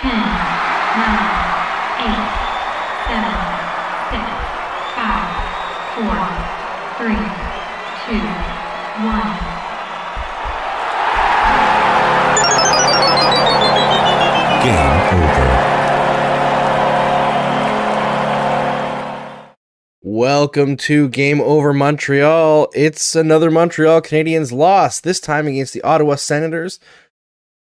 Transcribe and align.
10, 0.00 0.10
9, 0.10 0.14
8, 1.98 2.14
7, 3.08 3.34
6, 4.14 4.22
5, 4.94 5.26
4, 5.98 6.14
3, 6.98 7.18
2, 8.06 8.22
1. 9.02 9.18
Game 14.62 14.98
over. 15.18 15.48
Welcome 20.02 20.76
to 20.76 21.08
Game 21.08 21.40
Over 21.40 21.72
Montreal. 21.74 22.68
It's 22.72 23.16
another 23.16 23.50
Montreal 23.50 24.00
Canadiens 24.02 24.52
loss, 24.52 25.00
this 25.00 25.18
time 25.18 25.48
against 25.48 25.72
the 25.74 25.82
Ottawa 25.82 26.14
Senators. 26.14 26.78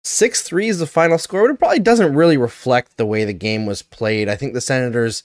6 0.09 0.43
3 0.43 0.69
is 0.69 0.79
the 0.79 0.87
final 0.87 1.19
score, 1.19 1.43
but 1.43 1.55
it 1.55 1.59
probably 1.59 1.79
doesn't 1.81 2.15
really 2.15 2.37
reflect 2.37 2.97
the 2.97 3.07
way 3.07 3.25
the 3.25 3.33
game 3.33 3.67
was 3.67 3.83
played. 3.83 4.29
I 4.29 4.37
think 4.37 4.55
the 4.55 4.61
Senators 4.61 5.23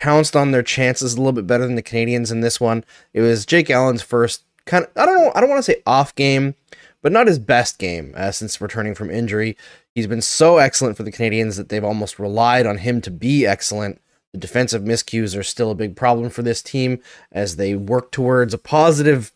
pounced 0.00 0.34
on 0.34 0.50
their 0.50 0.62
chances 0.62 1.14
a 1.14 1.16
little 1.18 1.32
bit 1.32 1.46
better 1.46 1.66
than 1.66 1.76
the 1.76 1.82
Canadiens 1.82 2.32
in 2.32 2.40
this 2.40 2.60
one. 2.60 2.84
It 3.12 3.20
was 3.20 3.46
Jake 3.46 3.70
Allen's 3.70 4.02
first 4.02 4.42
kind 4.64 4.84
of, 4.84 4.90
I 4.96 5.06
don't 5.06 5.16
know, 5.16 5.32
I 5.34 5.40
don't 5.40 5.50
want 5.50 5.64
to 5.64 5.70
say 5.70 5.82
off 5.86 6.14
game, 6.14 6.54
but 7.02 7.12
not 7.12 7.26
his 7.26 7.38
best 7.38 7.78
game 7.78 8.14
uh, 8.16 8.30
since 8.30 8.60
returning 8.60 8.94
from 8.94 9.10
injury. 9.10 9.56
He's 9.94 10.06
been 10.06 10.22
so 10.22 10.58
excellent 10.58 10.96
for 10.96 11.02
the 11.02 11.12
Canadiens 11.12 11.56
that 11.56 11.68
they've 11.68 11.84
almost 11.84 12.18
relied 12.18 12.66
on 12.66 12.78
him 12.78 13.00
to 13.02 13.10
be 13.10 13.46
excellent. 13.46 14.00
The 14.32 14.38
defensive 14.38 14.82
miscues 14.82 15.38
are 15.38 15.42
still 15.42 15.70
a 15.70 15.76
big 15.76 15.94
problem 15.94 16.30
for 16.30 16.42
this 16.42 16.62
team 16.62 17.00
as 17.30 17.56
they 17.56 17.74
work 17.74 18.10
towards 18.10 18.54
a 18.54 18.58
positive 18.58 19.30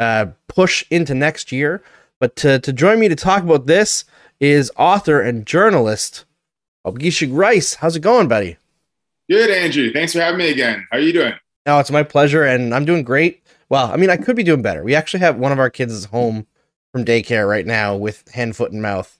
uh, 0.00 0.26
push 0.48 0.84
into 0.90 1.14
next 1.14 1.52
year. 1.52 1.82
But 2.18 2.34
to, 2.36 2.58
to 2.58 2.72
join 2.72 2.98
me 2.98 3.08
to 3.08 3.16
talk 3.16 3.42
about 3.42 3.66
this 3.66 4.04
is 4.42 4.72
author 4.76 5.20
and 5.20 5.46
journalist 5.46 6.24
Waubgeshig 6.84 7.30
Rice. 7.32 7.74
How's 7.74 7.94
it 7.94 8.00
going, 8.00 8.26
buddy? 8.26 8.56
Good, 9.30 9.50
Andrew. 9.50 9.92
Thanks 9.92 10.12
for 10.12 10.20
having 10.20 10.38
me 10.38 10.50
again. 10.50 10.84
How 10.90 10.98
are 10.98 11.00
you 11.00 11.12
doing? 11.12 11.32
Oh, 11.64 11.78
it's 11.78 11.92
my 11.92 12.02
pleasure, 12.02 12.42
and 12.42 12.74
I'm 12.74 12.84
doing 12.84 13.04
great. 13.04 13.40
Well, 13.68 13.86
I 13.92 13.96
mean, 13.96 14.10
I 14.10 14.16
could 14.16 14.34
be 14.34 14.42
doing 14.42 14.60
better. 14.60 14.82
We 14.82 14.96
actually 14.96 15.20
have 15.20 15.36
one 15.36 15.52
of 15.52 15.60
our 15.60 15.70
kids 15.70 16.06
home 16.06 16.48
from 16.90 17.04
daycare 17.04 17.48
right 17.48 17.64
now 17.64 17.94
with 17.94 18.28
hand, 18.32 18.56
foot, 18.56 18.72
and 18.72 18.82
mouth. 18.82 19.16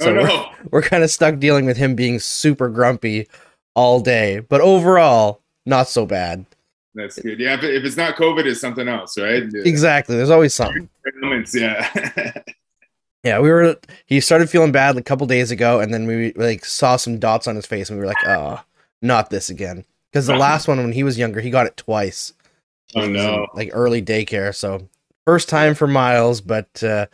Oh, 0.00 0.04
so 0.04 0.10
oh 0.10 0.14
no! 0.14 0.22
we're, 0.64 0.68
we're 0.70 0.82
kind 0.82 1.02
of 1.02 1.10
stuck 1.10 1.38
dealing 1.38 1.64
with 1.64 1.78
him 1.78 1.94
being 1.94 2.18
super 2.18 2.68
grumpy 2.68 3.26
all 3.74 4.00
day. 4.00 4.40
But 4.40 4.60
overall, 4.60 5.40
not 5.64 5.88
so 5.88 6.04
bad. 6.04 6.44
That's 6.94 7.18
good. 7.18 7.40
Yeah, 7.40 7.54
if, 7.54 7.62
if 7.64 7.84
it's 7.84 7.96
not 7.96 8.16
COVID, 8.16 8.44
it's 8.44 8.60
something 8.60 8.86
else, 8.86 9.16
right? 9.16 9.44
Yeah. 9.50 9.62
Exactly. 9.64 10.14
There's 10.14 10.30
always 10.30 10.54
something. 10.54 10.90
Yeah. 11.54 12.32
Yeah, 13.24 13.40
we 13.40 13.50
were. 13.50 13.76
He 14.06 14.20
started 14.20 14.48
feeling 14.48 14.72
bad 14.72 14.96
a 14.96 15.02
couple 15.02 15.26
days 15.26 15.50
ago, 15.50 15.80
and 15.80 15.92
then 15.92 16.06
we 16.06 16.32
like 16.34 16.64
saw 16.64 16.96
some 16.96 17.18
dots 17.18 17.48
on 17.48 17.56
his 17.56 17.66
face, 17.66 17.90
and 17.90 17.98
we 17.98 18.00
were 18.00 18.08
like, 18.08 18.26
"Oh, 18.26 18.60
not 19.02 19.30
this 19.30 19.50
again." 19.50 19.84
Because 20.12 20.26
the 20.26 20.36
last 20.36 20.68
one, 20.68 20.78
when 20.78 20.92
he 20.92 21.02
was 21.02 21.18
younger, 21.18 21.40
he 21.40 21.50
got 21.50 21.66
it 21.66 21.76
twice. 21.76 22.32
oh 22.94 23.00
was 23.00 23.08
in, 23.08 23.14
no! 23.14 23.46
like 23.54 23.70
early 23.72 24.00
daycare. 24.02 24.54
So 24.54 24.88
first 25.26 25.48
time 25.48 25.74
for 25.74 25.86
Miles, 25.86 26.40
but 26.40 26.82
uh, 26.82 27.06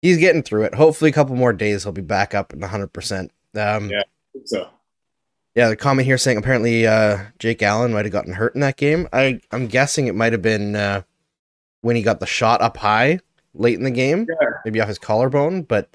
he's 0.00 0.16
getting 0.16 0.42
through 0.42 0.64
it. 0.64 0.74
Hopefully, 0.74 1.10
a 1.10 1.14
couple 1.14 1.36
more 1.36 1.52
days 1.52 1.82
he'll 1.82 1.92
be 1.92 2.02
back 2.02 2.34
up 2.34 2.52
and 2.52 2.62
100. 2.62 2.88
percent 2.88 3.30
Um, 3.54 3.90
Yeah. 3.90 4.02
So 4.46 4.68
Yeah, 5.54 5.68
the 5.68 5.76
comment 5.76 6.06
here 6.06 6.18
saying 6.18 6.38
apparently 6.38 6.86
uh, 6.86 7.24
Jake 7.38 7.62
Allen 7.62 7.92
might 7.92 8.06
have 8.06 8.12
gotten 8.12 8.32
hurt 8.32 8.54
in 8.54 8.62
that 8.62 8.78
game. 8.78 9.06
I 9.12 9.40
I'm 9.50 9.66
guessing 9.66 10.06
it 10.06 10.14
might 10.14 10.32
have 10.32 10.42
been 10.42 10.74
uh, 10.74 11.02
when 11.82 11.94
he 11.94 12.02
got 12.02 12.20
the 12.20 12.26
shot 12.26 12.62
up 12.62 12.78
high 12.78 13.20
late 13.54 13.78
in 13.78 13.84
the 13.84 13.90
game, 13.90 14.26
Yeah. 14.28 14.48
maybe 14.64 14.80
off 14.80 14.88
his 14.88 14.98
collarbone. 14.98 15.62
But 15.62 15.88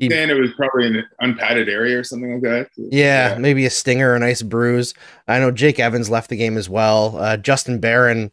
He- 0.00 0.10
saying 0.10 0.30
it 0.30 0.34
was 0.38 0.50
probably 0.56 0.86
an 0.86 1.04
unpadded 1.20 1.68
area 1.68 1.98
or 1.98 2.04
something 2.04 2.34
like 2.34 2.42
that. 2.42 2.68
yeah, 2.76 3.36
maybe 3.38 3.64
a 3.66 3.70
stinger 3.70 4.14
a 4.14 4.18
nice 4.18 4.42
bruise. 4.42 4.94
I 5.26 5.38
know 5.38 5.50
Jake 5.50 5.80
Evans 5.80 6.10
left 6.10 6.28
the 6.30 6.36
game 6.36 6.56
as 6.56 6.68
well. 6.68 7.16
Uh, 7.18 7.36
Justin 7.36 7.78
Barron 7.78 8.30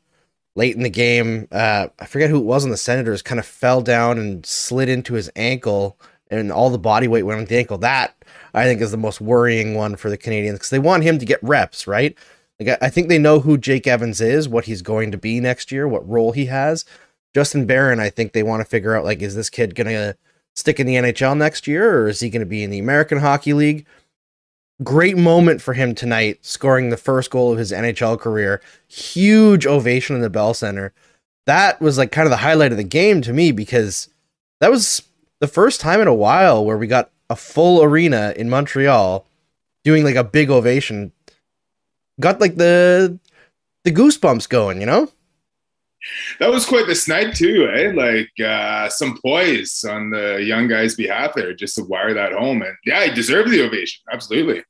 late 0.57 0.75
in 0.75 0.83
the 0.83 0.89
game, 0.89 1.47
uh, 1.51 1.87
I 1.99 2.05
forget 2.05 2.29
who 2.29 2.37
it 2.39 2.45
was 2.45 2.63
on 2.65 2.71
the 2.71 2.77
Senators, 2.77 3.21
kind 3.21 3.39
of 3.39 3.45
fell 3.45 3.81
down 3.81 4.17
and 4.17 4.45
slid 4.45 4.87
into 4.89 5.13
his 5.15 5.29
ankle, 5.35 5.97
and 6.29 6.51
all 6.51 6.69
the 6.69 6.77
body 6.79 7.07
weight 7.07 7.23
went 7.23 7.39
on 7.39 7.45
the 7.45 7.57
ankle. 7.57 7.77
That 7.77 8.15
I 8.53 8.63
think 8.65 8.81
is 8.81 8.91
the 8.91 8.97
most 8.97 9.19
worrying 9.21 9.75
one 9.75 9.95
for 9.95 10.09
the 10.09 10.17
Canadiens 10.17 10.53
because 10.53 10.69
they 10.69 10.79
want 10.79 11.03
him 11.03 11.19
to 11.19 11.25
get 11.25 11.39
reps, 11.41 11.87
right? 11.87 12.17
Like 12.59 12.79
I 12.81 12.85
I 12.87 12.89
think 12.89 13.07
they 13.09 13.17
know 13.19 13.39
who 13.41 13.57
Jake 13.57 13.85
Evans 13.87 14.19
is, 14.21 14.47
what 14.49 14.65
he's 14.65 14.81
going 14.81 15.11
to 15.11 15.17
be 15.17 15.39
next 15.39 15.71
year, 15.71 15.87
what 15.87 16.07
role 16.07 16.31
he 16.33 16.45
has. 16.45 16.83
Justin 17.35 17.65
Barron, 17.65 17.99
I 17.99 18.09
think 18.09 18.31
they 18.31 18.43
want 18.43 18.61
to 18.61 18.65
figure 18.65 18.95
out 18.95 19.03
like, 19.03 19.21
is 19.21 19.35
this 19.35 19.49
kid 19.49 19.75
gonna 19.75 20.15
stick 20.55 20.79
in 20.79 20.87
the 20.87 20.95
NHL 20.95 21.37
next 21.37 21.67
year, 21.67 21.99
or 21.99 22.07
is 22.07 22.21
he 22.21 22.29
gonna 22.29 22.45
be 22.45 22.63
in 22.63 22.69
the 22.69 22.79
American 22.79 23.17
Hockey 23.17 23.51
League? 23.51 23.85
Great 24.81 25.17
moment 25.17 25.61
for 25.61 25.73
him 25.73 25.93
tonight, 25.93 26.39
scoring 26.45 26.89
the 26.89 26.97
first 26.97 27.29
goal 27.29 27.51
of 27.51 27.57
his 27.57 27.73
NHL 27.73 28.17
career. 28.17 28.61
Huge 28.87 29.67
ovation 29.67 30.15
in 30.15 30.21
the 30.21 30.29
Bell 30.29 30.53
Center. 30.53 30.93
That 31.45 31.81
was 31.81 31.97
like 31.97 32.09
kind 32.09 32.25
of 32.25 32.29
the 32.29 32.37
highlight 32.37 32.71
of 32.71 32.77
the 32.77 32.85
game 32.85 33.21
to 33.23 33.33
me 33.33 33.51
because 33.51 34.07
that 34.61 34.71
was 34.71 35.01
the 35.41 35.47
first 35.47 35.81
time 35.81 35.99
in 35.99 36.07
a 36.07 36.13
while 36.13 36.63
where 36.63 36.77
we 36.77 36.87
got 36.87 37.11
a 37.29 37.35
full 37.35 37.83
arena 37.83 38.33
in 38.37 38.49
Montreal 38.49 39.25
doing 39.83 40.05
like 40.05 40.15
a 40.15 40.23
big 40.23 40.49
ovation. 40.49 41.11
Got 42.17 42.39
like 42.39 42.55
the 42.55 43.19
the 43.83 43.91
goosebumps 43.91 44.47
going, 44.47 44.79
you 44.79 44.85
know? 44.85 45.11
That 46.39 46.51
was 46.51 46.65
quite 46.65 46.87
the 46.87 46.95
snipe 46.95 47.33
too, 47.33 47.69
eh? 47.73 47.91
Like 47.93 48.29
uh, 48.45 48.89
some 48.89 49.17
poise 49.21 49.83
on 49.83 50.09
the 50.09 50.43
young 50.43 50.67
guy's 50.67 50.95
behalf 50.95 51.33
there, 51.35 51.53
just 51.53 51.75
to 51.75 51.83
wire 51.83 52.13
that 52.13 52.33
home. 52.33 52.61
And 52.61 52.75
yeah, 52.85 53.05
he 53.05 53.13
deserved 53.13 53.51
the 53.51 53.61
ovation. 53.61 54.01
Absolutely. 54.11 54.63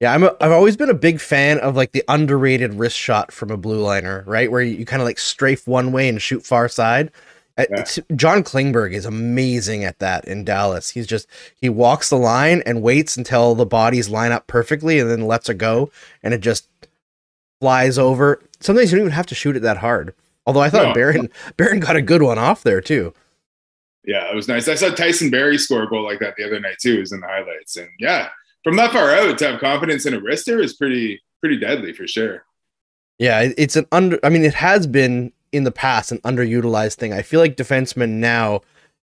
Yeah, 0.00 0.12
I'm 0.12 0.24
a, 0.24 0.36
I've 0.40 0.52
always 0.52 0.76
been 0.76 0.90
a 0.90 0.94
big 0.94 1.20
fan 1.20 1.58
of 1.60 1.76
like 1.76 1.92
the 1.92 2.04
underrated 2.08 2.74
wrist 2.74 2.98
shot 2.98 3.32
from 3.32 3.50
a 3.50 3.56
blue 3.56 3.80
liner, 3.80 4.24
right? 4.26 4.50
Where 4.50 4.60
you, 4.60 4.76
you 4.76 4.84
kind 4.84 5.00
of 5.00 5.06
like 5.06 5.18
strafe 5.18 5.66
one 5.66 5.92
way 5.92 6.08
and 6.08 6.20
shoot 6.20 6.44
far 6.44 6.68
side. 6.68 7.10
Yeah. 7.56 7.84
John 8.16 8.42
Klingberg 8.42 8.92
is 8.92 9.04
amazing 9.04 9.84
at 9.84 10.00
that 10.00 10.24
in 10.24 10.44
Dallas. 10.44 10.90
He's 10.90 11.06
just 11.06 11.28
he 11.54 11.68
walks 11.68 12.10
the 12.10 12.16
line 12.16 12.62
and 12.66 12.82
waits 12.82 13.16
until 13.16 13.54
the 13.54 13.64
bodies 13.64 14.08
line 14.08 14.32
up 14.32 14.48
perfectly 14.48 14.98
and 14.98 15.08
then 15.08 15.26
lets 15.26 15.48
it 15.48 15.58
go 15.58 15.90
and 16.22 16.34
it 16.34 16.40
just 16.40 16.68
flies 17.60 17.96
over. 17.96 18.42
Sometimes 18.58 18.90
you 18.90 18.98
don't 18.98 19.06
even 19.06 19.14
have 19.14 19.26
to 19.26 19.36
shoot 19.36 19.56
it 19.56 19.60
that 19.60 19.76
hard. 19.76 20.14
Although 20.46 20.60
I 20.60 20.70
thought 20.70 20.88
No. 20.88 20.94
Barron 20.94 21.30
Barron 21.56 21.80
got 21.80 21.96
a 21.96 22.02
good 22.02 22.22
one 22.22 22.38
off 22.38 22.62
there 22.62 22.80
too. 22.80 23.12
Yeah, 24.04 24.30
it 24.30 24.34
was 24.34 24.48
nice. 24.48 24.68
I 24.68 24.74
saw 24.74 24.90
Tyson 24.90 25.30
Barrie 25.30 25.56
score 25.58 25.84
a 25.84 25.88
goal 25.88 26.04
like 26.04 26.20
that 26.20 26.36
the 26.36 26.44
other 26.44 26.60
night 26.60 26.76
too. 26.80 26.96
It 26.96 27.00
was 27.00 27.12
in 27.12 27.20
the 27.20 27.26
highlights. 27.26 27.76
And 27.76 27.88
yeah, 27.98 28.28
from 28.62 28.76
that 28.76 28.92
far 28.92 29.14
out 29.14 29.38
to 29.38 29.50
have 29.50 29.60
confidence 29.60 30.04
in 30.04 30.14
a 30.14 30.20
wrister 30.20 30.62
is 30.62 30.74
pretty 30.74 31.22
pretty 31.40 31.58
deadly 31.58 31.92
for 31.92 32.06
sure. 32.06 32.44
Yeah, 33.18 33.50
it's 33.56 33.76
an 33.76 33.86
under. 33.92 34.18
I 34.22 34.28
mean, 34.28 34.44
it 34.44 34.54
has 34.54 34.86
been 34.86 35.32
in 35.52 35.64
the 35.64 35.72
past 35.72 36.10
an 36.12 36.18
underutilized 36.18 36.96
thing. 36.96 37.12
I 37.12 37.22
feel 37.22 37.40
like 37.40 37.56
defensemen 37.56 38.14
now, 38.14 38.62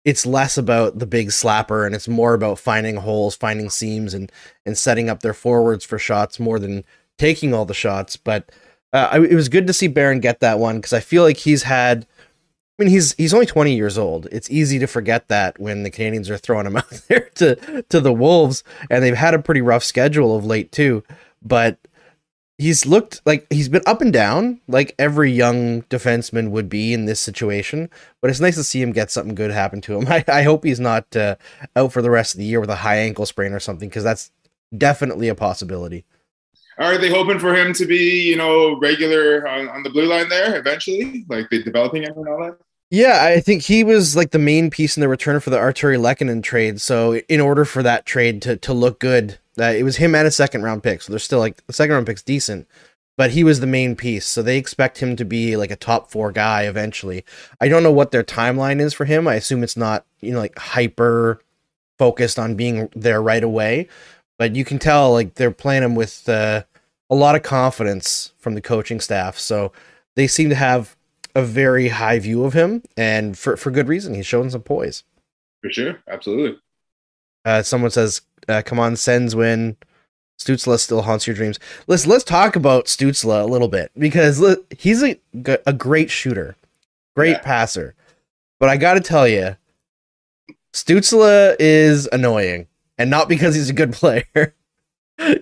it's 0.04 0.26
less 0.26 0.58
about 0.58 0.98
the 0.98 1.06
big 1.06 1.28
slapper 1.28 1.86
and 1.86 1.94
it's 1.94 2.08
more 2.08 2.34
about 2.34 2.58
finding 2.58 2.96
holes, 2.98 3.36
finding 3.36 3.70
seams, 3.70 4.14
and 4.14 4.32
and 4.66 4.78
setting 4.78 5.10
up 5.10 5.22
their 5.22 5.34
forwards 5.34 5.86
for 5.86 6.00
shots 6.00 6.40
more 6.40 6.60
than 6.60 6.84
taking 7.18 7.54
all 7.54 7.66
the 7.66 7.74
shots. 7.74 8.18
But 8.18 8.52
uh, 8.94 9.10
I, 9.12 9.20
it 9.20 9.36
was 9.36 9.50
good 9.50 9.68
to 9.68 9.74
see 9.74 9.88
Barron 9.88 10.20
get 10.20 10.40
that 10.42 10.60
one 10.60 10.78
because 10.78 10.94
I 10.94 11.00
feel 11.00 11.24
like 11.24 11.38
he's 11.38 11.64
had. 11.64 12.06
I 12.80 12.84
mean, 12.84 12.92
he's 12.92 13.14
he's 13.14 13.34
only 13.34 13.46
20 13.46 13.76
years 13.76 13.98
old. 13.98 14.28
It's 14.32 14.50
easy 14.50 14.80
to 14.80 14.88
forget 14.88 15.28
that 15.28 15.60
when 15.60 15.84
the 15.84 15.92
Canadiens 15.92 16.30
are 16.30 16.38
throwing 16.38 16.66
him 16.66 16.78
out 16.78 16.90
there 17.08 17.30
to 17.36 17.84
to 17.90 18.00
the 18.00 18.14
Wolves, 18.14 18.64
and 18.90 19.04
they've 19.04 19.16
had 19.16 19.34
a 19.34 19.40
pretty 19.40 19.62
rough 19.62 19.84
schedule 19.84 20.36
of 20.36 20.46
late 20.46 20.72
too. 20.72 21.04
But 21.44 21.78
he's 22.62 22.86
looked 22.86 23.22
like 23.26 23.48
he's 23.52 23.70
been 23.70 23.82
up 23.88 24.02
and 24.02 24.14
down, 24.14 24.62
like 24.68 24.94
every 25.00 25.32
young 25.32 25.82
defenseman 25.84 26.52
would 26.52 26.70
be 26.70 26.94
in 26.94 27.06
this 27.06 27.20
situation. 27.20 27.90
But 28.22 28.30
it's 28.30 28.40
nice 28.40 28.56
to 28.56 28.64
see 28.64 28.82
him 28.82 28.92
get 28.92 29.10
something 29.10 29.36
good 29.36 29.52
happen 29.52 29.82
to 29.82 29.98
him. 29.98 30.08
I, 30.10 30.24
I 30.28 30.44
hope 30.44 30.64
he's 30.64 30.80
not 30.80 31.16
uh, 31.16 31.36
out 31.76 31.92
for 31.92 32.02
the 32.02 32.12
rest 32.12 32.36
of 32.36 32.40
the 32.40 32.46
year 32.46 32.60
with 32.60 32.70
a 32.70 32.78
high 32.78 32.98
ankle 32.98 33.26
sprain 33.26 33.54
or 33.54 33.60
something, 33.60 33.90
because 33.90 34.04
that's 34.04 34.32
definitely 34.78 35.28
a 35.28 35.36
possibility. 35.36 36.06
Are 36.82 36.98
they 36.98 37.10
hoping 37.10 37.38
for 37.38 37.56
him 37.56 37.74
to 37.74 37.86
be, 37.86 38.22
you 38.28 38.36
know, 38.36 38.80
regular 38.80 39.48
on, 39.48 39.70
on 39.70 39.84
the 39.84 39.90
blue 39.92 40.08
line 40.08 40.30
there 40.30 40.58
eventually? 40.58 41.26
Like 41.30 41.50
they 41.52 41.62
developing 41.62 42.04
him 42.04 42.14
and 42.18 42.28
all 42.28 42.40
that? 42.44 42.58
Yeah, 42.90 43.24
I 43.24 43.40
think 43.40 43.62
he 43.62 43.84
was 43.84 44.16
like 44.16 44.32
the 44.32 44.40
main 44.40 44.70
piece 44.70 44.98
in 44.98 45.02
the 45.02 45.08
return 45.08 45.40
for 45.40 45.50
the 45.50 45.58
Artturi 45.58 45.98
Lehkonen 45.98 46.44
trade. 46.44 46.82
So 46.82 47.16
in 47.16 47.40
order 47.40 47.66
for 47.66 47.84
that 47.84 48.06
trade 48.06 48.42
to 48.42 48.58
to 48.58 48.74
look 48.74 49.00
good, 49.00 49.38
uh, 49.60 49.66
it 49.66 49.84
was 49.84 49.98
him 49.98 50.16
and 50.16 50.28
a 50.28 50.32
second 50.32 50.64
round 50.64 50.84
pick. 50.84 51.02
So 51.02 51.14
they're 51.14 51.20
still 51.20 51.40
like 51.40 51.66
the 51.68 51.74
second 51.74 51.94
round 51.94 52.08
pick's 52.08 52.24
decent, 52.24 52.68
but 53.16 53.32
he 53.32 53.44
was 53.46 53.60
the 53.60 53.68
main 53.68 53.96
piece. 53.96 54.26
So 54.26 54.42
they 54.42 54.58
expect 54.58 54.98
him 54.98 55.16
to 55.16 55.24
be 55.24 55.56
like 55.56 55.72
a 55.72 55.78
top 55.78 56.12
four 56.12 56.34
guy 56.34 56.64
eventually. 56.64 57.24
I 57.62 57.70
don't 57.70 57.84
know 57.84 57.94
what 57.94 58.12
their 58.12 58.24
timeline 58.24 58.82
is 58.82 58.94
for 58.94 59.06
him. 59.06 59.26
I 59.28 59.36
assume 59.36 59.64
it's 59.64 59.78
not 59.78 60.06
you 60.20 60.34
know 60.34 60.40
like 60.40 60.58
hyper 60.58 61.42
focused 61.98 62.40
on 62.40 62.56
being 62.56 62.90
there 62.94 63.22
right 63.22 63.44
away, 63.44 63.88
but 64.38 64.56
you 64.56 64.66
can 64.66 64.80
tell 64.80 65.14
like 65.14 65.36
they're 65.36 65.52
playing 65.52 65.84
him 65.84 65.96
with 65.96 66.28
uh, 66.28 66.64
a 67.12 67.16
lot 67.16 67.36
of 67.36 67.44
confidence 67.44 68.34
from 68.40 68.56
the 68.56 68.62
coaching 68.62 69.00
staff. 69.00 69.38
So 69.38 69.72
they 70.16 70.26
seem 70.26 70.50
to 70.50 70.56
have 70.56 70.96
a 71.36 71.44
very 71.44 71.90
high 71.90 72.18
view 72.20 72.44
of 72.46 72.54
him, 72.54 72.82
and 72.98 73.38
for 73.38 73.56
for 73.58 73.70
good 73.70 73.88
reason. 73.88 74.14
He's 74.16 74.26
shown 74.26 74.50
some 74.50 74.62
poise. 74.64 75.04
For 75.62 75.70
sure. 75.72 76.00
Absolutely. 76.08 76.58
Uh, 77.46 77.62
someone 77.62 77.92
says, 77.92 78.22
uh, 78.50 78.64
"Come 78.66 78.80
on, 78.80 78.96
Sens 78.96 79.36
win." 79.36 79.78
Stützle 80.40 80.80
still 80.80 81.04
haunts 81.04 81.28
your 81.28 81.36
dreams. 81.36 81.60
Let's 81.86 82.08
let's 82.08 82.24
talk 82.24 82.56
about 82.56 82.86
Stützle 82.86 83.44
a 83.44 83.46
little 83.46 83.68
bit 83.68 83.92
because 83.96 84.44
he's 84.76 85.04
a 85.04 85.74
great 85.74 86.10
shooter, 86.10 86.56
great 87.16 87.32
Yeah. 87.34 87.42
passer. 87.42 87.94
But 88.60 88.70
I 88.70 88.78
got 88.78 88.96
to 88.96 89.02
tell 89.02 89.28
you, 89.28 89.56
Stützle 90.74 91.56
is 91.60 92.08
annoying, 92.12 92.68
and 92.98 93.10
not 93.10 93.30
because 93.30 93.54
he's 93.56 93.70
a 93.70 93.74
good 93.74 93.94
player. 94.02 94.56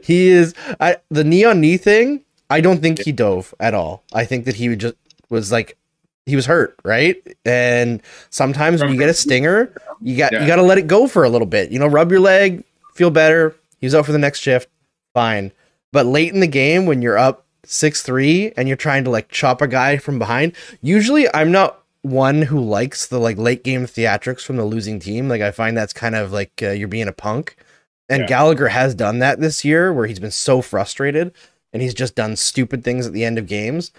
He 0.03 0.29
is 0.29 0.53
I 0.79 0.97
the 1.09 1.23
neon 1.23 1.61
knee 1.61 1.77
thing. 1.77 2.23
I 2.49 2.61
don't 2.61 2.81
think 2.81 3.03
he 3.03 3.11
dove 3.11 3.53
at 3.59 3.73
all. 3.73 4.03
I 4.13 4.25
think 4.25 4.45
that 4.45 4.55
he 4.55 4.69
would 4.69 4.79
just 4.79 4.95
was 5.29 5.51
like 5.51 5.77
he 6.25 6.35
was 6.35 6.45
hurt, 6.45 6.79
right? 6.83 7.15
And 7.45 8.01
sometimes 8.29 8.81
when 8.81 8.91
you 8.91 8.99
get 8.99 9.09
a 9.09 9.13
stinger, 9.13 9.73
you 10.01 10.17
got 10.17 10.31
you 10.31 10.47
got 10.47 10.57
to 10.57 10.63
let 10.63 10.77
it 10.77 10.87
go 10.87 11.07
for 11.07 11.23
a 11.23 11.29
little 11.29 11.47
bit. 11.47 11.71
You 11.71 11.79
know, 11.79 11.87
rub 11.87 12.11
your 12.11 12.19
leg, 12.19 12.63
feel 12.93 13.11
better. 13.11 13.55
He's 13.79 13.95
out 13.95 14.05
for 14.05 14.11
the 14.11 14.17
next 14.19 14.39
shift, 14.39 14.69
fine. 15.13 15.51
But 15.91 16.05
late 16.05 16.33
in 16.33 16.39
the 16.39 16.47
game, 16.47 16.85
when 16.85 17.01
you're 17.01 17.17
up 17.17 17.45
six 17.65 18.01
three 18.01 18.51
and 18.55 18.67
you're 18.67 18.77
trying 18.77 19.03
to 19.03 19.09
like 19.09 19.29
chop 19.29 19.61
a 19.61 19.67
guy 19.67 19.97
from 19.97 20.19
behind, 20.19 20.53
usually 20.81 21.27
I'm 21.33 21.51
not 21.51 21.83
one 22.01 22.43
who 22.43 22.59
likes 22.59 23.07
the 23.07 23.19
like 23.19 23.37
late 23.37 23.63
game 23.63 23.85
theatrics 23.85 24.41
from 24.41 24.57
the 24.57 24.65
losing 24.65 24.99
team. 24.99 25.27
Like 25.27 25.41
I 25.41 25.51
find 25.51 25.75
that's 25.75 25.93
kind 25.93 26.15
of 26.15 26.31
like 26.31 26.51
uh, 26.61 26.71
you're 26.71 26.87
being 26.87 27.07
a 27.07 27.13
punk. 27.13 27.55
And 28.09 28.21
Yeah. 28.21 28.27
Gallagher 28.27 28.69
has 28.69 28.95
done 28.95 29.19
that 29.19 29.39
this 29.39 29.63
year, 29.63 29.93
where 29.93 30.07
he's 30.07 30.19
been 30.19 30.31
so 30.31 30.61
frustrated 30.61 31.31
and 31.71 31.81
he's 31.81 31.93
just 31.93 32.15
done 32.15 32.35
stupid 32.35 32.83
things 32.83 33.05
at 33.05 33.13
the 33.13 33.23
end 33.23 33.37
of 33.37 33.47
games. 33.47 33.91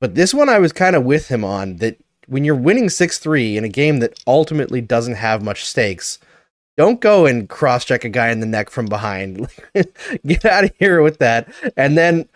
But 0.00 0.14
this 0.14 0.32
one, 0.34 0.48
I 0.48 0.58
was 0.58 0.72
kind 0.72 0.94
of 0.94 1.04
with 1.04 1.28
him 1.28 1.44
on 1.44 1.76
that 1.76 1.96
when 2.26 2.44
you're 2.44 2.54
winning 2.54 2.88
6 2.90 3.18
3 3.18 3.56
in 3.56 3.64
a 3.64 3.68
game 3.68 4.00
that 4.00 4.18
ultimately 4.26 4.80
doesn't 4.80 5.14
have 5.14 5.42
much 5.42 5.64
stakes, 5.64 6.18
don't 6.76 7.00
go 7.00 7.26
and 7.26 7.48
cross 7.48 7.84
check 7.84 8.04
a 8.04 8.08
guy 8.08 8.28
in 8.28 8.40
the 8.40 8.46
neck 8.46 8.70
from 8.70 8.86
behind. 8.86 9.48
Get 10.26 10.44
out 10.44 10.64
of 10.64 10.72
here 10.78 11.02
with 11.02 11.18
that. 11.18 11.48
And 11.76 11.98
then 11.98 12.28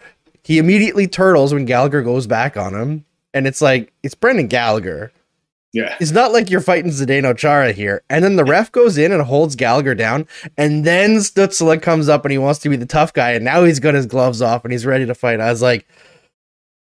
he 0.42 0.58
immediately 0.58 1.06
turtles 1.06 1.54
when 1.54 1.66
Gallagher 1.66 2.02
goes 2.02 2.26
back 2.26 2.56
on 2.56 2.74
him. 2.74 3.04
And 3.34 3.46
it's 3.46 3.60
like, 3.62 3.92
it's 4.02 4.14
Brendan 4.16 4.48
Gallagher. 4.48 5.12
Yeah. 5.72 5.96
It's 6.00 6.10
not 6.10 6.32
like 6.32 6.50
you're 6.50 6.60
fighting 6.60 6.90
Zdeno 6.90 7.36
Chara 7.36 7.72
here. 7.72 8.02
And 8.10 8.22
then 8.22 8.36
the 8.36 8.44
ref 8.44 8.70
goes 8.70 8.98
in 8.98 9.10
and 9.10 9.22
holds 9.22 9.56
Gallagher 9.56 9.94
down. 9.94 10.28
And 10.58 10.84
then 10.84 11.16
Stützle 11.16 11.80
comes 11.80 12.08
up 12.10 12.24
and 12.24 12.32
he 12.32 12.38
wants 12.38 12.60
to 12.60 12.68
be 12.68 12.76
the 12.76 12.84
tough 12.84 13.12
guy. 13.14 13.32
And 13.32 13.44
now 13.44 13.64
he's 13.64 13.80
got 13.80 13.94
his 13.94 14.06
gloves 14.06 14.42
off 14.42 14.64
and 14.64 14.72
he's 14.72 14.84
ready 14.84 15.06
to 15.06 15.14
fight. 15.14 15.40
I 15.40 15.50
was 15.50 15.62
like, 15.62 15.88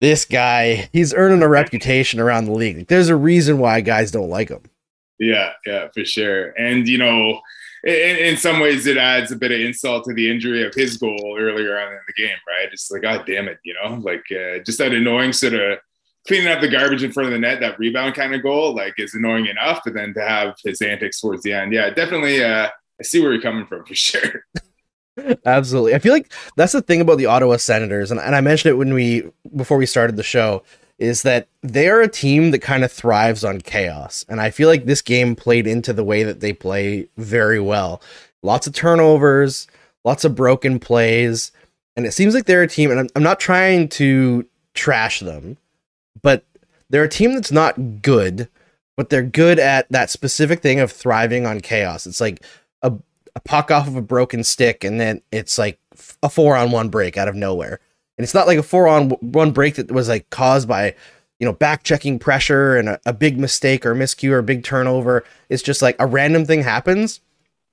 this 0.01 0.23
guy, 0.23 0.89
he's 0.93 1.13
earning 1.13 1.43
a 1.43 1.49
reputation 1.49 2.21
around 2.21 2.45
the 2.45 2.53
league. 2.53 2.77
Like, 2.77 2.87
there's 2.87 3.09
a 3.09 3.17
reason 3.17 3.59
why 3.59 3.81
guys 3.81 4.11
don't 4.11 4.29
like 4.29 4.47
him. 4.47 4.63
Yeah, 5.19 5.51
yeah, 5.65 5.89
for 5.93 6.05
sure. 6.05 6.51
And 6.51 6.87
you 6.87 6.97
know, 6.97 7.41
in, 7.83 8.15
in 8.15 8.37
some 8.37 8.61
ways, 8.61 8.87
it 8.87 8.95
adds 8.95 9.33
a 9.33 9.35
bit 9.35 9.51
of 9.51 9.59
insult 9.59 10.05
to 10.05 10.13
the 10.13 10.31
injury 10.31 10.65
of 10.65 10.73
his 10.73 10.95
goal 10.95 11.35
earlier 11.37 11.77
on 11.77 11.91
in 11.91 11.99
the 12.07 12.13
game, 12.13 12.37
right? 12.47 12.69
It's 12.71 12.89
like, 12.89 13.01
God 13.01 13.25
damn 13.25 13.49
it, 13.49 13.59
you 13.63 13.73
know, 13.73 13.95
like 13.95 14.23
uh, 14.31 14.59
just 14.65 14.77
that 14.77 14.93
annoying 14.93 15.33
sort 15.33 15.53
of 15.53 15.79
cleaning 16.27 16.47
up 16.47 16.61
the 16.61 16.67
garbage 16.67 17.03
in 17.03 17.11
front 17.11 17.27
of 17.27 17.33
the 17.33 17.39
net, 17.39 17.59
that 17.61 17.79
rebound 17.79 18.15
kind 18.15 18.33
of 18.33 18.43
goal, 18.43 18.75
like 18.75 18.93
is 18.97 19.13
annoying 19.13 19.47
enough. 19.47 19.81
But 19.83 19.93
then 19.93 20.13
to 20.13 20.21
have 20.21 20.55
his 20.63 20.81
antics 20.81 21.19
towards 21.19 21.43
the 21.43 21.53
end, 21.53 21.73
yeah, 21.73 21.89
definitely. 21.89 22.43
Uh, 22.43 22.69
I 22.99 23.03
see 23.03 23.21
where 23.21 23.31
you're 23.31 23.41
coming 23.41 23.65
from 23.65 23.85
for 23.87 23.95
sure. 23.95 24.45
Absolutely. 25.45 25.95
I 25.95 25.99
feel 25.99 26.13
like 26.13 26.31
that's 26.55 26.71
the 26.71 26.81
thing 26.81 27.01
about 27.01 27.17
the 27.17 27.25
Ottawa 27.25 27.57
Senators, 27.57 28.11
and, 28.11 28.19
and 28.19 28.35
I 28.35 28.41
mentioned 28.41 28.71
it 28.71 28.77
when 28.77 28.93
we 28.93 29.29
before 29.55 29.77
we 29.77 29.85
started 29.85 30.15
the 30.15 30.23
show, 30.23 30.63
is 30.97 31.23
that 31.23 31.47
they 31.61 31.89
are 31.89 32.01
a 32.01 32.07
team 32.07 32.51
that 32.51 32.59
kind 32.59 32.83
of 32.83 32.91
thrives 32.91 33.43
on 33.43 33.61
chaos. 33.61 34.25
And 34.29 34.41
I 34.41 34.51
feel 34.51 34.67
like 34.67 34.85
this 34.85 35.01
game 35.01 35.35
played 35.35 35.65
into 35.65 35.93
the 35.93 36.03
way 36.03 36.23
that 36.23 36.41
they 36.41 36.53
play 36.53 37.07
very 37.17 37.59
well. 37.59 38.01
Lots 38.43 38.67
of 38.67 38.73
turnovers, 38.73 39.67
lots 40.03 40.25
of 40.25 40.35
broken 40.35 40.79
plays, 40.79 41.51
and 41.95 42.05
it 42.05 42.11
seems 42.11 42.33
like 42.33 42.45
they're 42.45 42.63
a 42.63 42.67
team, 42.67 42.91
and 42.91 42.99
I'm, 42.99 43.09
I'm 43.15 43.23
not 43.23 43.39
trying 43.39 43.89
to 43.89 44.45
trash 44.73 45.19
them, 45.19 45.57
they're 46.89 47.03
a 47.03 47.09
team 47.09 47.33
that's 47.33 47.51
not 47.51 48.01
good, 48.01 48.49
but 48.97 49.09
they're 49.09 49.23
good 49.23 49.59
at 49.59 49.89
that 49.91 50.09
specific 50.09 50.61
thing 50.61 50.79
of 50.79 50.91
thriving 50.91 51.45
on 51.45 51.61
chaos. 51.61 52.05
It's 52.05 52.21
like 52.21 52.43
a 52.81 52.93
a 53.35 53.39
puck 53.39 53.71
off 53.71 53.87
of 53.87 53.95
a 53.95 54.01
broken 54.01 54.43
stick 54.43 54.83
and 54.83 54.99
then 54.99 55.21
it's 55.31 55.57
like 55.57 55.79
a 56.23 56.29
four 56.29 56.55
on 56.55 56.71
one 56.71 56.89
break 56.89 57.17
out 57.17 57.27
of 57.27 57.35
nowhere. 57.35 57.79
And 58.17 58.23
it's 58.23 58.33
not 58.33 58.47
like 58.47 58.57
a 58.57 58.63
four 58.63 58.87
on 58.87 59.11
one 59.21 59.51
break 59.51 59.75
that 59.75 59.91
was 59.91 60.09
like 60.09 60.29
caused 60.29 60.67
by, 60.67 60.95
you 61.39 61.45
know, 61.45 61.53
back 61.53 61.83
checking 61.83 62.19
pressure 62.19 62.75
and 62.75 62.89
a, 62.89 62.99
a 63.05 63.13
big 63.13 63.39
mistake 63.39 63.85
or 63.85 63.95
miscue 63.95 64.31
or 64.31 64.39
a 64.39 64.43
big 64.43 64.63
turnover. 64.63 65.23
It's 65.47 65.63
just 65.63 65.81
like 65.81 65.95
a 65.99 66.07
random 66.07 66.45
thing 66.45 66.63
happens 66.63 67.21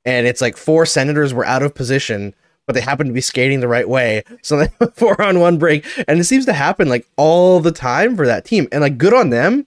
and 0.05 0.27
it's 0.27 0.41
like 0.41 0.57
four 0.57 0.87
senators 0.87 1.35
were 1.35 1.45
out 1.45 1.63
of 1.63 1.75
position, 1.75 2.33
but 2.67 2.75
they 2.75 2.81
happen 2.81 3.07
to 3.07 3.13
be 3.13 3.21
skating 3.21 3.61
the 3.61 3.69
right 3.69 3.89
way. 3.89 4.23
So 4.43 4.57
they 4.59 4.65
have 4.67 4.77
a 4.81 4.91
four 4.93 5.21
on 5.23 5.41
one 5.41 5.59
break. 5.59 5.87
And 6.09 6.19
it 6.21 6.25
seems 6.25 6.45
to 6.47 6.53
happen 6.53 6.89
like 6.89 7.07
all 7.17 7.61
the 7.61 7.73
time 7.73 8.17
for 8.17 8.27
that 8.27 8.45
team. 8.45 8.69
And 8.73 8.81
like 8.83 8.99
good 8.99 9.15
on 9.15 9.31
them. 9.31 9.67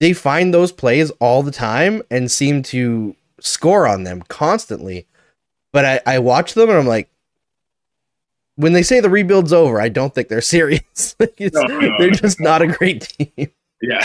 They 0.00 0.12
find 0.14 0.52
those 0.54 0.72
plays 0.72 1.10
all 1.20 1.42
the 1.42 1.50
time 1.50 2.02
and 2.10 2.30
seem 2.30 2.62
to 2.64 3.14
score 3.40 3.86
on 3.86 4.04
them 4.04 4.22
constantly 4.28 5.06
but 5.72 5.84
I, 5.84 6.00
I 6.04 6.18
watch 6.18 6.54
them 6.54 6.68
and 6.68 6.76
I'm 6.76 6.86
like, 6.88 7.08
when 8.56 8.72
they 8.72 8.82
say 8.82 8.98
the 8.98 9.08
rebuild's 9.08 9.52
over, 9.52 9.80
I 9.80 9.88
don't 9.88 10.12
think 10.14 10.26
they're 10.28 10.40
serious. 10.40 11.14
Like, 11.20 11.34
it's- 11.40 11.52
No, 11.54 11.62
no, 11.78 11.96
they're 11.98 12.08
no. 12.10 12.14
just 12.14 12.40
not 12.40 12.60
a 12.62 12.66
great 12.66 13.02
team. 13.02 13.50
Yeah. 13.80 14.04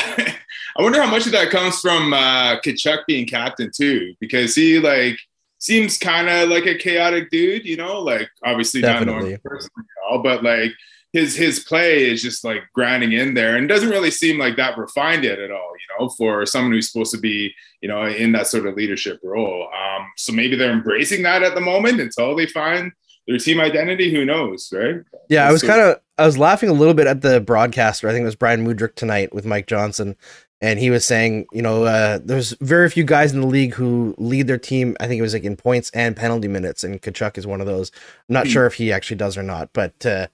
I 0.78 0.84
wonder 0.84 1.02
how 1.02 1.10
much 1.10 1.26
of 1.26 1.32
that 1.34 1.50
comes 1.50 1.80
from 1.80 2.14
uh 2.14 2.60
Tkachuk 2.62 3.00
being 3.08 3.26
captain 3.26 3.72
too, 3.76 4.14
because 4.20 4.54
he 4.56 4.80
like 4.80 5.18
seems 5.66 5.98
kind 5.98 6.30
of 6.30 6.50
like 6.50 6.66
a 6.66 6.76
chaotic 6.78 7.30
dude, 7.32 7.66
you 7.66 7.78
know, 7.78 8.00
like 8.00 8.30
obviously 8.44 8.82
not 8.82 9.06
knowing 9.06 9.22
Definitely. 9.32 9.38
personally 9.44 9.86
at 9.90 10.12
all, 10.12 10.22
but 10.24 10.44
like 10.44 10.72
his 11.14 11.36
his 11.36 11.60
play 11.62 12.10
is 12.10 12.22
just 12.22 12.44
like 12.44 12.62
grinding 12.74 13.14
in 13.14 13.34
there 13.34 13.56
and 13.56 13.68
doesn't 13.68 13.90
really 13.90 14.12
seem 14.12 14.38
like 14.38 14.58
that 14.58 14.78
refined 14.78 15.24
yet 15.24 15.40
at 15.40 15.50
all, 15.52 15.72
you 15.80 15.88
know, 16.00 16.10
for 16.10 16.46
someone 16.46 16.72
who's 16.74 16.92
supposed 16.92 17.14
to 17.14 17.18
be, 17.20 17.54
you 17.82 17.88
know, 17.90 18.06
in 18.06 18.32
that 18.34 18.48
sort 18.48 18.68
of 18.68 18.76
leadership 18.76 19.20
role. 19.24 19.64
Um, 19.74 20.06
so 20.18 20.34
maybe 20.34 20.56
they're 20.56 20.72
embracing 20.74 21.24
that 21.24 21.42
at 21.42 21.56
the 21.56 21.62
moment 21.62 22.00
until 22.02 22.36
they 22.36 22.46
find 22.48 22.92
their 23.28 23.38
team 23.40 23.60
identity. 23.60 24.12
Who 24.14 24.26
knows, 24.26 24.70
right? 24.74 24.98
Yeah, 25.30 25.48
I 25.48 25.52
was 25.52 25.62
So- 25.62 25.68
kind 25.68 25.82
of 25.82 26.00
I 26.18 26.26
was 26.26 26.38
laughing 26.38 26.70
a 26.70 26.74
little 26.74 26.94
bit 26.94 27.08
at 27.08 27.22
the 27.22 27.42
broadcaster. 27.42 28.08
I 28.08 28.12
think 28.14 28.22
it 28.22 28.26
was 28.26 28.36
Bryan 28.38 28.66
Mudryk 28.66 28.96
tonight 28.96 29.34
with 29.34 29.46
Mike 29.46 29.68
Johnson, 29.68 30.16
and 30.66 30.80
he 30.80 30.90
was 30.90 31.06
saying, 31.06 31.46
you 31.54 31.62
know, 31.62 31.84
uh, 31.84 32.20
there's 32.24 32.52
very 32.60 32.90
few 32.90 33.04
guys 33.04 33.34
in 33.34 33.42
the 33.42 33.48
league 33.48 33.76
who 33.76 34.16
lead 34.18 34.48
their 34.48 34.58
team. 34.58 34.98
I 35.00 35.08
think 35.08 35.20
it 35.20 35.22
was 35.22 35.34
like 35.34 35.44
in 35.44 35.56
points 35.56 35.92
and 35.94 36.16
penalty 36.16 36.48
minutes, 36.48 36.84
and 36.84 37.00
Tkachuk 37.02 37.38
is 37.38 37.46
one 37.46 37.62
of 37.62 37.68
those. 37.68 37.92
I'm 38.30 38.34
not 38.34 38.48
Hmm. 38.48 38.52
sure 38.54 38.66
if 38.66 38.74
he 38.76 38.92
actually 38.92 39.18
does 39.18 39.38
or 39.38 39.44
not, 39.44 39.70
but 39.74 40.04
uh, 40.06 40.26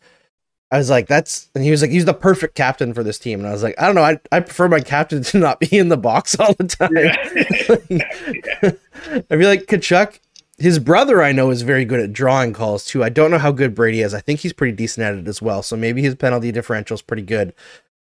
I 0.71 0.77
was 0.77 0.89
like, 0.89 1.07
that's, 1.07 1.49
and 1.53 1.65
he 1.65 1.71
was 1.71 1.81
like, 1.81 1.91
he's 1.91 2.05
the 2.05 2.13
perfect 2.13 2.55
captain 2.55 2.93
for 2.93 3.03
this 3.03 3.19
team, 3.19 3.39
and 3.39 3.49
I 3.49 3.51
was 3.51 3.61
like, 3.61 3.75
I 3.77 3.85
don't 3.87 3.95
know, 3.95 4.03
I 4.03 4.19
I 4.31 4.39
prefer 4.39 4.69
my 4.69 4.79
captain 4.79 5.21
to 5.31 5.37
not 5.37 5.59
be 5.59 5.77
in 5.77 5.89
the 5.89 5.97
box 5.97 6.35
all 6.39 6.53
the 6.53 6.67
time. 6.67 6.95
I 9.29 9.35
feel 9.35 9.49
like 9.49 9.65
Tkachuk, 9.65 10.19
his 10.57 10.79
brother, 10.79 11.21
I 11.21 11.31
know 11.31 11.49
is 11.49 11.61
very 11.63 11.85
good 11.85 11.99
at 11.99 12.13
drawing 12.13 12.53
calls 12.53 12.85
too. 12.85 13.03
I 13.03 13.09
don't 13.09 13.31
know 13.31 13.37
how 13.39 13.51
good 13.51 13.75
Brady 13.75 14.01
is. 14.01 14.13
I 14.13 14.21
think 14.21 14.39
he's 14.39 14.53
pretty 14.53 14.75
decent 14.75 15.05
at 15.05 15.15
it 15.15 15.27
as 15.27 15.41
well. 15.41 15.63
So 15.63 15.75
maybe 15.75 16.01
his 16.01 16.15
penalty 16.15 16.51
differential 16.51 16.95
is 16.95 17.01
pretty 17.01 17.23
good. 17.23 17.53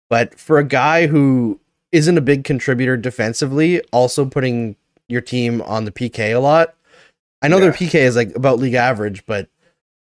But 0.08 0.38
for 0.38 0.58
a 0.58 0.64
guy 0.64 1.06
who 1.06 1.60
isn't 1.92 2.18
a 2.18 2.22
big 2.22 2.44
contributor 2.44 2.96
defensively, 2.96 3.80
also 3.92 4.24
putting 4.26 4.76
your 5.08 5.20
team 5.20 5.62
on 5.62 5.84
the 5.84 5.92
PK 5.92 6.34
a 6.34 6.38
lot. 6.38 6.74
I 7.42 7.48
know 7.48 7.60
their 7.60 7.72
PK 7.72 7.94
is 7.94 8.16
like 8.16 8.34
about 8.34 8.58
league 8.58 8.74
average, 8.74 9.24
but 9.26 9.48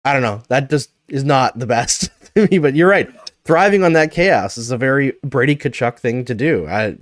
I 0.06 0.14
don't 0.14 0.22
know. 0.22 0.44
That 0.50 0.70
just 0.70 0.92
is 1.08 1.24
not 1.24 1.58
the 1.58 1.68
best 1.78 2.10
to 2.36 2.48
me. 2.50 2.60
But 2.60 2.76
you're 2.76 2.90
right. 2.90 3.10
Thriving 3.46 3.84
on 3.84 3.94
that 3.94 4.12
chaos 4.12 4.58
is 4.58 4.72
a 4.72 4.78
very 4.78 5.14
Brady 5.24 5.56
Tkachuk 5.56 5.98
thing 5.98 6.26
to 6.26 6.36
do. 6.36 6.68
I 6.68 6.98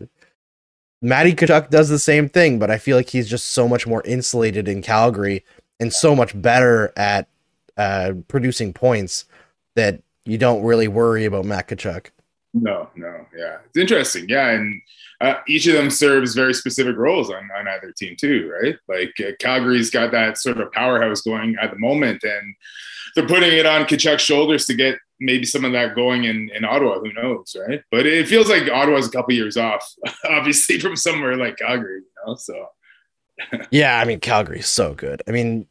Matty 1.02 1.34
Tkachuk 1.34 1.70
does 1.70 1.90
the 1.90 2.00
same 2.00 2.30
thing, 2.30 2.60
but 2.60 2.70
I 2.70 2.78
feel 2.78 2.96
like 2.96 3.10
he's 3.10 3.30
just 3.30 3.50
so 3.50 3.68
much 3.68 3.88
more 3.88 4.04
insulated 4.04 4.68
in 4.68 4.82
Calgary 4.84 5.44
and 5.80 5.92
so 5.92 6.16
much 6.16 6.40
better 6.40 6.94
at 6.96 7.28
uh, 7.76 8.14
producing 8.28 8.72
points 8.72 9.26
that 9.76 10.02
you 10.26 10.38
don't 10.38 10.62
really 10.62 10.88
worry 10.88 11.26
about 11.26 11.46
Matt 11.46 11.68
Tkachuk. 11.70 12.08
No, 12.54 12.90
no, 12.96 13.26
yeah, 13.36 13.58
it's 13.66 13.78
interesting. 13.78 14.28
Yeah, 14.28 14.50
and 14.50 14.82
uh, 15.22 15.36
each 15.48 15.68
of 15.68 15.74
them 15.74 15.90
serves 15.90 16.36
very 16.36 16.54
specific 16.54 16.98
roles 16.98 17.30
on, 17.30 17.50
on 17.58 17.68
either 17.68 17.94
team 17.98 18.16
too, 18.20 18.52
right? 18.62 18.76
Like 18.90 19.14
uh, 19.20 19.32
Calgary's 19.40 19.90
got 19.90 20.12
that 20.12 20.38
sort 20.38 20.60
of 20.60 20.72
powerhouse 20.72 21.22
going 21.22 21.56
at 21.62 21.72
the 21.72 21.80
moment, 21.80 22.24
and 22.24 22.56
they're 23.16 23.28
putting 23.28 23.54
it 23.54 23.66
on 23.66 23.86
Tkachuk's 23.86 24.22
shoulders 24.22 24.66
to 24.66 24.74
get 24.74 24.98
maybe 25.20 25.46
some 25.46 25.64
of 25.64 25.72
that 25.72 25.96
going 25.96 26.26
in, 26.26 26.50
in 26.54 26.66
Ottawa. 26.66 27.00
Who 27.00 27.14
knows, 27.14 27.56
right? 27.68 27.82
But 27.90 28.06
it 28.06 28.28
feels 28.28 28.50
like 28.50 28.70
Ottawa's 28.70 29.08
a 29.08 29.12
couple 29.12 29.34
years 29.34 29.56
off, 29.56 29.90
obviously, 30.30 30.80
from 30.80 30.98
somewhere 30.98 31.38
like 31.38 31.58
Calgary, 31.58 32.00
you 32.02 32.28
know. 32.28 32.36
So 32.36 32.68
Yeah, 33.72 34.00
I 34.00 34.06
mean 34.06 34.20
Calgary's 34.20 34.68
so 34.68 34.94
good. 34.94 35.22
I 35.28 35.32
mean, 35.32 35.68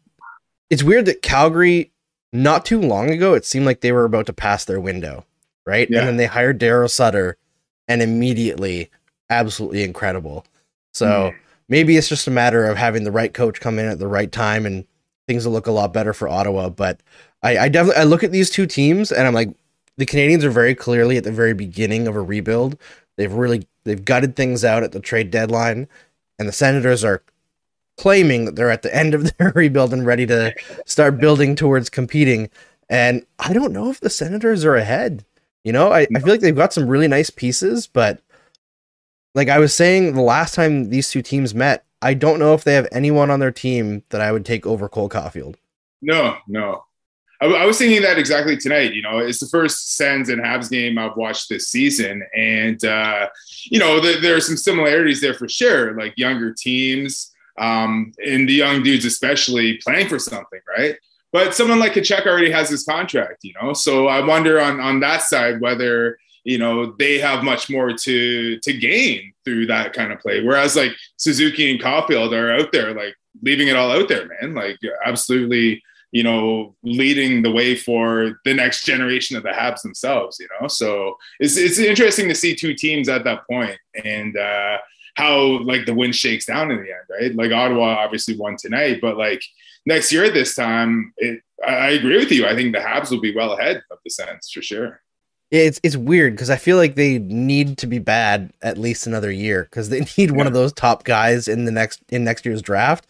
it's 0.69 0.83
weird 0.83 1.07
that 1.07 1.23
Calgary 1.23 1.93
not 2.33 2.65
too 2.65 2.81
long 2.81 3.11
ago 3.11 3.35
it 3.35 3.45
seemed 3.45 3.67
like 3.67 3.81
they 3.81 3.93
were 3.93 4.05
about 4.05 4.27
to 4.27 4.33
pass 4.33 4.65
their 4.65 4.81
window, 4.81 5.25
right? 5.71 5.89
Yeah. 5.89 6.01
And 6.01 6.09
then 6.09 6.17
they 6.17 6.27
hired 6.27 6.59
Daryl 6.59 6.91
Sutter 6.91 7.37
and 7.89 8.03
immediately 8.03 8.91
absolutely 9.31 9.83
incredible. 9.85 10.45
So 10.93 11.07
Mhm. 11.07 11.35
maybe 11.69 11.97
it's 11.97 12.09
just 12.09 12.27
a 12.27 12.31
matter 12.33 12.67
of 12.67 12.77
having 12.77 13.05
the 13.05 13.13
right 13.13 13.33
coach 13.33 13.61
come 13.61 13.79
in 13.79 13.87
at 13.87 13.99
the 14.01 14.09
right 14.09 14.31
time 14.33 14.67
and 14.67 14.85
things 15.29 15.47
will 15.47 15.53
look 15.53 15.69
a 15.69 15.73
lot 15.73 15.93
better 15.93 16.13
for 16.13 16.29
Ottawa. 16.29 16.69
But 16.69 17.01
I, 17.43 17.57
I 17.59 17.69
definitely 17.69 18.01
I 18.03 18.05
look 18.05 18.25
at 18.25 18.33
these 18.33 18.51
two 18.51 18.67
teams 18.67 19.13
and 19.13 19.27
I'm 19.27 19.35
like, 19.35 19.51
the 19.97 20.07
Canadiens 20.07 20.43
are 20.43 20.51
very 20.51 20.75
clearly 20.75 21.17
at 21.17 21.25
the 21.25 21.33
very 21.33 21.55
beginning 21.55 22.09
of 22.09 22.17
a 22.17 22.21
rebuild. 22.23 22.77
They've 23.17 23.33
really 23.33 23.67
they've 23.85 24.05
gutted 24.05 24.35
things 24.35 24.65
out 24.65 24.83
at 24.83 24.93
the 24.93 25.01
trade 25.01 25.31
deadline, 25.31 25.87
and 26.39 26.49
the 26.49 26.53
Senators 26.53 27.05
are 27.05 27.23
claiming 27.99 28.47
that 28.47 28.57
they're 28.57 28.71
at 28.71 28.83
the 28.83 28.95
end 28.95 29.15
of 29.15 29.25
their 29.39 29.53
rebuild 29.55 29.93
and 29.93 30.07
ready 30.07 30.27
to 30.27 30.55
start 30.87 31.19
building 31.21 31.55
towards 31.55 31.91
competing. 31.91 32.49
And 32.89 33.25
I 33.39 33.53
don't 33.53 33.73
know 33.73 33.91
if 33.91 34.01
the 34.01 34.11
Senators 34.11 34.65
are 34.65 34.75
ahead. 34.77 35.25
You 35.65 35.73
know, 35.73 35.93
I, 35.93 36.07
I 36.15 36.21
feel 36.21 36.31
like 36.31 36.41
they've 36.41 36.57
got 36.57 36.73
some 36.73 36.89
really 36.89 37.09
nice 37.09 37.31
pieces, 37.31 37.87
but 37.87 38.23
like 39.35 39.49
I 39.49 39.59
was 39.59 39.75
saying 39.75 40.15
the 40.15 40.23
last 40.23 40.55
time 40.55 40.89
these 40.91 41.11
two 41.11 41.23
teams 41.23 41.55
met, 41.55 41.85
I 42.03 42.15
don't 42.15 42.39
know 42.39 42.55
if 42.55 42.65
they 42.65 42.75
have 42.75 42.89
anyone 42.93 43.31
on 43.31 43.41
their 43.41 43.51
team 43.51 44.03
that 44.09 44.21
I 44.21 44.33
would 44.33 44.45
take 44.45 44.67
over 44.67 44.89
Cole 44.89 45.09
Caulfield. 45.09 45.59
No, 46.01 46.37
no. 46.49 46.85
I, 47.43 47.47
I, 47.47 47.67
was 47.67 47.79
thinking 47.79 48.03
that 48.03 48.19
exactly 48.19 48.57
tonight. 48.57 48.95
You 48.95 49.03
know, 49.03 49.19
it's 49.19 49.41
the 49.41 49.47
first 49.47 49.97
Sens 49.97 50.29
and 50.29 50.43
Habs 50.43 50.71
game 50.71 50.99
I've 50.99 51.17
watched 51.17 51.49
this 51.49 51.69
season, 51.69 52.23
and 52.35 52.83
uh, 52.85 53.29
you 53.65 53.79
know, 53.79 54.01
the, 54.01 54.19
there 54.21 54.37
are 54.37 54.41
some 54.41 54.57
similarities 54.57 55.21
there 55.21 55.35
for 55.35 55.49
sure. 55.49 55.99
Like 55.99 56.15
younger 56.17 56.55
teams, 56.55 57.33
um, 57.59 58.13
and 58.25 58.49
the 58.49 58.55
young 58.55 58.83
dudes 58.83 59.05
especially 59.05 59.79
playing 59.79 60.09
for 60.09 60.19
something, 60.19 60.61
right? 60.77 60.97
But 61.33 61.55
someone 61.55 61.79
like 61.79 61.93
Tkachuk 61.93 62.27
already 62.27 62.51
has 62.51 62.69
his 62.69 62.85
contract, 62.85 63.45
you 63.45 63.53
know. 63.61 63.73
So 63.73 64.09
I 64.09 64.25
wonder 64.25 64.61
on 64.61 64.81
on 64.81 65.01
that 65.01 65.23
side 65.23 65.61
whether 65.61 66.19
you 66.45 66.59
know 66.59 66.95
they 66.99 67.19
have 67.19 67.45
much 67.45 67.71
more 67.71 67.93
to 67.93 68.59
to 68.59 68.73
gain 68.73 69.33
through 69.45 69.67
that 69.67 69.93
kind 69.93 70.13
of 70.13 70.21
play. 70.21 70.43
Whereas 70.43 70.77
like 70.77 70.93
Suzuki 71.17 71.71
and 71.71 71.81
Caulfield 71.81 72.35
are 72.35 72.53
out 72.53 72.73
there 72.73 72.95
like 72.95 73.15
leaving 73.43 73.69
it 73.69 73.77
all 73.77 73.93
out 73.93 74.09
there, 74.09 74.29
man. 74.41 74.55
Like 74.55 74.79
absolutely 75.05 75.83
you 76.13 76.25
know, 76.25 76.75
leading 76.83 77.43
the 77.43 77.53
way 77.53 77.77
for 77.77 78.41
the 78.45 78.53
next 78.53 78.85
generation 78.85 79.37
of 79.37 79.45
the 79.45 79.51
Habs 79.51 79.83
themselves, 79.83 80.39
you 80.41 80.49
know. 80.61 80.67
So 80.67 81.17
it's 81.39 81.57
it's 81.57 81.79
interesting 81.79 82.29
to 82.29 82.35
see 82.35 82.55
two 82.55 82.75
teams 82.75 83.09
at 83.09 83.25
that 83.25 83.47
point 83.47 83.79
and 84.05 84.37
uh 84.37 84.79
how 85.15 85.63
like 85.65 85.87
the 85.87 85.95
wind 85.95 86.15
shakes 86.15 86.47
down 86.47 86.71
in 86.71 86.79
the 86.79 86.91
end, 86.91 87.05
right? 87.11 87.35
Like 87.35 87.53
Ottawa 87.53 87.97
obviously 87.99 88.37
won 88.37 88.57
tonight, 88.57 89.01
but 89.01 89.17
like 89.17 89.43
next 89.87 90.13
year 90.13 90.25
at 90.25 90.35
this 90.35 90.55
time, 90.55 91.13
it 91.17 91.43
I, 91.67 91.91
agree 91.91 92.17
with 92.17 92.33
you. 92.33 92.47
I 92.47 92.55
think 92.55 92.75
the 92.75 92.81
Habs 92.81 93.11
will 93.11 93.21
be 93.21 93.35
well 93.35 93.53
ahead 93.53 93.83
of 93.91 93.99
the 94.05 94.11
Sens 94.11 94.51
for 94.51 94.63
sure. 94.63 95.01
Yeah, 95.51 95.63
it's 95.63 95.81
it's 95.83 95.97
weird 95.97 96.35
because 96.35 96.51
I 96.51 96.57
feel 96.57 96.77
like 96.77 96.95
they 96.95 97.19
need 97.19 97.77
to 97.79 97.87
be 97.87 97.99
bad 97.99 98.53
at 98.63 98.79
least 98.79 99.07
another 99.07 99.31
year 99.31 99.65
because 99.65 99.89
they 99.89 100.01
need 100.19 100.31
one 100.31 100.47
of 100.47 100.53
those 100.53 100.73
top 100.73 101.05
guys 101.05 101.49
in 101.49 101.65
the 101.65 101.73
next 101.73 102.03
in 102.09 102.25
next 102.25 102.47
year's 102.47 102.63
draft. 102.63 103.07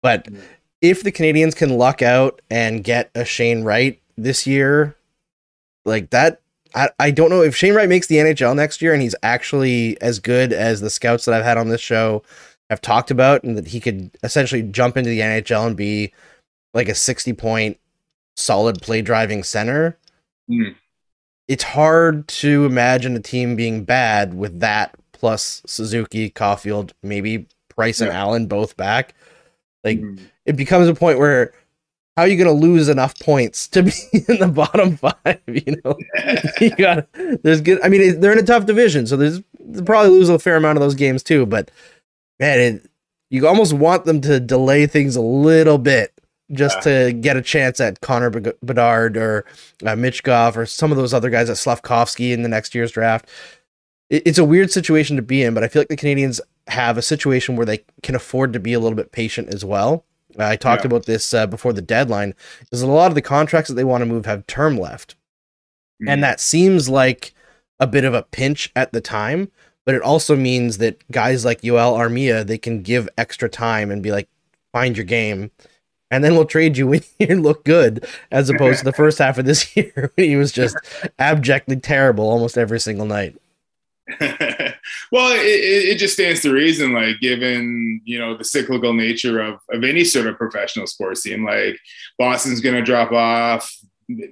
But 0.00 0.26
if 0.80 1.02
the 1.02 1.12
Canadiens 1.12 1.54
can 1.54 1.76
luck 1.76 2.02
out 2.02 2.40
and 2.50 2.82
get 2.82 3.10
a 3.14 3.24
Shane 3.24 3.62
Wright 3.62 4.00
this 4.16 4.46
year, 4.46 4.96
like 5.84 6.10
that, 6.10 6.40
I, 6.74 6.88
I 6.98 7.10
don't 7.10 7.30
know 7.30 7.42
if 7.42 7.54
Shane 7.54 7.74
Wright 7.74 7.88
makes 7.88 8.06
the 8.06 8.16
NHL 8.16 8.56
next 8.56 8.82
year 8.82 8.92
and 8.92 9.02
he's 9.02 9.14
actually 9.22 10.00
as 10.00 10.18
good 10.18 10.52
as 10.52 10.80
the 10.80 10.90
scouts 10.90 11.26
that 11.26 11.34
I've 11.34 11.44
had 11.44 11.58
on 11.58 11.68
this 11.68 11.80
show 11.80 12.22
have 12.72 12.80
talked 12.80 13.10
about, 13.10 13.44
and 13.44 13.56
that 13.56 13.68
he 13.68 13.80
could 13.80 14.10
essentially 14.22 14.62
jump 14.62 14.96
into 14.96 15.10
the 15.10 15.20
NHL 15.20 15.66
and 15.66 15.76
be 15.76 16.12
like 16.74 16.88
a 16.88 16.94
60 16.94 17.32
point 17.34 17.78
solid 18.36 18.80
play 18.82 19.02
driving 19.02 19.42
center. 19.42 19.98
Mm. 20.50 20.74
It's 21.48 21.64
hard 21.64 22.28
to 22.28 22.64
imagine 22.64 23.14
a 23.16 23.20
team 23.20 23.56
being 23.56 23.84
bad 23.84 24.34
with 24.34 24.60
that 24.60 24.96
plus 25.12 25.62
Suzuki, 25.66 26.30
Caulfield, 26.30 26.94
maybe 27.02 27.46
Price 27.68 28.00
and 28.00 28.10
yeah. 28.10 28.20
Allen 28.20 28.46
both 28.46 28.76
back. 28.76 29.14
Like, 29.84 29.98
mm 30.00 30.18
it 30.44 30.56
becomes 30.56 30.88
a 30.88 30.94
point 30.94 31.18
where 31.18 31.52
how 32.16 32.24
are 32.24 32.28
you 32.28 32.36
going 32.36 32.48
to 32.48 32.66
lose 32.66 32.88
enough 32.88 33.18
points 33.20 33.68
to 33.68 33.82
be 33.84 33.92
in 34.28 34.38
the 34.38 34.48
bottom 34.48 34.96
five? 34.96 35.40
You 35.46 35.80
know, 35.84 35.96
you 36.60 36.70
got 36.70 37.06
there's 37.42 37.60
good. 37.60 37.80
I 37.82 37.88
mean, 37.88 38.20
they're 38.20 38.32
in 38.32 38.38
a 38.38 38.42
tough 38.42 38.66
division, 38.66 39.06
so 39.06 39.16
there's 39.16 39.40
they'll 39.60 39.84
probably 39.84 40.10
lose 40.10 40.28
a 40.28 40.38
fair 40.38 40.56
amount 40.56 40.76
of 40.76 40.82
those 40.82 40.94
games 40.94 41.22
too. 41.22 41.46
But 41.46 41.70
man, 42.42 42.60
it, 42.60 42.90
you 43.30 43.46
almost 43.46 43.72
want 43.72 44.04
them 44.04 44.20
to 44.22 44.40
delay 44.40 44.86
things 44.86 45.16
a 45.16 45.20
little 45.20 45.78
bit 45.78 46.12
just 46.50 46.76
yeah. 46.78 47.06
to 47.06 47.12
get 47.12 47.36
a 47.36 47.42
chance 47.42 47.80
at 47.80 48.00
Connor 48.00 48.30
Bedard 48.30 49.16
or 49.16 49.46
uh, 49.82 49.94
Michkov 49.94 50.56
or 50.56 50.66
some 50.66 50.90
of 50.90 50.98
those 50.98 51.14
other 51.14 51.30
guys 51.30 51.48
at 51.48 51.56
Slafkovsky 51.56 52.32
in 52.32 52.42
the 52.42 52.48
next 52.48 52.74
year's 52.74 52.92
draft. 52.92 53.28
It, 54.10 54.22
it's 54.26 54.38
a 54.38 54.44
weird 54.44 54.70
situation 54.70 55.16
to 55.16 55.22
be 55.22 55.42
in, 55.42 55.54
but 55.54 55.64
I 55.64 55.68
feel 55.68 55.80
like 55.80 55.88
the 55.88 55.96
Canadiens 55.96 56.40
have 56.66 56.98
a 56.98 57.02
situation 57.02 57.56
where 57.56 57.66
they 57.66 57.84
can 58.02 58.14
afford 58.14 58.52
to 58.52 58.60
be 58.60 58.72
a 58.72 58.80
little 58.80 58.96
bit 58.96 59.12
patient 59.12 59.48
as 59.48 59.64
well 59.64 60.04
I 60.38 60.56
talked 60.56 60.82
yeah. 60.82 60.88
about 60.88 61.06
this 61.06 61.34
uh, 61.34 61.46
before 61.46 61.72
the 61.72 61.82
deadline. 61.82 62.34
Is 62.70 62.82
a 62.82 62.86
lot 62.86 63.10
of 63.10 63.14
the 63.14 63.22
contracts 63.22 63.68
that 63.68 63.74
they 63.74 63.84
want 63.84 64.02
to 64.02 64.06
move 64.06 64.26
have 64.26 64.46
term 64.46 64.78
left, 64.78 65.14
mm-hmm. 66.00 66.08
and 66.08 66.22
that 66.22 66.40
seems 66.40 66.88
like 66.88 67.34
a 67.80 67.86
bit 67.86 68.04
of 68.04 68.14
a 68.14 68.22
pinch 68.22 68.70
at 68.76 68.92
the 68.92 69.00
time. 69.00 69.50
But 69.84 69.96
it 69.96 70.02
also 70.02 70.36
means 70.36 70.78
that 70.78 71.02
guys 71.10 71.44
like 71.44 71.62
Yoel 71.62 71.98
Armia 71.98 72.46
they 72.46 72.58
can 72.58 72.82
give 72.82 73.08
extra 73.18 73.48
time 73.48 73.90
and 73.90 74.02
be 74.02 74.12
like, 74.12 74.28
find 74.72 74.96
your 74.96 75.06
game, 75.06 75.50
and 76.12 76.22
then 76.22 76.34
we'll 76.34 76.44
trade 76.44 76.76
you 76.76 76.86
when 76.88 77.02
you 77.18 77.40
look 77.40 77.64
good, 77.64 78.06
as 78.30 78.50
opposed 78.50 78.80
to 78.80 78.84
the 78.84 78.92
first 78.92 79.18
half 79.18 79.38
of 79.38 79.46
this 79.46 79.76
year 79.76 80.12
when 80.14 80.28
he 80.28 80.36
was 80.36 80.52
just 80.52 80.76
abjectly 81.18 81.76
terrible 81.76 82.28
almost 82.28 82.58
every 82.58 82.78
single 82.78 83.06
night. 83.06 83.36
well, 84.20 85.32
it, 85.32 85.44
it, 85.44 85.96
just 85.96 86.14
stands 86.14 86.40
to 86.40 86.52
reason, 86.52 86.92
like 86.92 87.20
given 87.20 88.00
you 88.04 88.18
know 88.18 88.36
the 88.36 88.44
cyclical 88.44 88.92
nature 88.92 89.40
of 89.40 89.60
of 89.70 89.84
any 89.84 90.04
sort 90.04 90.26
of 90.26 90.36
professional 90.36 90.86
sports 90.86 91.22
team, 91.22 91.44
like 91.44 91.78
Boston's 92.18 92.60
going 92.60 92.74
to 92.74 92.82
drop 92.82 93.12
off, 93.12 93.72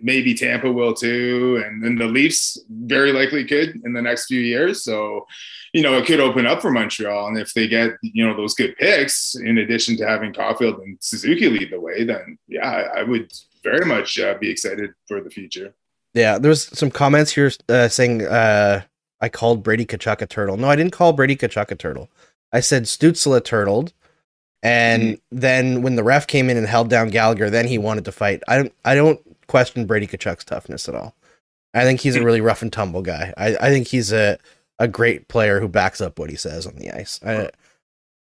maybe 0.03 0.35
Tampa 0.35 0.71
will 0.71 0.95
too, 0.95 1.63
and 1.65 1.83
then 1.83 1.97
the 1.97 2.07
Leafs 2.07 2.59
very 2.69 3.13
likely 3.13 3.45
could 3.45 3.81
in 3.85 3.93
the 3.93 4.03
next 4.03 4.27
few 4.27 4.41
years. 4.41 4.85
So, 4.85 5.27
you 5.73 5.83
know, 5.83 5.97
it 5.99 6.07
could 6.07 6.21
open 6.21 6.47
up 6.47 6.63
for 6.63 6.71
Montreal, 6.71 7.29
and 7.29 7.39
if 7.39 7.55
they 7.55 7.69
get 7.69 7.93
you 8.03 8.27
know 8.27 8.37
those 8.37 8.55
good 8.55 8.77
picks, 8.77 9.35
in 9.35 9.59
addition 9.59 9.97
to 9.99 10.07
having 10.07 10.33
Caulfield 10.33 10.81
and 10.81 10.99
Suzuki 11.01 11.49
lead 11.49 11.71
the 11.71 11.81
way, 11.81 12.05
then 12.05 12.39
yeah, 12.49 12.89
I 12.95 13.03
would 13.03 13.33
very 13.63 13.85
much 13.85 14.19
uh, 14.19 14.37
be 14.39 14.51
excited 14.51 14.91
for 15.07 15.21
the 15.21 15.31
future. 15.31 15.75
Yeah, 16.15 16.39
there's 16.39 16.67
some 16.77 16.91
comments 16.91 17.33
here 17.33 17.51
uh, 17.69 17.89
saying. 17.89 18.27
Uh 18.27 18.83
I 19.21 19.29
called 19.29 19.63
Brady 19.63 19.85
Tkachuk 19.85 20.23
a 20.23 20.27
turtle. 20.27 20.57
No, 20.57 20.69
I 20.69 20.77
didn't 20.77 20.93
call 20.93 21.13
Brady 21.13 21.37
Tkachuk 21.37 21.71
a 21.71 21.75
turtle. 21.75 22.09
I 22.53 22.61
said 22.61 22.85
Stützle 22.85 23.45
turtled. 23.45 23.93
And 24.63 25.03
mm 25.03 25.21
then 25.33 25.81
when 25.81 25.95
the 25.95 26.03
ref 26.03 26.27
came 26.27 26.51
in 26.51 26.59
and 26.59 26.67
held 26.67 26.91
down 26.91 27.09
Gallagher, 27.09 27.49
then 27.49 27.67
he 27.67 27.79
wanted 27.79 28.05
to 28.05 28.13
fight. 28.13 28.43
I 28.47 28.57
don't 28.57 28.75
I 28.85 28.95
don't 28.95 29.21
question 29.51 29.85
Brady 29.85 30.07
Tkachuk's 30.07 30.45
toughness 30.45 30.89
at 30.89 30.95
all. 30.95 31.15
I 31.75 31.83
think 31.83 32.01
he's 32.01 32.17
a 32.17 32.25
really 32.25 32.41
rough 32.41 32.63
and 32.63 32.73
tumble 32.73 33.03
guy. 33.03 33.35
I, 33.37 33.57
I 33.57 33.69
think 33.71 33.89
he's 33.89 34.13
a, 34.13 34.39
a 34.79 34.89
great 34.89 35.29
player 35.29 35.61
who 35.61 35.69
backs 35.69 36.01
up 36.01 36.19
what 36.19 36.31
he 36.31 36.37
says 36.37 36.67
on 36.67 36.77
the 36.77 36.91
ice. 36.91 37.21
I, 37.25 37.51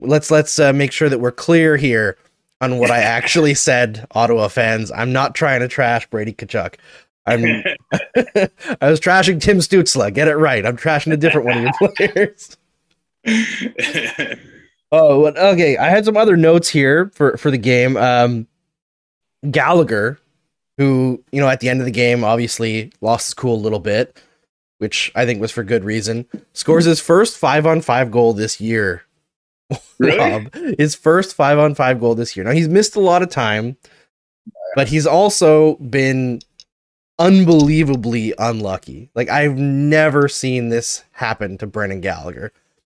let's 0.01 0.31
let's 0.31 0.59
uh, 0.59 0.73
make 0.73 0.93
sure 0.93 1.09
that 1.09 1.19
we're 1.19 1.33
clear 1.33 1.77
here 1.77 2.17
on 2.61 2.79
what 2.79 2.91
I 2.91 2.99
actually 2.99 3.55
said, 3.69 4.07
Ottawa 4.13 4.49
fans. 4.49 4.91
I'm 4.93 5.13
not 5.13 5.35
trying 5.35 5.61
to 5.61 5.69
trash 5.69 6.09
Brady 6.09 6.33
Tkachuk. 6.33 6.75
I'm 7.27 7.45
I 8.81 8.91
was 8.91 9.01
trashing 9.01 9.41
Tim 9.41 9.59
Stützle. 9.59 10.13
Get 10.15 10.29
it 10.29 10.37
right. 10.37 10.65
I'm 10.65 10.77
trashing 10.77 11.13
a 11.13 11.17
different 11.17 11.47
one 11.47 11.59
of 11.59 11.63
your 11.65 11.93
players. 11.97 12.57
oh, 14.93 15.27
okay. 15.27 15.77
I 15.77 15.91
had 15.91 16.05
some 16.05 16.17
other 16.17 16.37
notes 16.37 16.69
here 16.69 17.11
for 17.15 17.37
for 17.37 17.51
the 17.51 17.59
game. 17.59 17.97
Um, 17.97 18.47
Gallagher, 19.51 20.19
who 20.79 21.23
you 21.33 21.41
know 21.41 21.49
at 21.49 21.61
the 21.61 21.69
end 21.69 21.81
of 21.81 21.87
the 21.87 21.93
game 21.93 22.25
obviously 22.25 22.93
lost 23.01 23.29
his 23.29 23.35
cool 23.35 23.55
a 23.55 23.57
little 23.57 23.81
bit, 23.81 24.21
which 24.79 25.13
I 25.15 25.25
think 25.25 25.41
was 25.41 25.53
for 25.53 25.65
good 25.65 25.85
reason. 25.85 26.27
Scores 26.53 26.85
his 26.85 27.01
first 27.01 27.37
five 27.37 27.67
on 27.67 27.81
five 27.81 28.11
goal 28.11 28.33
this 28.33 28.61
year. 28.61 29.03
Really? 29.99 30.19
Rob, 30.19 30.55
his 30.79 30.95
first 30.95 31.35
five 31.35 31.59
on 31.59 31.75
five 31.75 31.99
goal 31.99 32.15
this 32.15 32.37
year. 32.37 32.45
Now 32.45 32.53
he's 32.53 32.69
missed 32.69 32.97
a 32.97 33.01
lot 33.01 33.23
of 33.23 33.31
time, 33.31 33.79
but 34.75 34.89
he's 34.89 35.07
also 35.07 35.77
been 35.77 36.41
unbelievably 37.19 38.35
unlucky. 38.39 39.11
Like 39.15 39.31
I've 39.31 39.57
never 39.57 40.29
seen 40.29 40.69
this 40.69 41.03
happen 41.13 41.57
to 41.59 41.67
Brendan 41.67 42.03
Gallagher. 42.03 42.53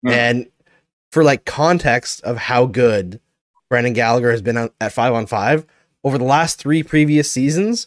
Mm. 0.04 0.10
And 0.10 0.46
for 1.12 1.22
like 1.22 1.44
context 1.44 2.20
of 2.22 2.36
how 2.36 2.66
good 2.66 3.20
Brendan 3.70 3.92
Gallagher 3.92 4.30
has 4.30 4.42
been 4.42 4.70
at 4.80 4.92
5 4.92 5.14
on 5.14 5.26
5 5.26 5.66
over 6.04 6.18
the 6.18 6.24
last 6.24 6.58
3 6.58 6.82
previous 6.82 7.30
seasons, 7.30 7.86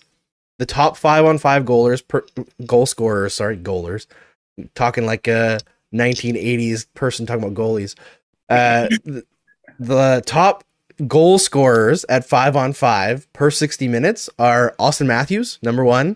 the 0.59 0.65
top 0.65 0.97
5 0.97 1.25
on 1.25 1.37
5 1.37 1.63
goalers 1.63 2.05
per 2.07 2.23
goal 2.65 2.85
scorers, 2.85 3.33
sorry, 3.33 3.57
goalers. 3.57 4.05
Talking 4.75 5.05
like 5.05 5.27
a 5.27 5.59
1980s 5.93 6.85
person 6.93 7.25
talking 7.25 7.43
about 7.43 7.55
goalies. 7.55 7.95
Uh 8.49 8.87
the, 9.05 9.23
the 9.79 10.23
top 10.25 10.63
goal 11.07 11.39
scorers 11.39 12.05
at 12.09 12.25
five 12.25 12.55
on 12.55 12.73
five 12.73 13.31
per 13.33 13.49
60 13.49 13.87
minutes 13.87 14.29
are 14.37 14.75
Auston 14.79 15.07
Matthews, 15.07 15.59
number 15.61 15.83
one. 15.83 16.15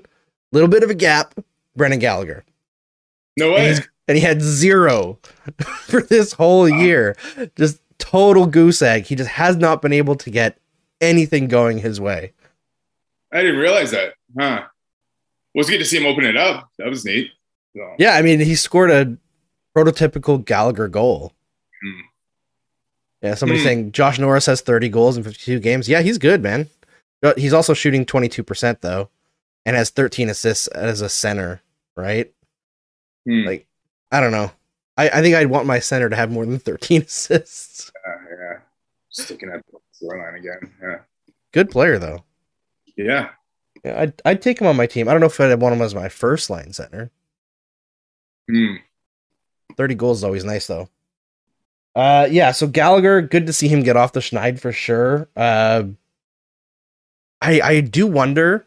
Little 0.52 0.70
bit 0.70 0.84
of 0.84 0.90
a 0.90 0.96
gap, 0.96 1.34
Brendan 1.76 2.00
Gallagher. 2.00 2.46
No 3.38 3.52
way. 3.52 3.72
And, 3.72 3.88
and 4.08 4.18
he 4.18 4.24
had 4.24 4.42
zero 4.42 5.20
for 5.88 6.02
this 6.02 6.34
whole 6.34 6.70
wow. 6.70 6.78
year. 6.78 7.16
Just 7.56 7.82
total 7.98 8.46
goose 8.46 8.82
egg. 8.82 9.06
He 9.06 9.16
just 9.16 9.32
has 9.32 9.56
not 9.56 9.82
been 9.82 9.94
able 9.94 10.16
to 10.16 10.30
get 10.30 10.58
anything 11.02 11.48
going 11.48 11.78
his 11.80 12.00
way. 12.00 12.34
I 13.34 13.42
didn't 13.42 13.60
realize 13.60 13.92
that. 13.92 14.14
Huh. 14.38 14.64
Well, 15.54 15.62
it's 15.62 15.70
good 15.70 15.80
to 15.80 15.86
see 15.86 15.98
him 15.98 16.06
open 16.06 16.26
it 16.26 16.38
up. 16.38 16.70
That 16.78 16.90
was 16.90 17.06
neat. 17.06 17.32
So, 17.76 17.96
Yeah, 18.00 18.12
I 18.16 18.22
mean, 18.22 18.40
he 18.40 18.56
scored 18.56 18.92
a 18.92 19.18
prototypical 19.76 20.44
Gallagher 20.44 20.88
goal. 20.88 21.34
Hmm. 21.84 22.02
Yeah, 23.22 23.36
somebody 23.36 23.60
Hmm. 23.62 23.66
saying 23.66 23.92
Josh 23.94 24.20
Norris 24.20 24.46
has 24.46 24.62
30 24.62 24.90
goals 24.90 25.18
in 25.18 25.24
52 25.24 25.60
games. 25.60 25.90
Yeah, 25.90 26.02
he's 26.02 26.18
good, 26.18 26.42
man. 26.44 26.70
But 27.22 27.40
he's 27.40 27.54
also 27.54 27.74
shooting 27.74 28.06
22% 28.06 28.82
though 28.82 29.10
and 29.66 29.76
has 29.76 29.90
13 29.90 30.30
assists 30.30 30.68
as 30.68 31.02
a 31.02 31.10
center, 31.10 31.62
right? 31.96 32.32
hmm. 33.26 33.46
Like, 33.46 33.68
I 34.12 34.20
don't 34.20 34.32
know. 34.32 34.52
I, 34.98 35.10
I 35.10 35.22
think 35.22 35.36
I'd 35.36 35.48
want 35.50 35.66
my 35.66 35.80
center 35.80 36.10
to 36.10 36.16
have 36.16 36.32
more 36.32 36.46
than 36.46 36.60
13 36.60 37.02
assists. 37.08 37.92
yeah, 38.06 38.38
yeah. 38.38 38.60
Sticking 39.10 39.50
at 39.50 39.62
scoreline 40.02 40.38
again. 40.38 40.74
Yeah. 40.82 40.98
Good 41.52 41.70
player 41.70 41.98
though. 41.98 42.24
Yeah. 42.98 43.30
Yeah, 43.84 44.02
I'd, 44.02 44.22
I'd 44.26 44.42
take 44.42 44.60
him 44.60 44.68
on 44.68 44.76
my 44.76 44.88
team. 44.88 45.08
I 45.08 45.12
don't 45.12 45.22
know 45.22 45.28
if 45.28 45.40
I'd 45.40 45.60
want 45.62 45.76
him 45.76 45.82
as 45.82 45.94
my 45.94 46.10
first 46.10 46.50
line 46.50 46.74
center. 46.74 47.12
Hmm. 48.50 48.76
30 49.78 49.96
goals 49.96 50.20
is 50.20 50.24
always 50.24 50.44
nice 50.44 50.68
though. 50.68 50.90
Uh 51.96 52.28
yeah, 52.30 52.52
so 52.52 52.68
Gallagher, 52.68 53.22
good 53.22 53.48
to 53.48 53.54
see 53.54 53.68
him 53.68 53.84
get 53.84 53.96
off 53.96 54.14
the 54.14 54.20
schneid 54.20 54.60
for 54.60 54.72
sure. 54.72 55.30
Uh 55.36 55.84
I 57.42 57.62
I 57.62 57.82
do 57.82 58.08
wonder 58.08 58.66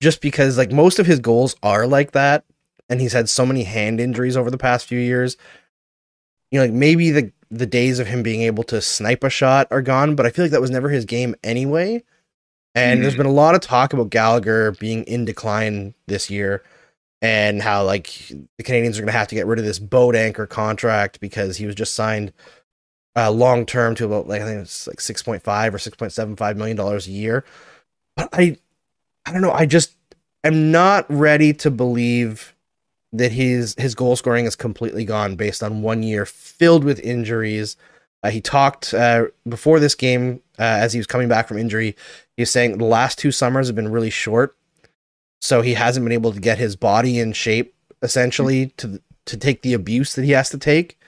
just 0.00 0.20
because 0.20 0.58
like 0.58 0.72
most 0.72 0.98
of 0.98 1.06
his 1.06 1.20
goals 1.20 1.56
are 1.62 1.86
like 1.86 2.12
that 2.12 2.44
and 2.88 3.00
he's 3.00 3.12
had 3.12 3.28
so 3.28 3.44
many 3.44 3.64
hand 3.64 4.00
injuries 4.00 4.36
over 4.36 4.50
the 4.50 4.58
past 4.58 4.86
few 4.86 4.98
years. 4.98 5.36
You 6.50 6.58
know, 6.58 6.64
like 6.64 6.74
maybe 6.74 7.10
the 7.10 7.32
the 7.50 7.66
days 7.66 7.98
of 7.98 8.06
him 8.06 8.22
being 8.22 8.42
able 8.42 8.64
to 8.64 8.80
snipe 8.80 9.24
a 9.24 9.30
shot 9.30 9.68
are 9.70 9.82
gone, 9.82 10.14
but 10.14 10.26
I 10.26 10.30
feel 10.30 10.44
like 10.44 10.52
that 10.52 10.60
was 10.60 10.70
never 10.70 10.88
his 10.88 11.04
game 11.04 11.34
anyway. 11.42 12.02
And 12.74 13.02
there's 13.02 13.16
been 13.16 13.26
a 13.26 13.32
lot 13.32 13.56
of 13.56 13.60
talk 13.60 13.92
about 13.92 14.10
Gallagher 14.10 14.72
being 14.72 15.02
in 15.04 15.24
decline 15.24 15.94
this 16.06 16.30
year 16.30 16.62
and 17.20 17.60
how 17.60 17.84
like 17.84 18.06
the 18.56 18.62
Canadiens 18.62 18.94
are 18.96 19.00
going 19.00 19.06
to 19.06 19.12
have 19.12 19.28
to 19.28 19.34
get 19.34 19.46
rid 19.46 19.58
of 19.58 19.64
this 19.64 19.80
boat 19.80 20.14
anchor 20.14 20.46
contract 20.46 21.18
because 21.20 21.56
he 21.56 21.66
was 21.66 21.74
just 21.74 21.94
signed 21.94 22.32
uh, 23.16 23.30
long 23.30 23.66
term 23.66 23.94
to 23.96 24.04
about 24.04 24.28
like 24.28 24.42
I 24.42 24.44
think 24.44 24.62
it's 24.62 24.86
like 24.86 25.00
six 25.00 25.22
point 25.22 25.42
five 25.42 25.74
or 25.74 25.78
six 25.78 25.96
point 25.96 26.12
seven 26.12 26.36
five 26.36 26.56
million 26.56 26.76
dollars 26.76 27.08
a 27.08 27.10
year. 27.10 27.44
But 28.16 28.28
I, 28.32 28.58
I 29.26 29.32
don't 29.32 29.42
know. 29.42 29.52
I 29.52 29.66
just 29.66 29.96
am 30.44 30.70
not 30.70 31.04
ready 31.08 31.52
to 31.54 31.70
believe 31.70 32.54
that 33.12 33.32
his 33.32 33.74
his 33.78 33.94
goal 33.94 34.16
scoring 34.16 34.44
is 34.44 34.56
completely 34.56 35.04
gone 35.04 35.36
based 35.36 35.62
on 35.62 35.82
one 35.82 36.02
year 36.02 36.26
filled 36.26 36.84
with 36.84 37.00
injuries. 37.00 37.76
Uh, 38.22 38.30
he 38.30 38.40
talked 38.40 38.92
uh, 38.94 39.26
before 39.48 39.80
this 39.80 39.94
game 39.94 40.40
uh, 40.58 40.62
as 40.62 40.92
he 40.92 40.98
was 40.98 41.06
coming 41.06 41.28
back 41.28 41.46
from 41.48 41.58
injury. 41.58 41.96
He 42.36 42.42
was 42.42 42.50
saying 42.50 42.78
the 42.78 42.84
last 42.84 43.18
two 43.18 43.30
summers 43.30 43.68
have 43.68 43.76
been 43.76 43.90
really 43.90 44.10
short, 44.10 44.56
so 45.40 45.62
he 45.62 45.74
hasn't 45.74 46.04
been 46.04 46.12
able 46.12 46.32
to 46.32 46.40
get 46.40 46.58
his 46.58 46.76
body 46.76 47.18
in 47.18 47.32
shape 47.32 47.74
essentially 48.02 48.66
to 48.76 49.00
to 49.26 49.36
take 49.36 49.62
the 49.62 49.74
abuse 49.74 50.14
that 50.14 50.24
he 50.24 50.32
has 50.32 50.50
to 50.50 50.58
take 50.58 50.98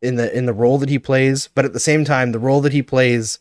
in 0.00 0.16
the 0.16 0.36
in 0.36 0.46
the 0.46 0.52
role 0.52 0.78
that 0.78 0.88
he 0.88 0.98
plays. 0.98 1.48
But 1.54 1.64
at 1.64 1.72
the 1.72 1.80
same 1.80 2.04
time, 2.04 2.32
the 2.32 2.38
role 2.38 2.60
that 2.62 2.72
he 2.72 2.82
plays 2.82 3.38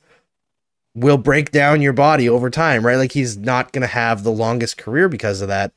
will 0.96 1.18
break 1.18 1.52
down 1.52 1.82
your 1.82 1.94
body 1.94 2.28
over 2.28 2.50
time, 2.50 2.86
right? 2.86 2.96
Like 2.96 3.12
he's 3.12 3.38
not 3.38 3.72
going 3.72 3.82
to 3.82 3.88
have 3.88 4.24
the 4.24 4.32
longest 4.32 4.78
career 4.78 5.08
because 5.08 5.42
of 5.42 5.48
that. 5.48 5.72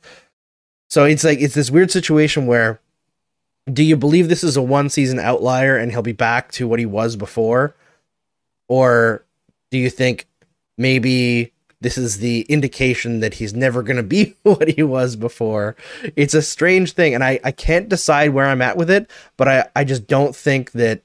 So 0.90 1.04
it's 1.04 1.22
like 1.22 1.40
it's 1.40 1.54
this 1.54 1.70
weird 1.70 1.90
situation 1.90 2.46
where 2.46 2.80
do 3.72 3.82
you 3.84 3.96
believe 3.96 4.28
this 4.28 4.42
is 4.42 4.56
a 4.56 4.62
one 4.62 4.90
season 4.90 5.20
outlier 5.20 5.76
and 5.76 5.92
he'll 5.92 6.02
be 6.02 6.12
back 6.12 6.50
to 6.52 6.66
what 6.66 6.80
he 6.80 6.86
was 6.86 7.14
before? 7.14 7.76
Or 8.68 9.24
do 9.70 9.78
you 9.78 9.88
think 9.88 10.26
maybe 10.76 11.52
this 11.80 11.96
is 11.96 12.18
the 12.18 12.42
indication 12.42 13.20
that 13.20 13.34
he's 13.34 13.54
never 13.54 13.82
going 13.82 13.96
to 13.96 14.02
be 14.02 14.34
what 14.42 14.68
he 14.68 14.82
was 14.82 15.14
before? 15.14 15.76
It's 16.16 16.34
a 16.34 16.42
strange 16.42 16.92
thing 16.92 17.14
and 17.14 17.22
I, 17.22 17.38
I 17.44 17.52
can't 17.52 17.88
decide 17.88 18.30
where 18.30 18.46
I'm 18.46 18.62
at 18.62 18.76
with 18.76 18.90
it, 18.90 19.08
but 19.36 19.46
I, 19.46 19.68
I 19.76 19.84
just 19.84 20.08
don't 20.08 20.34
think 20.34 20.72
that 20.72 21.02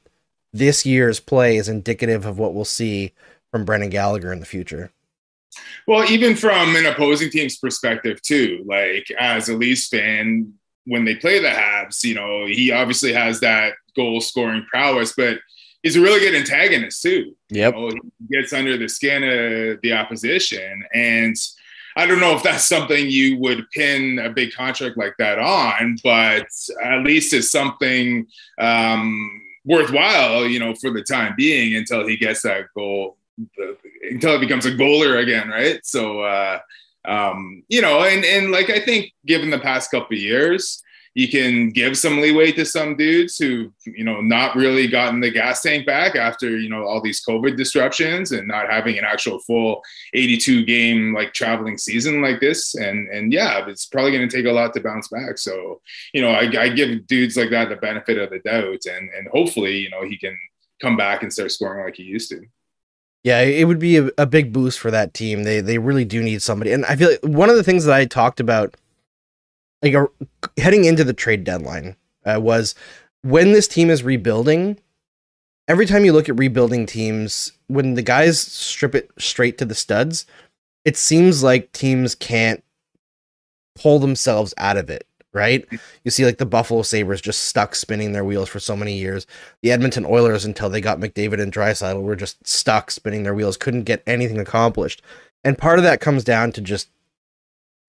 this 0.51 0.85
year's 0.85 1.19
play 1.19 1.57
is 1.57 1.69
indicative 1.69 2.25
of 2.25 2.39
what 2.39 2.55
we'll 2.55 2.65
see 2.65 3.11
from 3.51 3.65
Brendan 3.65 3.89
Gallagher 3.89 4.33
in 4.33 4.39
the 4.39 4.45
future. 4.45 4.91
Well, 5.87 6.09
even 6.09 6.35
from 6.35 6.75
an 6.75 6.85
opposing 6.85 7.29
team's 7.29 7.57
perspective, 7.57 8.21
too, 8.21 8.63
like 8.65 9.07
as 9.19 9.49
a 9.49 9.55
Leafs 9.55 9.87
fan, 9.87 10.53
when 10.85 11.05
they 11.05 11.15
play 11.15 11.39
the 11.39 11.49
Habs, 11.49 12.03
you 12.03 12.15
know, 12.15 12.45
he 12.45 12.71
obviously 12.71 13.13
has 13.13 13.39
that 13.39 13.73
goal 13.95 14.21
scoring 14.21 14.65
prowess, 14.69 15.13
but 15.15 15.39
he's 15.83 15.95
a 15.95 16.01
really 16.01 16.19
good 16.19 16.35
antagonist, 16.35 17.01
too. 17.01 17.35
Yep. 17.49 17.75
You 17.75 17.81
know, 17.81 18.01
he 18.19 18.35
gets 18.35 18.53
under 18.53 18.77
the 18.77 18.87
skin 18.87 19.23
of 19.23 19.81
the 19.81 19.93
opposition. 19.93 20.83
And 20.93 21.35
I 21.97 22.05
don't 22.05 22.19
know 22.19 22.35
if 22.35 22.43
that's 22.43 22.67
something 22.67 23.09
you 23.09 23.37
would 23.39 23.69
pin 23.71 24.19
a 24.19 24.29
big 24.29 24.53
contract 24.53 24.97
like 24.97 25.15
that 25.17 25.39
on, 25.39 25.97
but 26.03 26.47
at 26.83 27.03
least 27.03 27.33
it's 27.33 27.51
something 27.51 28.27
um, 28.59 29.41
worthwhile, 29.63 30.45
you 30.45 30.59
know, 30.59 30.75
for 30.75 30.91
the 30.91 31.01
time 31.01 31.33
being 31.37 31.75
until 31.75 32.05
he 32.05 32.17
gets 32.17 32.41
that 32.41 32.65
goal 32.75 33.17
until 34.11 34.35
it 34.35 34.39
becomes 34.39 34.65
a 34.65 34.71
goaler 34.71 35.21
again, 35.21 35.49
right? 35.49 35.79
So, 35.83 36.21
uh, 36.21 36.59
um, 37.07 37.63
you 37.67 37.81
know, 37.81 38.03
and 38.03 38.25
and 38.25 38.51
like 38.51 38.69
I 38.69 38.79
think, 38.79 39.11
given 39.25 39.49
the 39.49 39.59
past 39.59 39.91
couple 39.91 40.17
years, 40.17 40.81
you 41.15 41.29
can 41.29 41.69
give 41.69 41.97
some 41.97 42.19
leeway 42.19 42.51
to 42.51 42.65
some 42.65 42.97
dudes 42.97 43.37
who, 43.37 43.71
you 43.85 44.03
know, 44.03 44.19
not 44.19 44.53
really 44.55 44.85
gotten 44.85 45.21
the 45.21 45.31
gas 45.31 45.61
tank 45.61 45.85
back 45.85 46.15
after 46.15 46.57
you 46.57 46.69
know 46.69 46.85
all 46.85 47.01
these 47.01 47.23
COVID 47.25 47.55
disruptions 47.55 48.33
and 48.33 48.47
not 48.47 48.69
having 48.69 48.97
an 48.97 49.05
actual 49.05 49.39
full 49.39 49.81
82 50.13 50.65
game 50.65 51.13
like 51.13 51.33
traveling 51.33 51.77
season 51.77 52.21
like 52.21 52.41
this. 52.41 52.75
And 52.75 53.07
and 53.09 53.31
yeah, 53.31 53.65
it's 53.67 53.85
probably 53.85 54.11
going 54.11 54.27
to 54.27 54.35
take 54.35 54.45
a 54.45 54.51
lot 54.51 54.73
to 54.73 54.81
bounce 54.81 55.07
back. 55.07 55.37
So, 55.37 55.81
you 56.13 56.21
know, 56.21 56.31
I, 56.31 56.51
I 56.59 56.69
give 56.69 57.07
dudes 57.07 57.37
like 57.37 57.49
that 57.51 57.69
the 57.69 57.77
benefit 57.77 58.17
of 58.17 58.29
the 58.29 58.39
doubt, 58.39 58.85
and 58.85 59.09
and 59.17 59.27
hopefully, 59.29 59.77
you 59.77 59.89
know, 59.89 60.03
he 60.03 60.17
can 60.17 60.37
come 60.81 60.97
back 60.97 61.23
and 61.23 61.31
start 61.31 61.51
scoring 61.51 61.85
like 61.85 61.95
he 61.95 62.03
used 62.03 62.29
to. 62.31 62.41
Yeah, 63.25 63.41
it 63.41 63.67
would 63.67 63.79
be 63.79 63.97
a, 63.97 64.11
a 64.19 64.27
big 64.27 64.53
boost 64.53 64.79
for 64.79 64.91
that 64.91 65.15
team. 65.15 65.45
They 65.45 65.59
they 65.59 65.79
really 65.79 66.05
do 66.05 66.21
need 66.21 66.43
somebody, 66.43 66.71
and 66.71 66.85
I 66.85 66.95
feel 66.95 67.09
like 67.09 67.23
one 67.23 67.49
of 67.49 67.55
the 67.55 67.63
things 67.63 67.83
that 67.85 67.95
I 67.95 68.05
talked 68.05 68.39
about, 68.39 68.77
like 69.81 69.95
heading 70.57 70.85
into 70.85 71.03
the 71.03 71.11
trade 71.11 71.43
deadline, 71.43 71.95
uh, 72.23 72.39
was 72.39 72.75
when 73.23 73.51
this 73.51 73.67
team 73.67 73.89
is 73.89 74.03
rebuilding. 74.03 74.79
Every 75.67 75.87
time 75.87 76.05
you 76.05 76.13
look 76.13 76.29
at 76.29 76.37
rebuilding 76.37 76.85
teams, 76.85 77.51
when 77.65 77.95
the 77.95 78.03
guys 78.03 78.39
strip 78.39 78.93
it 78.93 79.09
straight 79.17 79.57
to 79.57 79.65
the 79.65 79.73
studs, 79.73 80.27
it 80.85 80.95
seems 80.95 81.41
like 81.41 81.71
teams 81.71 82.13
can't 82.13 82.63
pull 83.73 83.97
themselves 83.97 84.53
out 84.59 84.77
of 84.77 84.91
it. 84.91 85.07
Right? 85.35 85.67
You 86.05 86.11
see, 86.11 86.23
like 86.23 86.37
the 86.37 86.45
Buffalo 86.45 86.81
Sabres 86.81 87.19
just 87.19 87.41
stuck 87.41 87.75
spinning 87.75 88.13
their 88.13 88.23
wheels 88.23 88.47
for 88.47 88.59
so 88.59 88.75
many 88.75 88.97
years 88.97 89.27
the 89.61 89.71
Edmonton 89.71 90.05
Oilers 90.05 90.45
until 90.45 90.69
they 90.69 90.79
got 90.79 90.99
McDavid 90.99 91.41
and 91.41 91.51
Draisaitl 91.51 92.01
were 92.01 92.15
just 92.15 92.47
stuck 92.47 92.89
spinning 92.89 93.23
their 93.23 93.35
wheels, 93.35 93.57
couldn't 93.57 93.83
get 93.83 94.01
anything 94.07 94.39
accomplished. 94.39 95.01
And 95.43 95.57
part 95.57 95.77
of 95.77 95.83
that 95.83 95.99
comes 95.99 96.23
down 96.23 96.53
to 96.53 96.61
just 96.61 96.87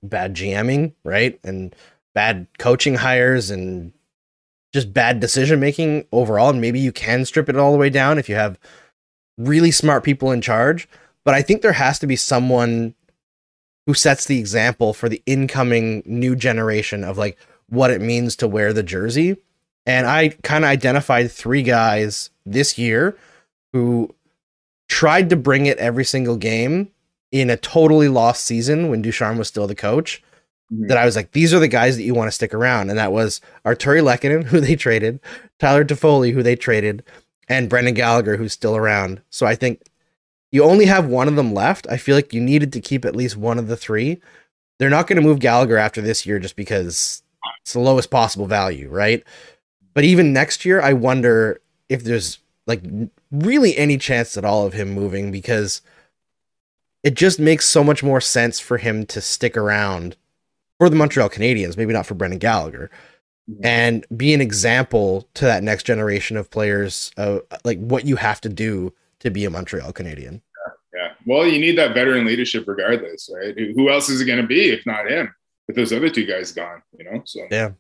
bad 0.02 0.35
GMing, 0.35 0.94
right? 1.04 1.38
And 1.44 1.74
bad 2.14 2.48
coaching 2.59 2.96
hires 2.96 3.48
and 3.48 3.92
just 4.72 4.92
bad 4.92 5.20
decision 5.20 5.61
making 5.61 6.06
overall. 6.11 6.50
And 6.50 6.61
maybe 6.61 6.80
you 6.80 6.90
can 6.90 7.24
strip 7.24 7.48
it 7.48 7.56
all 7.56 7.70
the 7.70 7.78
way 7.78 7.90
down 7.90 8.18
if 8.18 8.28
you 8.28 8.35
have 8.35 8.59
really 9.38 9.70
smart 9.70 10.02
people 10.02 10.32
in 10.32 10.40
charge. 10.40 10.88
But 11.24 11.35
I 11.35 11.42
think 11.42 11.62
there 11.62 11.72
has 11.72 12.00
to 12.00 12.09
be 12.09 12.16
someone 12.16 12.95
who 13.87 13.94
sets 13.94 14.27
the 14.27 14.38
example 14.38 14.92
for 14.92 15.09
the 15.09 15.22
incoming 15.27 16.03
new 16.05 16.37
generation 16.37 17.05
of 17.05 17.16
like 17.16 17.38
what 17.68 17.90
it 17.90 18.01
means 18.01 18.37
to 18.37 18.49
wear 18.49 18.72
the 18.72 18.83
jersey. 18.83 19.37
And 19.87 20.07
I 20.07 20.31
kind 20.42 20.64
of 20.64 20.70
identified 20.70 21.31
three 21.31 21.62
guys 21.62 22.31
this 22.44 22.77
year 22.77 23.16
who 23.72 24.14
tried 24.88 25.31
to 25.31 25.37
bring 25.37 25.66
it 25.66 25.79
every 25.79 26.05
single 26.05 26.37
game 26.37 26.90
in 27.31 27.51
a 27.51 27.57
totally 27.57 28.09
lost 28.09 28.44
season 28.44 28.88
when 28.88 29.03
Ducharme 29.03 29.38
was 29.38 29.49
still 29.49 29.66
the 29.66 29.75
coach. 29.75 30.22
Mhm. 30.72 30.88
That 30.88 30.99
I 30.99 31.05
was 31.05 31.14
like, 31.14 31.31
these 31.33 31.55
are 31.55 31.61
the 31.61 31.68
guys 31.68 31.96
that 31.96 32.03
you 32.03 32.14
want 32.14 32.29
to 32.29 32.35
stick 32.35 32.53
around. 32.53 32.90
And 32.90 32.99
that 32.99 33.12
was 33.12 33.40
Artturi 33.64 34.03
Lehkonen, 34.03 34.44
who 34.44 34.61
they 34.61 34.75
traded, 34.75 35.20
Tyler 35.61 35.85
Toffoli, 35.85 36.33
who 36.33 36.42
they 36.42 36.57
traded, 36.57 37.05
and 37.49 37.68
Brendan 37.68 37.94
Gallagher, 37.94 38.37
who's 38.37 38.53
still 38.53 38.75
around. 38.77 39.20
So 39.31 39.46
I 39.46 39.55
think 39.55 39.83
you 40.52 40.62
only 40.62 40.87
have 40.87 41.06
one 41.06 41.28
of 41.28 41.37
them 41.37 41.52
left. 41.54 41.87
I 41.90 41.96
feel 41.96 42.14
like 42.14 42.32
you 42.32 42.40
needed 42.40 42.72
to 42.72 42.80
keep 42.80 43.04
at 43.04 43.16
least 43.16 43.37
one 43.37 43.59
of 43.59 43.68
the 43.68 43.76
three. 43.76 44.20
They're 44.78 44.90
not 44.90 45.06
going 45.06 45.16
to 45.20 45.26
move 45.26 45.38
Gallagher 45.40 45.76
after 45.78 46.00
this 46.00 46.26
year 46.26 46.38
just 46.38 46.56
because 46.56 47.22
it's 47.62 47.72
the 47.72 47.80
lowest 47.80 48.11
possible 48.11 48.46
value, 48.46 48.88
right? 48.88 49.24
But 49.94 50.04
even 50.04 50.32
next 50.32 50.64
year, 50.64 50.80
I 50.80 50.92
wonder 50.92 51.61
if 51.88 52.04
there's 52.04 52.38
like 52.66 52.82
really 53.30 53.76
any 53.76 53.96
chance 53.96 54.37
at 54.37 54.44
all 54.44 54.66
of 54.66 54.72
him 54.72 54.90
moving 54.90 55.30
because 55.30 55.80
it 57.02 57.14
just 57.14 57.38
makes 57.38 57.66
so 57.66 57.85
much 57.85 58.02
more 58.02 58.20
sense 58.20 58.59
for 58.59 58.78
him 58.78 59.06
to 59.06 59.20
stick 59.20 59.56
around 59.56 60.16
for 60.78 60.90
the 60.90 60.96
Montreal 60.96 61.30
Canadiens, 61.30 61.76
maybe 61.76 61.92
not 61.92 62.04
for 62.06 62.14
Brendan 62.14 62.38
Gallagher, 62.38 62.90
Mhm. 63.48 63.64
and 63.64 64.06
be 64.16 64.35
an 64.35 64.40
example 64.40 65.28
to 65.35 65.44
that 65.44 65.62
next 65.62 65.85
generation 65.85 66.37
of 66.37 66.50
players 66.50 67.12
of 67.16 67.42
like 67.64 67.78
what 67.78 68.04
you 68.04 68.16
have 68.16 68.40
to 68.42 68.48
do 68.48 68.92
to 69.20 69.31
be 69.31 69.44
a 69.44 69.50
Montreal 69.50 69.92
Canadian. 69.92 70.42
Yeah, 70.94 71.12
Well, 71.26 71.46
you 71.46 71.59
need 71.59 71.76
that 71.79 71.94
veteran 71.94 72.24
leadership 72.26 72.64
regardless, 72.66 73.29
right? 73.35 73.55
Who, 73.57 73.90
else 73.90 74.09
is 74.09 74.20
it 74.20 74.24
going 74.26 74.40
to 74.40 74.46
be 74.46 74.70
if 74.70 74.85
not 74.87 75.11
him? 75.11 75.35
With 75.66 75.76
those 75.76 75.92
other 75.92 76.09
two 76.09 76.24
guys 76.24 76.52
gone, 76.52 76.83
you 76.98 77.05
know. 77.05 77.22
So 77.24 77.46
Yeah. 77.50 77.70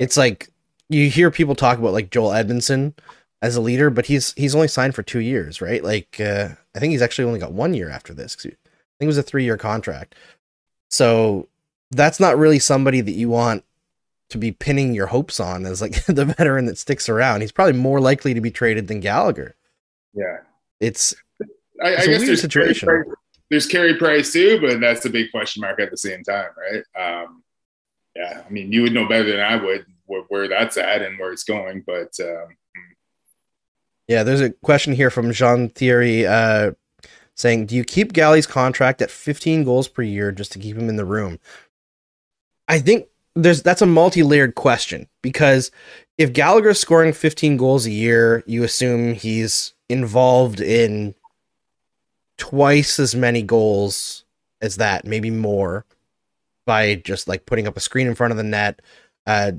It's 0.00 0.16
like 0.16 0.48
you 0.88 1.08
hear 1.08 1.30
people 1.30 1.54
talk 1.54 1.78
about 1.78 1.92
like 1.92 2.10
Joel 2.10 2.30
Edmundson 2.30 2.94
as 3.40 3.56
a 3.56 3.60
leader, 3.60 3.88
but 3.88 4.06
he's 4.06 4.32
he's 4.34 4.54
only 4.54 4.68
signed 4.68 4.94
for 4.94 5.02
two 5.02 5.20
years, 5.20 5.60
right? 5.60 5.82
Like 5.82 6.20
uh, 6.20 6.48
I 6.74 6.78
think 6.80 6.90
he's 6.90 7.02
actually 7.02 7.24
only 7.26 7.38
got 7.38 7.52
one 7.52 7.74
year 7.74 7.88
after 7.88 8.12
this. 8.12 8.34
'cause 8.34 8.46
I 8.46 8.48
think 8.98 9.02
it 9.02 9.06
was 9.06 9.18
a 9.18 9.22
three 9.22 9.44
year 9.44 9.56
contract. 9.56 10.14
So 10.90 11.48
that's 11.92 12.18
not 12.20 12.36
really 12.38 12.58
somebody 12.58 13.00
that 13.00 13.12
you 13.12 13.28
want 13.28 13.64
to 14.30 14.38
be 14.38 14.50
pinning 14.52 14.94
your 14.94 15.06
hopes 15.08 15.38
on 15.38 15.66
as 15.66 15.80
like 15.80 16.04
the 16.06 16.24
veteran 16.24 16.66
that 16.66 16.78
sticks 16.78 17.08
around. 17.08 17.42
He's 17.42 17.52
probably 17.52 17.78
more 17.78 18.00
likely 18.00 18.34
to 18.34 18.40
be 18.40 18.50
traded 18.50 18.88
than 18.88 19.00
Gallagher. 19.00 19.54
Yeah, 20.14 20.38
It's 20.80 21.14
I, 21.82 21.88
I 21.88 21.90
It's 21.92 22.04
a 22.04 22.08
guess 22.10 22.18
weird 22.20 22.28
there's 22.28 22.40
situation. 22.40 22.88
Carey 22.88 23.04
Price- 23.04 23.16
there's 23.50 23.66
Carey 23.66 23.94
Price 23.96 24.32
too, 24.32 24.58
but 24.60 24.80
that's 24.80 25.04
a 25.04 25.10
big 25.10 25.30
question 25.30 25.60
mark 25.60 25.78
at 25.80 25.90
the 25.90 25.96
same 25.96 26.22
time, 26.24 26.48
right? 26.56 27.22
Um, 27.22 27.42
yeah, 28.16 28.42
I 28.46 28.50
mean, 28.50 28.72
you 28.72 28.82
would 28.82 28.92
know 28.92 29.06
better 29.08 29.30
than 29.30 29.40
I 29.40 29.56
would 29.56 29.84
where, 30.06 30.22
where 30.28 30.48
that's 30.48 30.76
at 30.76 31.02
and 31.02 31.18
where 31.18 31.32
it's 31.32 31.44
going, 31.44 31.82
but 31.86 32.12
um, 32.20 32.56
Yeah, 34.08 34.22
there's 34.22 34.40
a 34.40 34.50
question 34.50 34.94
here 34.94 35.10
from 35.10 35.32
Jean 35.32 35.68
Thierry 35.70 36.26
uh, 36.26 36.72
saying, 37.34 37.66
"Do 37.66 37.74
you 37.76 37.84
keep 37.84 38.12
Galley's 38.12 38.46
contract 38.46 39.00
at 39.02 39.10
15 39.10 39.64
goals 39.64 39.88
per 39.88 40.02
year 40.02 40.32
just 40.32 40.52
to 40.52 40.58
keep 40.58 40.76
him 40.76 40.88
in 40.88 40.96
the 40.96 41.04
room?" 41.04 41.38
I 42.68 42.78
think 42.78 43.06
there's 43.34 43.62
that's 43.62 43.82
a 43.82 43.86
multi-layered 43.86 44.54
question 44.54 45.08
because 45.22 45.70
if 46.18 46.32
Gallagher's 46.32 46.78
scoring 46.78 47.12
15 47.12 47.56
goals 47.56 47.86
a 47.86 47.90
year, 47.90 48.42
you 48.46 48.62
assume 48.64 49.14
he's 49.14 49.72
involved 49.92 50.60
in 50.60 51.14
twice 52.38 52.98
as 52.98 53.14
many 53.14 53.42
goals 53.42 54.24
as 54.60 54.76
that, 54.76 55.04
maybe 55.04 55.30
more, 55.30 55.84
by 56.66 56.94
just 56.96 57.28
like 57.28 57.46
putting 57.46 57.66
up 57.66 57.76
a 57.76 57.80
screen 57.80 58.06
in 58.06 58.14
front 58.14 58.30
of 58.30 58.36
the 58.36 58.42
net, 58.42 58.80
uh, 59.26 59.52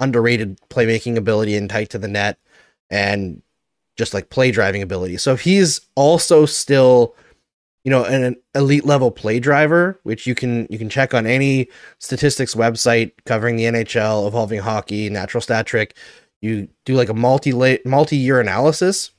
underrated 0.00 0.58
playmaking 0.68 1.16
ability 1.16 1.56
and 1.56 1.70
tight 1.70 1.90
to 1.90 1.98
the 1.98 2.08
net, 2.08 2.38
and 2.90 3.42
just 3.96 4.14
like 4.14 4.30
play 4.30 4.50
driving 4.50 4.82
ability. 4.82 5.16
So 5.16 5.32
if 5.32 5.40
he's 5.40 5.80
also 5.94 6.46
still, 6.46 7.14
you 7.84 7.90
know, 7.90 8.04
an, 8.04 8.36
elite 8.54 8.84
level 8.84 9.10
play 9.10 9.40
driver, 9.40 9.98
which 10.04 10.26
you 10.26 10.34
can 10.34 10.66
you 10.70 10.78
can 10.78 10.88
check 10.88 11.14
on 11.14 11.26
any 11.26 11.68
statistics 11.98 12.54
website 12.54 13.12
covering 13.26 13.56
the 13.56 13.64
NHL, 13.64 14.26
evolving 14.26 14.60
hockey, 14.60 15.10
natural 15.10 15.40
stat 15.40 15.66
trick, 15.66 15.96
you 16.40 16.68
do 16.84 16.94
like 16.94 17.08
a 17.08 17.14
multi 17.14 17.52
multi 17.84 18.16
year 18.16 18.40
analysis. 18.40 19.10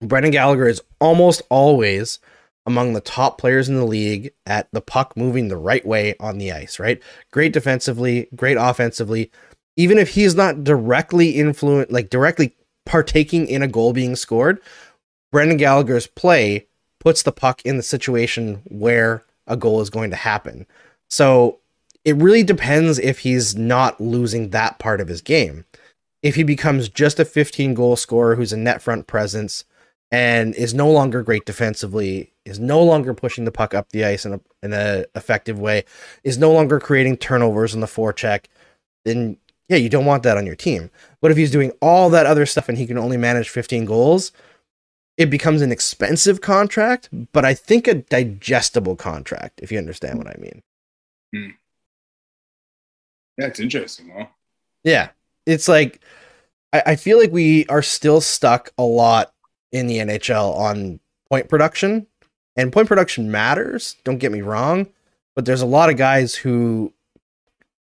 Brendan 0.00 0.32
Gallagher 0.32 0.68
is 0.68 0.82
almost 1.00 1.42
always 1.48 2.18
among 2.66 2.92
the 2.92 3.00
top 3.00 3.38
players 3.38 3.68
in 3.68 3.76
the 3.76 3.86
league 3.86 4.32
at 4.44 4.68
the 4.72 4.80
puck 4.80 5.16
moving 5.16 5.48
the 5.48 5.56
right 5.56 5.86
way 5.86 6.14
on 6.18 6.38
the 6.38 6.52
ice, 6.52 6.78
right? 6.78 7.00
Great 7.30 7.52
defensively, 7.52 8.28
great 8.34 8.56
offensively. 8.56 9.30
Even 9.76 9.98
if 9.98 10.10
he's 10.10 10.34
not 10.34 10.64
directly 10.64 11.30
influent, 11.30 11.92
like 11.92 12.10
directly 12.10 12.54
partaking 12.84 13.46
in 13.46 13.62
a 13.62 13.68
goal 13.68 13.92
being 13.92 14.16
scored, 14.16 14.60
Brendan 15.30 15.58
Gallagher's 15.58 16.06
play 16.06 16.66
puts 16.98 17.22
the 17.22 17.32
puck 17.32 17.62
in 17.64 17.76
the 17.76 17.82
situation 17.82 18.62
where 18.64 19.22
a 19.46 19.56
goal 19.56 19.80
is 19.80 19.90
going 19.90 20.10
to 20.10 20.16
happen. 20.16 20.66
So 21.08 21.60
it 22.04 22.16
really 22.16 22.42
depends 22.42 22.98
if 22.98 23.20
he's 23.20 23.56
not 23.56 24.00
losing 24.00 24.50
that 24.50 24.78
part 24.78 25.00
of 25.00 25.08
his 25.08 25.20
game. 25.20 25.64
If 26.22 26.34
he 26.34 26.42
becomes 26.42 26.88
just 26.88 27.20
a 27.20 27.24
15 27.24 27.74
goal 27.74 27.94
scorer 27.94 28.34
who's 28.34 28.52
a 28.52 28.56
net 28.56 28.82
front 28.82 29.06
presence 29.06 29.64
and 30.10 30.54
is 30.54 30.74
no 30.74 30.90
longer 30.90 31.22
great 31.22 31.44
defensively, 31.44 32.32
is 32.44 32.58
no 32.58 32.82
longer 32.82 33.14
pushing 33.14 33.44
the 33.44 33.52
puck 33.52 33.74
up 33.74 33.90
the 33.90 34.04
ice 34.04 34.24
in 34.24 34.34
a 34.34 34.40
in 34.62 34.72
a 34.72 35.04
effective 35.14 35.58
way, 35.58 35.84
is 36.24 36.38
no 36.38 36.52
longer 36.52 36.78
creating 36.78 37.16
turnovers 37.16 37.74
in 37.74 37.80
the 37.80 37.86
forecheck, 37.86 38.46
then 39.04 39.36
yeah, 39.68 39.76
you 39.76 39.88
don't 39.88 40.04
want 40.04 40.22
that 40.22 40.36
on 40.36 40.46
your 40.46 40.54
team. 40.54 40.90
But 41.20 41.30
if 41.30 41.36
he's 41.36 41.50
doing 41.50 41.72
all 41.80 42.08
that 42.10 42.26
other 42.26 42.46
stuff 42.46 42.68
and 42.68 42.78
he 42.78 42.86
can 42.86 42.98
only 42.98 43.16
manage 43.16 43.48
15 43.48 43.84
goals, 43.84 44.30
it 45.16 45.30
becomes 45.30 45.62
an 45.62 45.72
expensive 45.72 46.40
contract, 46.40 47.08
but 47.32 47.44
I 47.44 47.54
think 47.54 47.88
a 47.88 47.94
digestible 47.94 48.96
contract, 48.96 49.60
if 49.62 49.72
you 49.72 49.78
understand 49.78 50.18
what 50.18 50.28
I 50.28 50.36
mean. 50.38 50.62
Hmm. 51.34 51.50
yeah, 53.38 53.46
it's 53.46 53.60
interesting. 53.60 54.14
Well, 54.14 54.30
Yeah. 54.84 55.10
It's 55.46 55.68
like 55.68 56.00
I, 56.72 56.82
I 56.86 56.96
feel 56.96 57.18
like 57.18 57.32
we 57.32 57.66
are 57.66 57.82
still 57.82 58.20
stuck 58.20 58.70
a 58.76 58.82
lot 58.82 59.32
in 59.72 59.86
the 59.86 59.98
NHL 59.98 60.56
on 60.56 61.00
point 61.28 61.48
production. 61.48 62.06
And 62.56 62.72
point 62.72 62.88
production 62.88 63.30
matters, 63.30 63.96
don't 64.04 64.18
get 64.18 64.32
me 64.32 64.40
wrong, 64.40 64.88
but 65.34 65.44
there's 65.44 65.62
a 65.62 65.66
lot 65.66 65.90
of 65.90 65.96
guys 65.96 66.36
who 66.36 66.94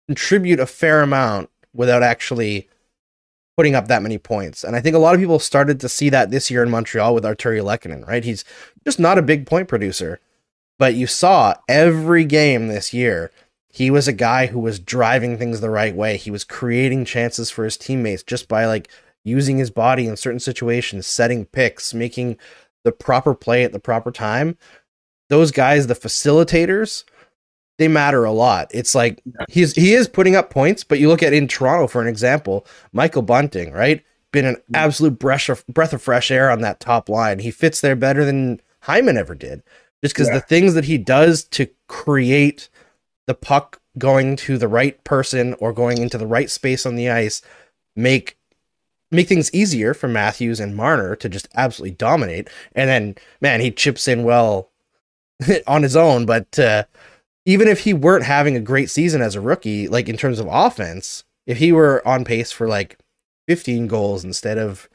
contribute 0.07 0.61
a 0.61 0.67
fair 0.67 1.01
amount 1.03 1.49
without 1.73 2.03
actually 2.03 2.69
putting 3.57 3.75
up 3.75 3.89
that 3.89 4.03
many 4.03 4.19
points. 4.19 4.63
And 4.63 4.77
I 4.77 4.81
think 4.81 4.95
a 4.95 5.01
lot 5.01 5.15
of 5.15 5.21
people 5.21 5.39
started 5.39 5.81
to 5.81 5.89
see 5.89 6.11
that 6.11 6.31
this 6.31 6.51
year 6.51 6.63
in 6.63 6.71
Montreal 6.71 7.15
with 7.15 7.25
Artturi 7.25 7.63
Lehkonen, 7.63 8.07
right? 8.07 8.23
He's 8.23 8.45
just 8.85 9.01
not 9.01 9.19
a 9.19 9.23
big 9.23 9.47
point 9.47 9.69
producer. 9.69 10.21
But 10.79 10.95
you 10.95 11.07
saw 11.07 11.55
every 11.69 12.25
game 12.25 12.69
this 12.69 12.95
year, 12.95 13.33
he 13.69 13.91
was 13.91 14.07
a 14.07 14.13
guy 14.13 14.47
who 14.47 14.61
was 14.61 14.79
driving 14.79 15.37
things 15.37 15.61
the 15.61 15.71
right 15.71 15.95
way. 15.95 16.17
He 16.17 16.31
was 16.31 16.45
creating 16.45 17.05
chances 17.05 17.51
for 17.51 17.65
his 17.65 17.77
teammates 17.77 18.23
just 18.23 18.49
by 18.49 18.65
like 18.65 18.89
using 19.29 19.59
his 19.59 19.71
body 19.71 20.07
in 20.07 20.17
certain 20.17 20.41
situations, 20.41 21.07
setting 21.07 21.45
picks, 21.45 21.93
making 21.95 22.37
the 22.85 22.93
proper 22.93 23.35
play 23.35 23.65
at 23.65 23.73
the 23.73 23.79
proper 23.79 24.11
time. 24.11 24.57
Those 25.29 25.51
guys, 25.51 25.87
the 25.87 25.95
facilitators, 25.95 27.05
they 27.79 27.89
matter 27.89 28.25
a 28.25 28.33
lot. 28.33 28.69
It's 28.73 28.95
like 28.95 29.23
he's 29.49 29.75
he 29.75 29.95
is 29.95 30.09
putting 30.09 30.35
up 30.35 30.51
points, 30.51 30.83
but 30.85 30.99
you 30.99 31.09
look 31.09 31.23
at 31.23 31.33
in 31.33 31.47
Toronto 31.49 31.87
for 31.87 32.01
an 32.03 32.09
example, 32.09 32.67
Michael 32.93 33.23
Bunting, 33.23 33.73
right? 33.73 34.03
Been 34.33 34.47
an 34.47 34.57
absolute 34.75 35.19
breath 35.19 35.49
of, 35.49 35.67
breath 35.69 35.93
of 35.93 36.03
fresh 36.03 36.31
air 36.31 36.51
on 36.51 36.61
that 36.63 36.81
top 36.81 37.09
line. 37.09 37.39
He 37.39 37.51
fits 37.51 37.81
there 37.81 37.97
better 37.97 38.25
than 38.25 38.61
Hyman 38.81 39.17
ever 39.17 39.35
did, 39.35 39.63
just 40.03 40.15
because 40.15 40.29
Yeah. 40.29 40.35
the 40.35 40.41
things 40.41 40.75
that 40.75 40.85
he 40.85 40.99
does 40.99 41.45
to 41.45 41.69
create 41.89 42.69
the 43.27 43.35
puck 43.35 43.81
going 43.99 44.37
to 44.37 44.57
the 44.59 44.69
right 44.69 45.03
person 45.05 45.55
or 45.55 45.73
going 45.73 45.99
into 45.99 46.17
the 46.19 46.27
right 46.27 46.51
space 46.51 46.87
on 46.87 46.95
the 46.97 47.11
ice 47.11 47.43
make 47.97 48.38
make 49.11 49.29
things 49.29 49.53
easier 49.55 49.95
for 49.95 50.09
Matthews 50.09 50.61
and 50.61 50.77
Marner 50.77 51.17
to 51.17 51.29
just 51.29 51.49
absolutely 51.55 51.97
dominate. 51.97 52.49
And 52.75 52.89
then, 52.91 53.17
man, 53.41 53.61
he 53.61 53.71
chips 53.71 54.09
in 54.09 54.25
well 54.25 54.71
on 55.67 55.83
his 55.83 55.97
own. 55.97 56.27
But 56.27 56.59
uh, 56.59 56.85
even 57.47 57.69
if 57.69 57.81
he 57.81 57.95
weren't 57.95 58.25
having 58.25 58.57
a 58.57 58.61
great 58.61 58.91
season 58.91 59.23
as 59.23 59.35
a 59.35 59.41
rookie, 59.41 59.89
like 59.89 60.09
in 60.09 60.17
terms 60.17 60.39
of 60.41 60.49
offense, 60.51 61.25
if 61.47 61.59
he 61.59 61.73
were 61.73 62.07
on 62.07 62.25
pace 62.25 62.53
for 62.53 62.69
like 62.69 62.99
15 63.49 63.87
goals 63.89 64.25
instead 64.25 64.59
of 64.59 64.89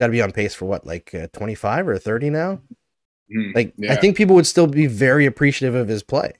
got 0.00 0.08
to 0.08 0.12
be 0.12 0.22
on 0.22 0.32
pace 0.32 0.54
for 0.54 0.66
what, 0.66 0.86
like 0.86 1.14
uh, 1.14 1.28
25 1.32 1.88
or 1.88 1.98
30 1.98 2.30
now? 2.30 2.60
hmm, 3.28 3.52
Like, 3.54 3.74
I 3.88 3.96
think 3.96 4.16
people 4.16 4.36
would 4.36 4.46
still 4.46 4.66
be 4.66 4.86
very 4.86 5.26
appreciative 5.26 5.74
of 5.74 5.88
his 5.88 6.02
play. 6.02 6.34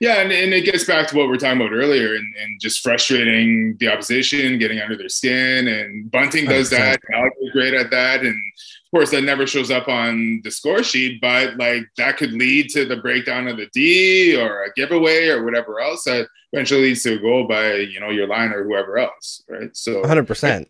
Yeah, 0.00 0.20
and, 0.20 0.32
and 0.32 0.52
it 0.52 0.64
gets 0.64 0.84
back 0.84 1.08
to 1.08 1.16
what 1.16 1.28
we 1.28 1.34
are 1.34 1.38
talking 1.38 1.60
about 1.60 1.72
earlier, 1.72 2.14
and, 2.14 2.34
and 2.40 2.60
just 2.60 2.80
frustrating 2.80 3.76
the 3.78 3.88
opposition, 3.88 4.58
getting 4.58 4.80
under 4.80 4.96
their 4.96 5.08
skin. 5.08 5.68
And 5.68 6.10
Bunting 6.10 6.46
does 6.46 6.70
that. 6.70 7.00
Gallagher's 7.10 7.50
great 7.52 7.74
at 7.74 7.90
that, 7.90 8.20
and 8.20 8.34
of 8.34 8.90
course 8.90 9.10
that 9.10 9.22
never 9.22 9.46
shows 9.46 9.70
up 9.70 9.88
on 9.88 10.40
the 10.44 10.50
score 10.50 10.82
sheet. 10.82 11.20
But 11.20 11.56
like 11.56 11.84
that 11.96 12.16
could 12.16 12.32
lead 12.32 12.68
to 12.70 12.84
the 12.84 12.96
breakdown 12.96 13.48
of 13.48 13.56
the 13.56 13.68
D 13.72 14.36
or 14.36 14.64
a 14.64 14.72
giveaway 14.74 15.28
or 15.28 15.44
whatever 15.44 15.80
else 15.80 16.04
that 16.04 16.28
eventually 16.52 16.82
leads 16.82 17.02
to 17.04 17.14
a 17.14 17.18
goal 17.18 17.46
by 17.48 17.74
you 17.74 18.00
know 18.00 18.10
your 18.10 18.26
line 18.26 18.52
or 18.52 18.64
whoever 18.64 18.98
else, 18.98 19.42
right? 19.48 19.74
So 19.76 20.02
100%. 20.02 20.66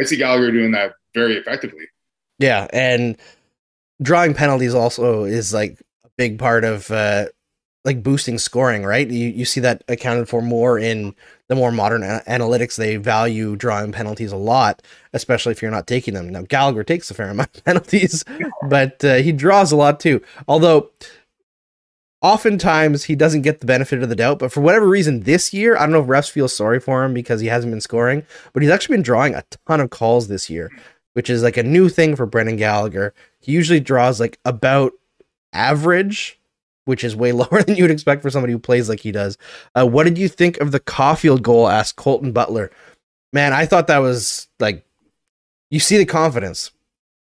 I 0.00 0.04
see 0.04 0.16
Gallagher 0.16 0.52
doing 0.52 0.72
that 0.72 0.94
very 1.14 1.36
effectively. 1.36 1.84
Yeah, 2.38 2.66
and 2.72 3.16
drawing 4.00 4.32
penalties 4.32 4.74
also 4.74 5.24
is 5.24 5.52
like 5.52 5.80
a 6.04 6.08
big 6.16 6.38
part 6.38 6.64
of 6.64 6.90
uh 6.90 7.26
like 7.88 8.02
boosting 8.02 8.38
scoring, 8.38 8.84
right? 8.84 9.08
You 9.08 9.28
you 9.28 9.44
see 9.44 9.60
that 9.60 9.82
accounted 9.88 10.28
for 10.28 10.42
more 10.42 10.78
in 10.78 11.14
the 11.48 11.54
more 11.54 11.72
modern 11.72 12.02
a- 12.02 12.22
analytics. 12.28 12.76
They 12.76 12.96
value 12.96 13.56
drawing 13.56 13.90
penalties 13.92 14.30
a 14.30 14.36
lot, 14.36 14.82
especially 15.14 15.52
if 15.52 15.62
you're 15.62 15.70
not 15.70 15.86
taking 15.86 16.14
them. 16.14 16.28
Now 16.28 16.42
Gallagher 16.42 16.84
takes 16.84 17.10
a 17.10 17.14
fair 17.14 17.28
amount 17.30 17.56
of 17.56 17.64
penalties, 17.64 18.24
but 18.68 19.02
uh, 19.02 19.16
he 19.16 19.32
draws 19.32 19.72
a 19.72 19.76
lot 19.76 20.00
too. 20.00 20.20
Although 20.46 20.90
oftentimes 22.20 23.04
he 23.04 23.14
doesn't 23.14 23.42
get 23.42 23.60
the 23.60 23.66
benefit 23.66 24.02
of 24.02 24.10
the 24.10 24.16
doubt, 24.16 24.38
but 24.38 24.52
for 24.52 24.60
whatever 24.60 24.86
reason 24.86 25.20
this 25.20 25.54
year, 25.54 25.76
I 25.76 25.80
don't 25.80 25.92
know 25.92 26.02
if 26.02 26.08
refs 26.08 26.30
feel 26.30 26.48
sorry 26.48 26.80
for 26.80 27.04
him 27.04 27.14
because 27.14 27.40
he 27.40 27.46
hasn't 27.46 27.72
been 27.72 27.80
scoring, 27.80 28.24
but 28.52 28.62
he's 28.62 28.70
actually 28.70 28.96
been 28.96 29.02
drawing 29.02 29.34
a 29.34 29.44
ton 29.66 29.80
of 29.80 29.90
calls 29.90 30.28
this 30.28 30.50
year, 30.50 30.70
which 31.14 31.30
is 31.30 31.42
like 31.42 31.56
a 31.56 31.62
new 31.62 31.88
thing 31.88 32.16
for 32.16 32.26
Brendan 32.26 32.56
Gallagher. 32.56 33.14
He 33.40 33.52
usually 33.52 33.80
draws 33.80 34.20
like 34.20 34.38
about 34.44 34.92
average, 35.52 36.37
which 36.88 37.04
is 37.04 37.14
way 37.14 37.32
lower 37.32 37.62
than 37.62 37.76
you 37.76 37.84
would 37.84 37.90
expect 37.90 38.22
for 38.22 38.30
somebody 38.30 38.52
who 38.52 38.58
plays 38.58 38.88
like 38.88 39.00
he 39.00 39.12
does. 39.12 39.36
Uh, 39.78 39.86
what 39.86 40.04
did 40.04 40.16
you 40.16 40.28
think 40.28 40.58
of 40.58 40.72
the 40.72 40.80
Caulfield 40.80 41.42
goal? 41.42 41.68
asked 41.68 41.96
Colton 41.96 42.32
Butler. 42.32 42.70
Man, 43.32 43.52
I 43.52 43.66
thought 43.66 43.88
that 43.88 43.98
was 43.98 44.48
like, 44.58 44.84
you 45.70 45.80
see 45.80 45.98
the 45.98 46.06
confidence. 46.06 46.70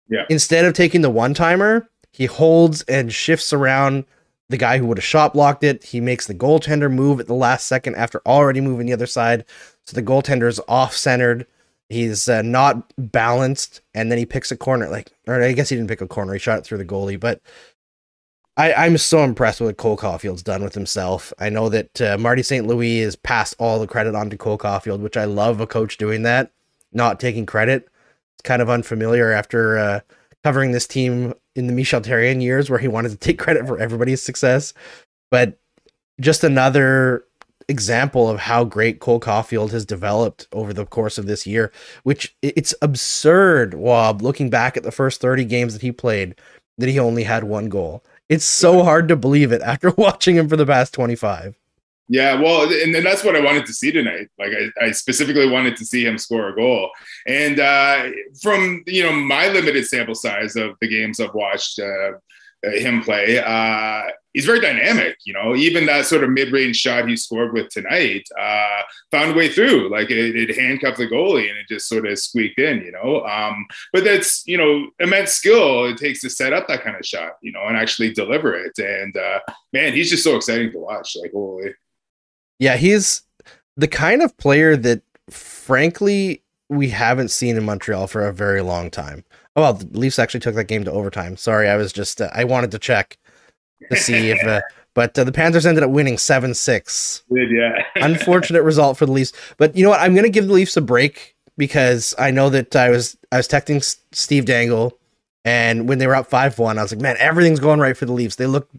Yeah. 0.08 0.24
Instead 0.28 0.64
of 0.64 0.74
taking 0.74 1.00
the 1.00 1.10
one 1.10 1.32
timer, 1.32 1.88
he 2.10 2.26
holds 2.26 2.82
and 2.82 3.12
shifts 3.12 3.52
around 3.52 4.04
the 4.48 4.56
guy 4.56 4.78
who 4.78 4.86
would 4.86 4.98
have 4.98 5.04
shot 5.04 5.32
blocked 5.32 5.62
it. 5.62 5.84
He 5.84 6.00
makes 6.00 6.26
the 6.26 6.34
goaltender 6.34 6.92
move 6.92 7.20
at 7.20 7.28
the 7.28 7.34
last 7.34 7.66
second 7.66 7.94
after 7.94 8.20
already 8.26 8.60
moving 8.60 8.86
the 8.86 8.92
other 8.92 9.06
side. 9.06 9.44
So 9.84 9.94
the 9.94 10.02
goaltender 10.02 10.48
is 10.48 10.60
off 10.68 10.94
centered. 10.94 11.46
He's 11.88 12.28
uh, 12.28 12.42
not 12.42 12.92
balanced, 12.96 13.82
and 13.94 14.10
then 14.10 14.18
he 14.18 14.24
picks 14.24 14.50
a 14.50 14.56
corner. 14.56 14.88
Like, 14.88 15.12
or 15.26 15.42
I 15.42 15.52
guess 15.52 15.68
he 15.68 15.76
didn't 15.76 15.88
pick 15.88 16.00
a 16.00 16.06
corner. 16.06 16.32
He 16.32 16.38
shot 16.38 16.58
it 16.58 16.64
through 16.64 16.78
the 16.78 16.84
goalie. 16.84 17.20
But 17.20 17.40
I, 18.56 18.72
I'm 18.74 18.98
so 18.98 19.24
impressed 19.24 19.60
with 19.60 19.68
what 19.68 19.76
Cole 19.78 19.96
Caulfield's 19.96 20.42
done 20.42 20.62
with 20.62 20.74
himself. 20.74 21.32
I 21.38 21.48
know 21.48 21.68
that 21.70 22.00
uh, 22.00 22.18
Marty 22.18 22.42
St. 22.42 22.66
Louis 22.66 23.00
has 23.00 23.16
passed 23.16 23.54
all 23.58 23.78
the 23.78 23.86
credit 23.86 24.14
on 24.14 24.28
to 24.30 24.36
Cole 24.36 24.58
Caulfield, 24.58 25.00
which 25.00 25.16
I 25.16 25.24
love 25.24 25.60
a 25.60 25.66
coach 25.66 25.96
doing 25.96 26.22
that, 26.22 26.52
not 26.92 27.18
taking 27.18 27.46
credit. 27.46 27.88
It's 28.34 28.42
kind 28.42 28.60
of 28.60 28.68
unfamiliar 28.68 29.32
after 29.32 29.78
uh, 29.78 30.00
covering 30.44 30.72
this 30.72 30.86
team 30.86 31.32
in 31.56 31.66
the 31.66 31.72
Michel 31.72 32.00
Therrien 32.00 32.42
years 32.42 32.68
where 32.68 32.78
he 32.78 32.88
wanted 32.88 33.10
to 33.10 33.16
take 33.16 33.38
credit 33.38 33.66
for 33.66 33.78
everybody's 33.78 34.22
success. 34.22 34.74
But 35.30 35.58
just 36.20 36.44
another 36.44 37.24
example 37.68 38.28
of 38.28 38.40
how 38.40 38.64
great 38.64 39.00
Cole 39.00 39.20
Caulfield 39.20 39.72
has 39.72 39.86
developed 39.86 40.46
over 40.52 40.74
the 40.74 40.84
course 40.84 41.16
of 41.16 41.24
this 41.24 41.46
year, 41.46 41.72
which 42.02 42.36
it's 42.42 42.74
absurd, 42.82 43.72
Waub, 43.72 44.20
looking 44.20 44.50
back 44.50 44.76
at 44.76 44.82
the 44.82 44.92
first 44.92 45.22
30 45.22 45.46
games 45.46 45.72
that 45.72 45.80
he 45.80 45.90
played, 45.90 46.34
that 46.76 46.90
he 46.90 46.98
only 46.98 47.24
had 47.24 47.44
one 47.44 47.70
goal. 47.70 48.04
It's 48.32 48.46
so 48.46 48.82
hard 48.82 49.08
to 49.08 49.16
believe 49.16 49.52
it 49.52 49.60
after 49.60 49.90
watching 49.98 50.36
him 50.36 50.48
for 50.48 50.56
the 50.56 50.64
past 50.64 50.94
25. 50.94 51.54
Yeah, 52.08 52.40
well, 52.40 52.62
and, 52.64 52.94
and 52.94 53.04
that's 53.04 53.22
what 53.22 53.36
I 53.36 53.40
wanted 53.40 53.66
to 53.66 53.74
see 53.74 53.92
tonight. 53.92 54.28
Like, 54.38 54.52
I, 54.52 54.86
I 54.86 54.90
specifically 54.92 55.50
wanted 55.50 55.76
to 55.76 55.84
see 55.84 56.04
him 56.06 56.16
score 56.16 56.48
a 56.48 56.56
goal. 56.56 56.90
And 57.26 57.60
uh, 57.60 58.08
from 58.40 58.84
you 58.86 59.02
know 59.02 59.12
my 59.12 59.48
limited 59.48 59.86
sample 59.86 60.14
size 60.14 60.56
of 60.56 60.76
the 60.80 60.88
games 60.88 61.20
I've 61.20 61.34
watched 61.34 61.78
uh, 61.78 62.12
him 62.62 63.02
play, 63.02 63.38
uh, 63.38 64.02
he's 64.32 64.46
very 64.46 64.60
dynamic. 64.60 65.16
You 65.24 65.34
know, 65.34 65.54
even 65.54 65.86
that 65.86 66.06
sort 66.06 66.24
of 66.24 66.30
mid-range 66.30 66.76
shot 66.76 67.08
he 67.08 67.16
scored 67.16 67.52
with 67.52 67.68
tonight 67.68 68.28
uh, 68.40 68.82
found 69.10 69.32
a 69.32 69.34
way 69.34 69.48
through. 69.48 69.90
Like 69.90 70.10
it, 70.10 70.36
it, 70.36 70.56
handcuffed 70.56 70.98
the 70.98 71.08
goalie 71.08 71.48
and 71.48 71.58
it 71.58 71.68
just 71.68 71.88
sort 71.88 72.06
of 72.06 72.18
squeaked 72.18 72.58
in. 72.58 72.82
You 72.82 72.92
know, 72.92 73.24
um, 73.24 73.66
but 73.92 74.04
that's 74.04 74.46
you 74.46 74.56
know 74.58 74.88
immense 74.98 75.32
skill 75.32 75.86
it 75.86 75.98
takes 75.98 76.20
to 76.22 76.30
set 76.30 76.52
up 76.52 76.68
that 76.68 76.82
kind 76.82 76.96
of 76.96 77.06
shot. 77.06 77.32
You 77.42 77.52
know, 77.52 77.62
and 77.66 77.76
actually 77.76 78.12
deliver 78.12 78.54
it. 78.54 78.78
And 78.78 79.16
uh, 79.16 79.40
man, 79.72 79.92
he's 79.92 80.10
just 80.10 80.24
so 80.24 80.36
exciting 80.36 80.72
to 80.72 80.78
watch. 80.78 81.16
Like 81.20 81.32
holy. 81.32 81.74
Yeah, 82.58 82.76
he's 82.76 83.22
the 83.76 83.88
kind 83.88 84.22
of 84.22 84.36
player 84.36 84.76
that, 84.76 85.02
frankly, 85.30 86.42
we 86.68 86.90
haven't 86.90 87.30
seen 87.30 87.56
in 87.56 87.64
Montreal 87.64 88.06
for 88.06 88.26
a 88.26 88.32
very 88.32 88.62
long 88.62 88.90
time. 88.90 89.24
Oh, 89.54 89.62
well, 89.62 89.74
the 89.74 89.98
Leafs 89.98 90.18
actually 90.18 90.40
took 90.40 90.54
that 90.54 90.64
game 90.64 90.84
to 90.84 90.92
overtime. 90.92 91.36
Sorry, 91.36 91.68
I 91.68 91.76
was 91.76 91.92
just 91.92 92.20
uh, 92.20 92.30
I 92.32 92.44
wanted 92.44 92.70
to 92.70 92.78
check 92.78 93.18
to 93.90 93.96
see 93.96 94.30
if, 94.30 94.42
uh, 94.44 94.62
but 94.94 95.18
uh, 95.18 95.24
the 95.24 95.32
Panthers 95.32 95.66
ended 95.66 95.84
up 95.84 95.90
winning 95.90 96.18
seven 96.18 96.54
six. 96.54 97.22
Yeah, 97.30 97.82
unfortunate 97.96 98.62
result 98.62 98.96
for 98.96 99.06
the 99.06 99.12
Leafs. 99.12 99.32
But 99.58 99.76
you 99.76 99.82
know 99.82 99.90
what? 99.90 100.00
I'm 100.00 100.14
going 100.14 100.24
to 100.24 100.30
give 100.30 100.46
the 100.46 100.54
Leafs 100.54 100.76
a 100.76 100.80
break 100.80 101.36
because 101.58 102.14
I 102.18 102.30
know 102.30 102.48
that 102.50 102.74
I 102.74 102.90
was 102.90 103.16
I 103.30 103.36
was 103.36 103.48
texting 103.48 103.84
Steve 104.12 104.46
Dangle, 104.46 104.98
and 105.44 105.88
when 105.88 105.98
they 105.98 106.06
were 106.06 106.16
up 106.16 106.28
five 106.28 106.58
one, 106.58 106.78
I 106.78 106.82
was 106.82 106.92
like, 106.92 107.02
man, 107.02 107.16
everything's 107.18 107.60
going 107.60 107.80
right 107.80 107.96
for 107.96 108.06
the 108.06 108.12
Leafs. 108.12 108.36
They 108.36 108.46
look 108.46 108.70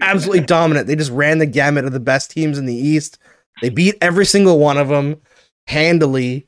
absolutely 0.00 0.44
dominant. 0.46 0.88
They 0.88 0.96
just 0.96 1.12
ran 1.12 1.38
the 1.38 1.46
gamut 1.46 1.84
of 1.84 1.92
the 1.92 2.00
best 2.00 2.32
teams 2.32 2.58
in 2.58 2.66
the 2.66 2.74
East. 2.74 3.18
They 3.62 3.68
beat 3.68 3.96
every 4.00 4.26
single 4.26 4.58
one 4.58 4.76
of 4.76 4.88
them 4.88 5.20
handily. 5.66 6.46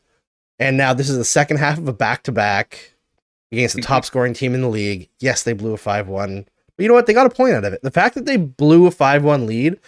And 0.59 0.77
now 0.77 0.93
this 0.93 1.09
is 1.09 1.17
the 1.17 1.25
second 1.25 1.59
half 1.59 1.79
of 1.79 1.87
a 1.88 1.93
back 1.93 2.25
to 2.25 2.33
back 2.33 2.93
against 3.53 3.77
the 3.77 3.83
top 3.83 4.05
scoring 4.05 4.35
team 4.35 4.55
in 4.55 4.63
the 4.63 4.69
league. 4.69 5.09
Yes, 5.21 5.43
they 5.43 5.53
blew 5.53 5.73
a 5.73 5.79
5 5.79 6.09
1. 6.09 6.47
But 6.77 6.83
you 6.83 6.89
know 6.89 6.95
what? 6.95 7.07
They 7.07 7.15
got 7.15 7.27
a 7.27 7.35
point 7.35 7.55
out 7.55 7.65
of 7.65 7.73
it. 7.73 7.83
The 7.83 7.91
fact 7.91 8.15
that 8.15 8.25
they 8.25 8.37
blew 8.37 8.87
a 8.87 8.91
5 8.91 9.25
1 9.25 9.47
lead, 9.47 9.79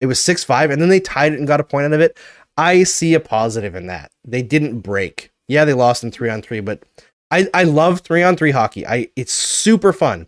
it 0.00 0.06
was 0.06 0.20
6 0.20 0.44
5, 0.44 0.70
and 0.70 0.80
then 0.80 0.88
they 0.88 1.00
tied 1.00 1.32
it 1.32 1.38
and 1.38 1.48
got 1.48 1.60
a 1.60 1.64
point 1.64 1.86
out 1.86 1.92
of 1.92 2.00
it. 2.00 2.18
I 2.56 2.82
see 2.82 3.14
a 3.14 3.20
positive 3.20 3.74
in 3.74 3.86
that. 3.86 4.10
They 4.24 4.42
didn't 4.42 4.80
break. 4.80 5.30
Yeah, 5.48 5.64
they 5.64 5.72
lost 5.72 6.04
in 6.04 6.10
3 6.10 6.28
on 6.30 6.42
3, 6.42 6.60
but 6.60 6.82
I, 7.30 7.48
I 7.54 7.64
love 7.64 8.00
3 8.00 8.22
on 8.22 8.36
3 8.36 8.50
hockey. 8.50 8.86
I 8.86 9.08
It's 9.16 9.32
super 9.32 9.92
fun, 9.92 10.26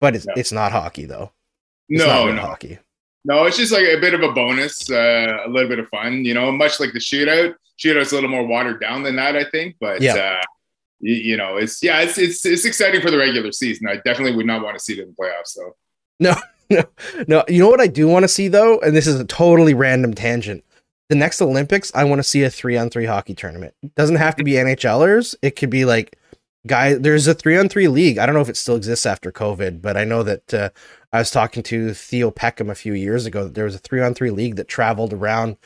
but 0.00 0.14
it's, 0.14 0.26
it's 0.36 0.52
not 0.52 0.72
hockey, 0.72 1.04
though. 1.04 1.32
It's 1.88 2.04
no, 2.04 2.30
no. 2.32 2.40
hockey. 2.40 2.78
No, 3.26 3.44
it's 3.44 3.56
just 3.56 3.72
like 3.72 3.84
a 3.84 3.98
bit 4.00 4.14
of 4.14 4.22
a 4.22 4.32
bonus, 4.32 4.90
uh, 4.90 5.38
a 5.46 5.48
little 5.48 5.68
bit 5.68 5.78
of 5.78 5.88
fun, 5.88 6.24
you 6.24 6.34
know, 6.34 6.52
much 6.52 6.78
like 6.78 6.92
the 6.92 6.98
shootout. 6.98 7.54
Shootout's 7.78 8.12
a 8.12 8.14
little 8.14 8.30
more 8.30 8.46
watered 8.46 8.80
down 8.80 9.02
than 9.02 9.16
that, 9.16 9.34
I 9.34 9.44
think. 9.50 9.76
But 9.80 10.00
yeah. 10.00 10.14
Uh, 10.14 10.42
you, 11.04 11.36
know, 11.36 11.56
it's 11.56 11.82
yeah, 11.82 12.00
it's, 12.00 12.18
it's 12.18 12.44
it's 12.46 12.64
exciting 12.64 13.00
for 13.00 13.10
the 13.10 13.18
regular 13.18 13.52
season. 13.52 13.86
I 13.88 13.96
definitely 14.04 14.36
would 14.36 14.46
not 14.46 14.62
want 14.62 14.78
to 14.78 14.82
see 14.82 14.94
it 14.94 15.00
in 15.00 15.08
the 15.08 15.14
playoffs, 15.14 15.54
though. 15.56 15.76
No, 16.20 16.34
no, 16.70 16.84
no. 17.28 17.44
You 17.48 17.60
know 17.60 17.68
what 17.68 17.80
I 17.80 17.86
do 17.86 18.08
want 18.08 18.24
to 18.24 18.28
see 18.28 18.48
though, 18.48 18.78
and 18.80 18.96
this 18.96 19.06
is 19.06 19.20
a 19.20 19.24
totally 19.24 19.74
random 19.74 20.14
tangent. 20.14 20.64
The 21.10 21.16
next 21.16 21.42
Olympics, 21.42 21.92
I 21.94 22.04
want 22.04 22.20
to 22.20 22.24
see 22.24 22.42
a 22.42 22.50
three 22.50 22.76
on 22.76 22.88
three 22.88 23.04
hockey 23.04 23.34
tournament. 23.34 23.74
It 23.82 23.94
doesn't 23.94 24.16
have 24.16 24.36
to 24.36 24.44
be 24.44 24.52
NHLers. 24.52 25.34
It 25.42 25.56
could 25.56 25.70
be 25.70 25.84
like 25.84 26.18
guy 26.66 26.94
there's 26.94 27.26
a 27.26 27.34
three 27.34 27.58
on 27.58 27.68
three 27.68 27.88
league 27.88 28.18
i 28.18 28.24
don't 28.24 28.34
know 28.34 28.40
if 28.40 28.48
it 28.48 28.56
still 28.56 28.76
exists 28.76 29.04
after 29.04 29.30
covid 29.30 29.82
but 29.82 29.96
i 29.96 30.04
know 30.04 30.22
that 30.22 30.54
uh, 30.54 30.70
i 31.12 31.18
was 31.18 31.30
talking 31.30 31.62
to 31.62 31.92
theo 31.92 32.30
peckham 32.30 32.70
a 32.70 32.74
few 32.74 32.94
years 32.94 33.26
ago 33.26 33.44
that 33.44 33.54
there 33.54 33.66
was 33.66 33.74
a 33.74 33.78
three 33.78 34.00
on 34.00 34.14
three 34.14 34.30
league 34.30 34.56
that 34.56 34.68
traveled 34.68 35.12
around 35.12 35.56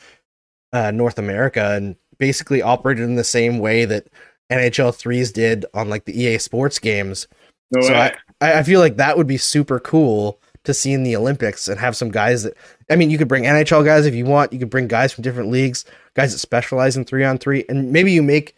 uh, 0.73 0.91
north 0.91 1.17
america 1.17 1.73
and 1.75 1.95
basically 2.17 2.61
operated 2.61 3.03
in 3.03 3.15
the 3.15 3.23
same 3.23 3.59
way 3.59 3.85
that 3.85 4.07
nhl 4.49 4.95
threes 4.95 5.31
did 5.31 5.65
on 5.73 5.89
like 5.89 6.05
the 6.05 6.19
ea 6.19 6.37
sports 6.37 6.79
games. 6.79 7.27
No 7.71 7.81
so 7.81 7.93
I, 7.93 8.13
I 8.41 8.63
feel 8.63 8.79
like 8.79 8.97
that 8.97 9.17
would 9.17 9.27
be 9.27 9.37
super 9.37 9.79
cool 9.79 10.39
to 10.63 10.73
see 10.73 10.91
in 10.91 11.03
the 11.03 11.15
olympics 11.15 11.67
and 11.67 11.79
have 11.79 11.95
some 11.95 12.11
guys 12.11 12.43
that 12.43 12.53
i 12.89 12.95
mean 12.95 13.09
you 13.09 13.17
could 13.17 13.29
bring 13.29 13.43
nhl 13.43 13.85
guys 13.85 14.05
if 14.05 14.13
you 14.13 14.25
want. 14.25 14.51
You 14.51 14.59
could 14.59 14.69
bring 14.69 14.87
guys 14.87 15.13
from 15.13 15.21
different 15.21 15.49
leagues 15.49 15.85
guys 16.19 16.33
that 16.33 16.39
specialize 16.39 16.97
in 16.97 17.05
three 17.05 17.23
on 17.23 17.37
three. 17.37 17.65
And 17.69 17.91
maybe 17.91 18.11
you 18.11 18.21
make 18.21 18.55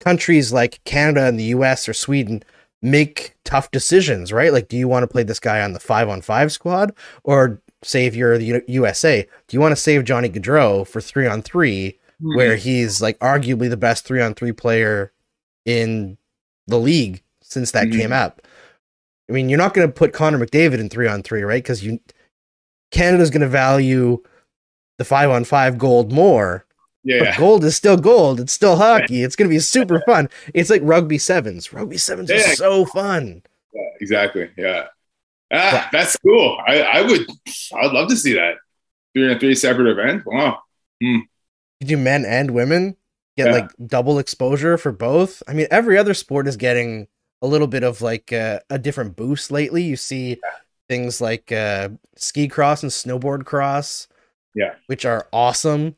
countries 0.00 0.52
like 0.52 0.82
Canada 0.84 1.26
and 1.26 1.38
the 1.38 1.44
US 1.44 1.88
or 1.88 1.92
Sweden 1.92 2.42
make 2.80 3.36
tough 3.44 3.70
decisions, 3.70 4.32
right? 4.32 4.52
Like, 4.52 4.68
do 4.68 4.76
you 4.76 4.88
want 4.88 5.02
to 5.02 5.08
play 5.08 5.22
this 5.22 5.40
guy 5.40 5.60
on 5.60 5.72
the 5.72 5.80
five 5.80 6.08
on 6.08 6.22
five 6.22 6.52
squad 6.52 6.94
or 7.24 7.60
say 7.82 8.06
if 8.06 8.14
you're 8.14 8.38
the 8.38 8.62
USA, 8.68 9.22
do 9.46 9.56
you 9.56 9.60
want 9.60 9.72
to 9.72 9.76
save 9.76 10.04
Johnny 10.04 10.28
Gaudreau 10.28 10.86
for 10.86 11.00
three 11.00 11.26
on 11.26 11.42
3 11.42 11.98
mm-hmm. 12.22 12.36
where 12.36 12.56
he's 12.56 13.00
like 13.00 13.18
arguably 13.18 13.68
the 13.68 13.76
best 13.76 14.04
three 14.04 14.20
on 14.20 14.34
three 14.34 14.52
player 14.52 15.12
in 15.64 16.18
the 16.66 16.78
league 16.78 17.22
since 17.42 17.70
that 17.72 17.88
mm-hmm. 17.88 18.00
came 18.00 18.12
up? 18.12 18.42
I 19.28 19.32
mean, 19.32 19.48
you're 19.48 19.58
not 19.58 19.74
going 19.74 19.86
to 19.86 19.92
put 19.92 20.12
Connor 20.12 20.38
McDavid 20.38 20.78
in 20.78 20.88
three 20.88 21.08
on 21.08 21.22
three, 21.22 21.42
right? 21.42 21.62
Because 21.62 21.84
you 21.84 22.00
Canada's 22.90 23.30
going 23.30 23.42
to 23.42 23.48
value 23.48 24.22
the 24.96 25.04
five 25.04 25.30
on 25.30 25.44
five 25.44 25.76
gold 25.78 26.12
more 26.12 26.66
yeah. 27.08 27.24
But 27.24 27.38
gold 27.38 27.64
is 27.64 27.76
still 27.76 27.96
gold. 27.96 28.38
It's 28.38 28.52
still 28.52 28.76
hockey. 28.84 29.22
It's 29.22 29.34
going 29.34 29.48
to 29.48 29.54
be 29.54 29.60
super 29.60 30.00
fun. 30.00 30.28
It's 30.54 30.70
like 30.70 30.82
rugby 30.84 31.16
sevens. 31.16 31.72
Rugby 31.72 31.96
sevens 31.96 32.28
yeah. 32.28 32.36
is 32.36 32.58
so 32.58 32.84
fun. 32.84 33.42
Yeah, 33.72 33.88
exactly. 34.00 34.50
Yeah. 34.56 34.86
Ah, 35.50 35.88
that's 35.90 36.16
cool. 36.18 36.58
I, 36.66 36.82
I 36.82 37.02
would, 37.02 37.26
I'd 37.80 37.92
love 37.92 38.10
to 38.10 38.16
see 38.16 38.34
that. 38.34 38.56
Three 39.14 39.30
and 39.30 39.40
three 39.40 39.54
separate 39.54 39.90
events. 39.90 40.26
Wow. 40.26 40.58
Hmm. 41.02 41.20
You 41.80 41.86
do 41.86 41.96
men 41.96 42.24
and 42.24 42.50
women 42.50 42.96
get 43.36 43.46
yeah. 43.46 43.52
like 43.52 43.70
double 43.86 44.18
exposure 44.18 44.76
for 44.78 44.92
both. 44.92 45.42
I 45.46 45.52
mean, 45.52 45.68
every 45.70 45.96
other 45.96 46.14
sport 46.14 46.48
is 46.48 46.56
getting 46.56 47.06
a 47.40 47.46
little 47.46 47.68
bit 47.68 47.84
of 47.84 48.02
like 48.02 48.32
uh, 48.32 48.60
a 48.68 48.78
different 48.78 49.16
boost 49.16 49.50
lately. 49.50 49.82
You 49.82 49.96
see 49.96 50.40
things 50.88 51.20
like 51.20 51.52
uh, 51.52 51.90
ski 52.16 52.48
cross 52.48 52.82
and 52.82 52.90
snowboard 52.90 53.44
cross, 53.44 54.08
yeah, 54.54 54.74
which 54.86 55.04
are 55.04 55.28
awesome 55.32 55.94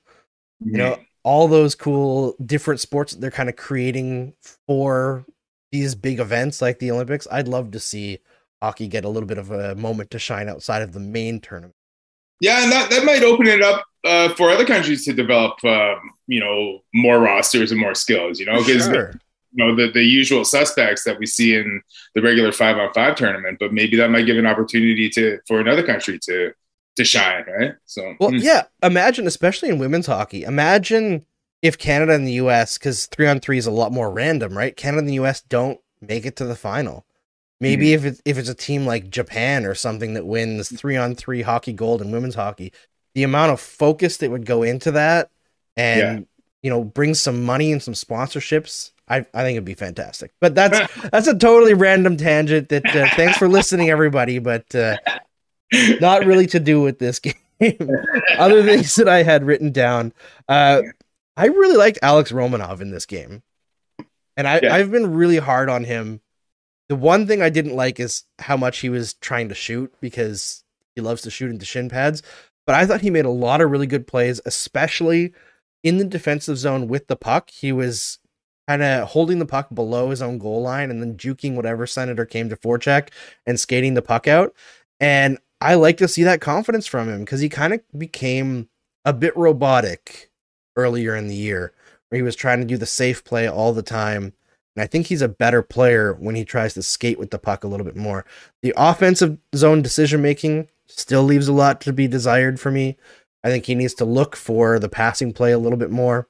you 0.64 0.76
know 0.76 0.98
all 1.22 1.48
those 1.48 1.74
cool 1.74 2.34
different 2.44 2.80
sports 2.80 3.12
that 3.12 3.20
they're 3.20 3.30
kind 3.30 3.48
of 3.48 3.56
creating 3.56 4.32
for 4.66 5.24
these 5.72 5.94
big 5.94 6.20
events 6.20 6.60
like 6.60 6.78
the 6.78 6.90
olympics 6.90 7.26
i'd 7.32 7.48
love 7.48 7.70
to 7.70 7.80
see 7.80 8.18
hockey 8.62 8.86
get 8.86 9.04
a 9.04 9.08
little 9.08 9.26
bit 9.26 9.38
of 9.38 9.50
a 9.50 9.74
moment 9.74 10.10
to 10.10 10.18
shine 10.18 10.48
outside 10.48 10.82
of 10.82 10.92
the 10.92 11.00
main 11.00 11.40
tournament 11.40 11.74
yeah 12.40 12.62
and 12.62 12.72
that, 12.72 12.90
that 12.90 13.04
might 13.04 13.22
open 13.22 13.46
it 13.46 13.62
up 13.62 13.84
uh, 14.04 14.30
for 14.34 14.50
other 14.50 14.64
countries 14.64 15.04
to 15.04 15.12
develop 15.12 15.62
um, 15.64 15.98
you 16.26 16.40
know 16.40 16.80
more 16.94 17.20
rosters 17.20 17.70
and 17.70 17.80
more 17.80 17.94
skills 17.94 18.40
you 18.40 18.46
know 18.46 18.58
because 18.64 18.84
sure. 18.84 19.12
you 19.52 19.64
know 19.64 19.76
the, 19.76 19.90
the 19.92 20.02
usual 20.02 20.44
suspects 20.44 21.04
that 21.04 21.18
we 21.18 21.26
see 21.26 21.54
in 21.54 21.82
the 22.14 22.22
regular 22.22 22.52
five 22.52 22.78
on 22.78 22.92
five 22.92 23.14
tournament 23.14 23.58
but 23.60 23.72
maybe 23.72 23.96
that 23.96 24.10
might 24.10 24.26
give 24.26 24.38
an 24.38 24.46
opportunity 24.46 25.08
to 25.08 25.38
for 25.46 25.60
another 25.60 25.82
country 25.82 26.18
to 26.18 26.52
to 26.96 27.04
shine, 27.04 27.44
right? 27.46 27.74
So 27.86 28.14
well, 28.20 28.30
mm. 28.30 28.42
yeah. 28.42 28.64
Imagine, 28.82 29.26
especially 29.26 29.68
in 29.68 29.78
women's 29.78 30.06
hockey, 30.06 30.42
imagine 30.44 31.24
if 31.62 31.78
Canada 31.78 32.12
and 32.14 32.26
the 32.26 32.32
U.S. 32.32 32.78
because 32.78 33.06
three 33.06 33.26
on 33.26 33.40
three 33.40 33.58
is 33.58 33.66
a 33.66 33.70
lot 33.70 33.92
more 33.92 34.10
random, 34.10 34.56
right? 34.56 34.76
Canada 34.76 35.00
and 35.00 35.08
the 35.08 35.14
U.S. 35.14 35.40
don't 35.40 35.80
make 36.00 36.26
it 36.26 36.36
to 36.36 36.44
the 36.44 36.56
final. 36.56 37.04
Maybe 37.60 37.88
mm. 37.88 37.94
if 37.94 38.04
it's 38.04 38.22
if 38.24 38.38
it's 38.38 38.48
a 38.48 38.54
team 38.54 38.86
like 38.86 39.10
Japan 39.10 39.66
or 39.66 39.74
something 39.74 40.14
that 40.14 40.26
wins 40.26 40.74
three 40.74 40.96
on 40.96 41.14
three 41.14 41.42
hockey 41.42 41.72
gold 41.72 42.00
in 42.00 42.10
women's 42.10 42.34
hockey, 42.34 42.72
the 43.14 43.22
amount 43.22 43.52
of 43.52 43.60
focus 43.60 44.16
that 44.18 44.30
would 44.30 44.46
go 44.46 44.62
into 44.62 44.92
that, 44.92 45.30
and 45.76 46.20
yeah. 46.20 46.24
you 46.62 46.70
know, 46.70 46.84
bring 46.84 47.14
some 47.14 47.44
money 47.44 47.70
and 47.70 47.82
some 47.82 47.94
sponsorships. 47.94 48.92
I, 49.08 49.26
I 49.34 49.42
think 49.42 49.56
it'd 49.56 49.64
be 49.64 49.74
fantastic. 49.74 50.32
But 50.40 50.54
that's 50.54 50.78
that's 51.10 51.26
a 51.26 51.36
totally 51.36 51.74
random 51.74 52.16
tangent. 52.16 52.70
That 52.70 52.86
uh, 52.86 53.08
thanks 53.14 53.36
for 53.36 53.48
listening, 53.48 53.90
everybody. 53.90 54.38
But 54.38 54.74
uh, 54.74 54.96
not 56.00 56.24
really 56.24 56.46
to 56.48 56.60
do 56.60 56.80
with 56.80 56.98
this 56.98 57.18
game. 57.18 57.34
Other 58.38 58.62
things 58.62 58.94
that 58.94 59.08
I 59.08 59.22
had 59.22 59.44
written 59.44 59.70
down. 59.70 60.14
Uh, 60.48 60.80
I 61.36 61.46
really 61.46 61.76
liked 61.76 61.98
Alex 62.00 62.32
Romanov 62.32 62.80
in 62.80 62.90
this 62.90 63.04
game, 63.04 63.42
and 64.36 64.48
I, 64.48 64.60
Yeah. 64.62 64.74
I've 64.74 64.90
been 64.90 65.12
really 65.12 65.36
hard 65.36 65.68
on 65.68 65.84
him. 65.84 66.20
The 66.90 66.96
one 66.96 67.28
thing 67.28 67.40
I 67.40 67.50
didn't 67.50 67.76
like 67.76 68.00
is 68.00 68.24
how 68.40 68.56
much 68.56 68.80
he 68.80 68.88
was 68.88 69.14
trying 69.14 69.48
to 69.48 69.54
shoot 69.54 69.94
because 70.00 70.64
he 70.96 71.00
loves 71.00 71.22
to 71.22 71.30
shoot 71.30 71.52
into 71.52 71.64
shin 71.64 71.88
pads. 71.88 72.20
But 72.66 72.74
I 72.74 72.84
thought 72.84 73.00
he 73.00 73.10
made 73.10 73.26
a 73.26 73.30
lot 73.30 73.60
of 73.60 73.70
really 73.70 73.86
good 73.86 74.08
plays, 74.08 74.40
especially 74.44 75.32
in 75.84 75.98
the 75.98 76.04
defensive 76.04 76.58
zone 76.58 76.88
with 76.88 77.06
the 77.06 77.14
puck. 77.14 77.50
He 77.50 77.70
was 77.70 78.18
kind 78.66 78.82
of 78.82 79.10
holding 79.10 79.38
the 79.38 79.46
puck 79.46 79.68
below 79.72 80.10
his 80.10 80.20
own 80.20 80.38
goal 80.38 80.62
line 80.62 80.90
and 80.90 81.00
then 81.00 81.16
juking 81.16 81.54
whatever 81.54 81.86
senator 81.86 82.26
came 82.26 82.48
to 82.48 82.56
forecheck 82.56 83.10
and 83.46 83.60
skating 83.60 83.94
the 83.94 84.02
puck 84.02 84.26
out. 84.26 84.52
And 84.98 85.38
I 85.60 85.76
like 85.76 85.96
to 85.98 86.08
see 86.08 86.24
that 86.24 86.40
confidence 86.40 86.88
from 86.88 87.08
him 87.08 87.20
because 87.20 87.38
he 87.38 87.48
kind 87.48 87.72
of 87.72 87.82
became 87.96 88.68
a 89.04 89.12
bit 89.12 89.36
robotic 89.36 90.32
earlier 90.74 91.14
in 91.14 91.28
the 91.28 91.36
year, 91.36 91.72
where 92.08 92.16
he 92.16 92.22
was 92.22 92.34
trying 92.34 92.58
to 92.58 92.66
do 92.66 92.76
the 92.76 92.84
safe 92.84 93.22
play 93.22 93.46
all 93.48 93.72
the 93.72 93.80
time. 93.80 94.32
And 94.76 94.82
I 94.82 94.86
think 94.86 95.06
he's 95.06 95.22
a 95.22 95.28
better 95.28 95.62
player 95.62 96.14
when 96.14 96.34
he 96.34 96.44
tries 96.44 96.74
to 96.74 96.82
skate 96.82 97.18
with 97.18 97.30
the 97.30 97.38
puck 97.38 97.64
a 97.64 97.68
little 97.68 97.84
bit 97.84 97.96
more. 97.96 98.24
The 98.62 98.72
offensive 98.76 99.38
zone 99.54 99.82
decision 99.82 100.22
making 100.22 100.68
still 100.86 101.22
leaves 101.22 101.48
a 101.48 101.52
lot 101.52 101.80
to 101.82 101.92
be 101.92 102.06
desired 102.06 102.60
for 102.60 102.70
me. 102.70 102.96
I 103.42 103.48
think 103.48 103.66
he 103.66 103.74
needs 103.74 103.94
to 103.94 104.04
look 104.04 104.36
for 104.36 104.78
the 104.78 104.88
passing 104.88 105.32
play 105.32 105.52
a 105.52 105.58
little 105.58 105.78
bit 105.78 105.90
more. 105.90 106.28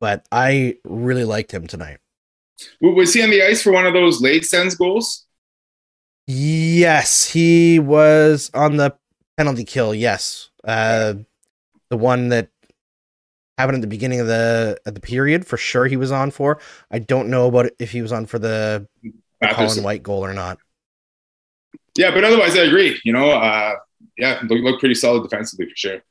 But 0.00 0.26
I 0.30 0.76
really 0.84 1.24
liked 1.24 1.52
him 1.52 1.66
tonight. 1.66 1.98
Was 2.80 3.14
he 3.14 3.22
on 3.22 3.30
the 3.30 3.42
ice 3.42 3.62
for 3.62 3.72
one 3.72 3.86
of 3.86 3.94
those 3.94 4.20
late 4.20 4.44
Sens 4.44 4.74
goals? 4.74 5.26
Yes, 6.26 7.30
he 7.30 7.78
was 7.78 8.50
on 8.52 8.76
the 8.76 8.94
penalty 9.36 9.64
kill. 9.64 9.94
Yes, 9.94 10.50
uh, 10.64 11.14
the 11.88 11.96
one 11.96 12.28
that 12.28 12.50
happened 13.58 13.76
at 13.76 13.80
the 13.80 13.88
beginning 13.88 14.20
of 14.20 14.26
the 14.26 14.78
at 14.86 14.94
the 14.94 15.00
period 15.00 15.46
for 15.46 15.56
sure. 15.56 15.86
He 15.86 15.96
was 15.96 16.12
on 16.12 16.30
for. 16.30 16.60
I 16.90 17.00
don't 17.00 17.28
know 17.28 17.48
about 17.48 17.70
if 17.78 17.90
he 17.90 18.00
was 18.00 18.12
on 18.12 18.26
for 18.26 18.38
the 18.38 18.86
Matheson. 19.40 19.66
Colin 19.66 19.84
White 19.84 20.02
goal 20.02 20.24
or 20.24 20.32
not. 20.32 20.58
Yeah, 21.96 22.12
but 22.12 22.24
otherwise, 22.24 22.56
I 22.56 22.62
agree. 22.62 22.98
You 23.04 23.12
know, 23.12 23.30
uh, 23.30 23.74
yeah, 24.16 24.40
look, 24.48 24.62
look 24.62 24.80
pretty 24.80 24.94
solid 24.94 25.24
defensively 25.24 25.66
for 25.66 25.76
sure. 25.76 26.02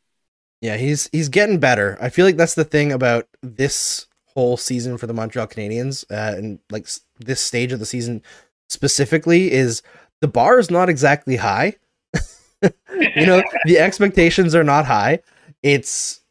Yeah, 0.62 0.76
he's 0.76 1.10
he's 1.12 1.30
getting 1.30 1.60
better. 1.60 1.98
I 2.02 2.10
feel 2.10 2.26
like 2.26 2.36
that's 2.36 2.56
the 2.56 2.66
thing 2.66 2.92
about 2.92 3.28
this 3.42 4.08
whole 4.26 4.58
season 4.58 4.98
for 4.98 5.08
the 5.08 5.14
Montreal 5.14 5.48
Canadiens, 5.48 6.04
uh, 6.12 6.38
and 6.38 6.60
like 6.70 6.88
this 7.20 7.40
stage 7.40 7.72
of 7.72 7.80
the 7.80 7.86
season 7.86 8.22
specifically 8.70 9.52
is 9.52 9.82
the 10.20 10.28
bar 10.28 10.60
is 10.60 10.70
not 10.70 10.90
exactly 10.90 11.38
high. 11.38 11.76
you 12.62 13.26
know, 13.26 13.42
the 13.66 13.80
expectations 13.80 14.54
are 14.56 14.64
not 14.64 14.86
high. 14.86 15.20
It's 15.64 16.22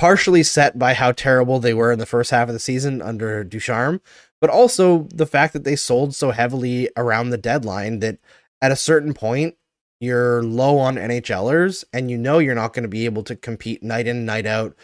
partially 0.00 0.42
set 0.42 0.78
by 0.78 0.94
how 0.94 1.12
terrible 1.12 1.58
they 1.58 1.74
were 1.74 1.92
in 1.92 1.98
the 1.98 2.06
first 2.06 2.30
half 2.30 2.48
of 2.48 2.54
the 2.54 2.58
season 2.58 3.02
under 3.02 3.44
Ducharme, 3.44 4.00
but 4.40 4.48
also 4.48 5.06
the 5.12 5.26
fact 5.26 5.52
that 5.52 5.64
they 5.64 5.76
sold 5.76 6.14
so 6.14 6.30
heavily 6.30 6.88
around 6.96 7.28
the 7.28 7.36
deadline 7.36 7.98
that 7.98 8.16
at 8.62 8.72
a 8.72 8.76
certain 8.76 9.12
point 9.12 9.56
you're 10.00 10.42
low 10.42 10.78
on 10.78 10.94
NHLers 10.94 11.84
and 11.92 12.10
you 12.10 12.16
know 12.16 12.38
you're 12.38 12.54
not 12.54 12.72
going 12.72 12.84
to 12.84 12.88
be 12.88 13.04
able 13.04 13.22
to 13.24 13.36
compete 13.36 13.82
night 13.82 14.06
in 14.06 14.24
night 14.24 14.46
out 14.46 14.74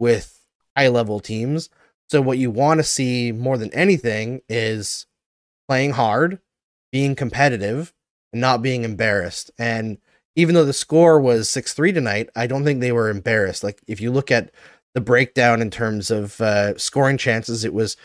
with 0.00 0.40
high 0.76 0.88
level 0.88 1.20
teams. 1.20 1.70
So 2.08 2.20
what 2.20 2.38
you 2.38 2.50
want 2.50 2.80
to 2.80 2.84
see 2.84 3.30
more 3.30 3.56
than 3.56 3.72
anything 3.74 4.40
is 4.48 5.06
playing 5.68 5.92
hard, 5.92 6.40
being 6.90 7.14
competitive, 7.14 7.94
and 8.32 8.40
not 8.40 8.60
being 8.60 8.82
embarrassed. 8.82 9.52
And 9.56 9.98
even 10.36 10.54
though 10.54 10.64
the 10.64 10.72
score 10.72 11.20
was 11.20 11.48
6-3 11.48 11.94
tonight, 11.94 12.30
I 12.34 12.46
don't 12.46 12.64
think 12.64 12.80
they 12.80 12.92
were 12.92 13.08
embarrassed. 13.08 13.62
Like 13.64 13.80
if 13.86 14.00
you 14.00 14.10
look 14.10 14.30
at 14.30 14.50
the 14.94 15.00
breakdown 15.00 15.60
in 15.62 15.70
terms 15.70 16.10
of 16.10 16.40
uh, 16.40 16.76
scoring 16.78 17.18
chances, 17.18 17.64
it 17.64 17.74
was 17.74 17.96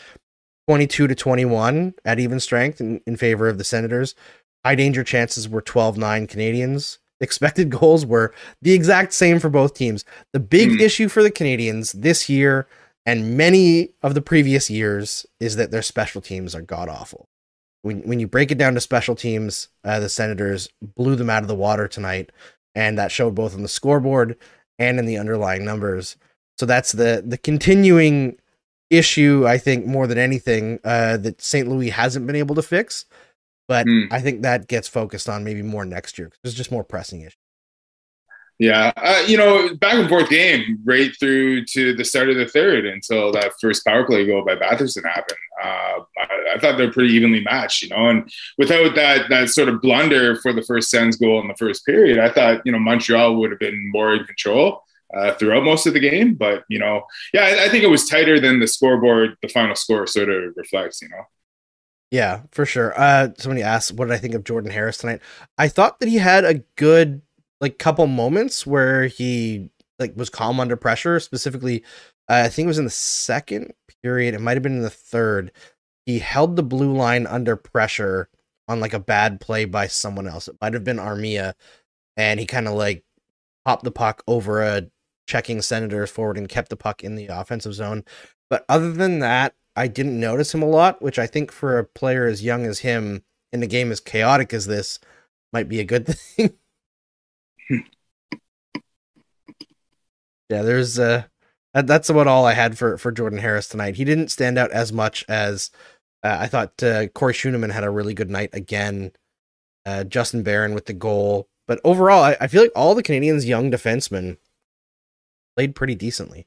22 0.68 1.06
to 1.08 1.14
21 1.14 1.94
at 2.04 2.20
even 2.20 2.40
strength 2.40 2.80
in, 2.80 3.00
in 3.06 3.16
favor 3.16 3.48
of 3.48 3.58
the 3.58 3.64
Senators. 3.64 4.14
High 4.64 4.74
danger 4.74 5.02
chances 5.02 5.48
were 5.48 5.62
12 5.62 5.96
9 5.98 6.26
Canadiens. 6.26 6.98
Expected 7.20 7.70
goals 7.80 8.06
were 8.06 8.32
the 8.62 8.72
exact 8.72 9.12
same 9.12 9.40
for 9.40 9.50
both 9.50 9.74
teams. 9.74 10.04
The 10.32 10.40
big 10.40 10.70
Hmm. 10.70 10.80
issue 10.80 11.08
for 11.08 11.22
the 11.22 11.30
Canadiens 11.30 11.92
this 11.92 12.28
year 12.28 12.66
and 13.06 13.36
many 13.36 13.90
of 14.02 14.14
the 14.14 14.20
previous 14.20 14.68
years 14.70 15.26
is 15.40 15.56
that 15.56 15.70
their 15.70 15.82
special 15.82 16.20
teams 16.20 16.54
are 16.54 16.62
god 16.62 16.88
awful. 16.88 17.26
When, 17.82 18.00
when 18.02 18.20
you 18.20 18.26
break 18.26 18.50
it 18.50 18.58
down 18.58 18.74
to 18.74 18.80
special 18.80 19.14
teams, 19.14 19.68
uh, 19.84 20.00
the 20.00 20.08
Senators 20.08 20.68
blew 20.96 21.16
them 21.16 21.30
out 21.30 21.42
of 21.42 21.48
the 21.48 21.54
water 21.54 21.88
tonight, 21.88 22.30
and 22.74 22.98
that 22.98 23.10
showed 23.10 23.34
both 23.34 23.54
on 23.54 23.62
the 23.62 23.68
scoreboard 23.68 24.36
and 24.78 24.98
in 24.98 25.06
the 25.06 25.16
underlying 25.18 25.64
numbers. 25.64 26.16
So 26.58 26.66
that's 26.66 26.92
the 26.92 27.22
the 27.26 27.38
continuing 27.38 28.38
issue, 28.90 29.44
I 29.46 29.56
think, 29.56 29.86
more 29.86 30.06
than 30.06 30.18
anything, 30.18 30.78
uh, 30.84 31.16
that 31.18 31.40
St. 31.40 31.66
Louis 31.68 31.90
hasn't 31.90 32.26
been 32.26 32.36
able 32.36 32.54
to 32.56 32.62
fix. 32.62 33.06
But 33.68 33.86
Hmm. 33.86 34.06
I 34.10 34.20
think 34.20 34.42
that 34.42 34.66
gets 34.68 34.88
focused 34.88 35.28
on 35.28 35.44
maybe 35.44 35.62
more 35.62 35.84
next 35.86 36.18
year. 36.18 36.30
There's 36.42 36.54
just 36.54 36.72
more 36.72 36.84
pressing 36.84 37.20
issues. 37.20 37.36
Yeah, 38.60 38.92
uh, 38.98 39.24
you 39.26 39.38
know, 39.38 39.74
back 39.76 39.94
and 39.94 40.06
forth 40.06 40.28
game 40.28 40.80
right 40.84 41.10
through 41.18 41.64
to 41.64 41.94
the 41.94 42.04
start 42.04 42.28
of 42.28 42.36
the 42.36 42.46
third 42.46 42.84
until 42.84 43.32
that 43.32 43.54
first 43.58 43.86
power 43.86 44.04
play 44.04 44.26
goal 44.26 44.44
by 44.44 44.54
Batherson 44.54 45.02
happened. 45.02 45.38
Uh, 45.64 46.00
I, 46.18 46.54
I 46.54 46.58
thought 46.58 46.76
they 46.76 46.84
were 46.84 46.92
pretty 46.92 47.14
evenly 47.14 47.40
matched, 47.42 47.82
you 47.82 47.88
know, 47.88 48.10
and 48.10 48.30
without 48.58 48.94
that 48.96 49.30
that 49.30 49.48
sort 49.48 49.70
of 49.70 49.80
blunder 49.80 50.36
for 50.36 50.52
the 50.52 50.60
first 50.60 50.90
Sens 50.90 51.16
goal 51.16 51.40
in 51.40 51.48
the 51.48 51.56
first 51.56 51.86
period, 51.86 52.18
I 52.18 52.28
thought 52.28 52.60
you 52.66 52.72
know 52.72 52.78
Montreal 52.78 53.36
would 53.36 53.50
have 53.50 53.60
been 53.60 53.90
more 53.92 54.14
in 54.14 54.24
control 54.24 54.82
uh, 55.16 55.32
throughout 55.36 55.64
most 55.64 55.86
of 55.86 55.94
the 55.94 56.00
game. 56.00 56.34
But 56.34 56.64
you 56.68 56.80
know, 56.80 57.04
yeah, 57.32 57.44
I, 57.44 57.64
I 57.64 57.68
think 57.70 57.82
it 57.82 57.90
was 57.90 58.10
tighter 58.10 58.38
than 58.38 58.60
the 58.60 58.66
scoreboard, 58.66 59.38
the 59.40 59.48
final 59.48 59.74
score 59.74 60.06
sort 60.06 60.28
of 60.28 60.52
reflects. 60.54 61.00
You 61.00 61.08
know. 61.08 61.24
Yeah, 62.10 62.42
for 62.50 62.66
sure. 62.66 62.92
Uh, 63.00 63.28
somebody 63.38 63.62
asked, 63.62 63.92
what 63.92 64.08
did 64.08 64.14
I 64.14 64.18
think 64.18 64.34
of 64.34 64.44
Jordan 64.44 64.70
Harris 64.70 64.98
tonight? 64.98 65.22
I 65.56 65.68
thought 65.68 66.00
that 66.00 66.08
he 66.08 66.18
had 66.18 66.44
a 66.44 66.62
good 66.74 67.22
like 67.60 67.78
couple 67.78 68.06
moments 68.06 68.66
where 68.66 69.06
he 69.06 69.70
like 69.98 70.16
was 70.16 70.30
calm 70.30 70.60
under 70.60 70.76
pressure. 70.76 71.20
Specifically, 71.20 71.82
uh, 72.28 72.42
I 72.44 72.48
think 72.48 72.66
it 72.66 72.68
was 72.68 72.78
in 72.78 72.84
the 72.84 72.90
second 72.90 73.72
period. 74.02 74.34
It 74.34 74.40
might 74.40 74.56
have 74.56 74.62
been 74.62 74.76
in 74.76 74.82
the 74.82 74.90
third. 74.90 75.52
He 76.06 76.18
held 76.18 76.56
the 76.56 76.62
blue 76.62 76.92
line 76.92 77.26
under 77.26 77.56
pressure 77.56 78.28
on 78.68 78.80
like 78.80 78.94
a 78.94 79.00
bad 79.00 79.40
play 79.40 79.64
by 79.64 79.86
someone 79.86 80.26
else. 80.26 80.48
It 80.48 80.56
might 80.60 80.74
have 80.74 80.84
been 80.84 80.96
Armia, 80.96 81.54
and 82.16 82.40
he 82.40 82.46
kind 82.46 82.68
of 82.68 82.74
like 82.74 83.04
popped 83.64 83.84
the 83.84 83.90
puck 83.90 84.22
over 84.26 84.62
a 84.62 84.86
checking 85.26 85.62
Senators 85.62 86.10
forward 86.10 86.38
and 86.38 86.48
kept 86.48 86.70
the 86.70 86.76
puck 86.76 87.04
in 87.04 87.14
the 87.14 87.26
offensive 87.26 87.74
zone. 87.74 88.04
But 88.48 88.64
other 88.68 88.92
than 88.92 89.20
that, 89.20 89.54
I 89.76 89.86
didn't 89.86 90.18
notice 90.18 90.52
him 90.52 90.62
a 90.62 90.68
lot, 90.68 91.00
which 91.00 91.18
I 91.18 91.26
think 91.26 91.52
for 91.52 91.78
a 91.78 91.84
player 91.84 92.26
as 92.26 92.42
young 92.42 92.66
as 92.66 92.80
him 92.80 93.22
in 93.52 93.62
a 93.62 93.66
game 93.66 93.92
as 93.92 94.00
chaotic 94.00 94.52
as 94.52 94.66
this 94.66 94.98
might 95.52 95.68
be 95.68 95.80
a 95.80 95.84
good 95.84 96.06
thing. 96.08 96.54
Yeah, 100.50 100.62
there's 100.62 100.98
uh 100.98 101.24
that's 101.72 102.10
about 102.10 102.26
all 102.26 102.44
I 102.44 102.54
had 102.54 102.76
for 102.76 102.98
for 102.98 103.12
Jordan 103.12 103.38
Harris 103.38 103.68
tonight. 103.68 103.94
He 103.94 104.04
didn't 104.04 104.28
stand 104.28 104.58
out 104.58 104.72
as 104.72 104.92
much 104.92 105.24
as 105.28 105.70
uh, 106.24 106.36
I 106.40 106.46
thought. 106.48 106.82
Uh, 106.82 107.06
Corey 107.08 107.32
Schueneman 107.32 107.72
had 107.72 107.84
a 107.84 107.90
really 107.90 108.12
good 108.12 108.30
night 108.30 108.50
again. 108.52 109.12
Uh, 109.86 110.04
Justin 110.04 110.42
Barron 110.42 110.74
with 110.74 110.84
the 110.86 110.92
goal, 110.92 111.48
but 111.66 111.80
overall, 111.84 112.22
I, 112.22 112.36
I 112.40 112.48
feel 112.48 112.60
like 112.62 112.72
all 112.76 112.94
the 112.94 113.02
Canadiens' 113.02 113.46
young 113.46 113.70
defensemen 113.70 114.36
played 115.56 115.74
pretty 115.74 115.94
decently. 115.94 116.46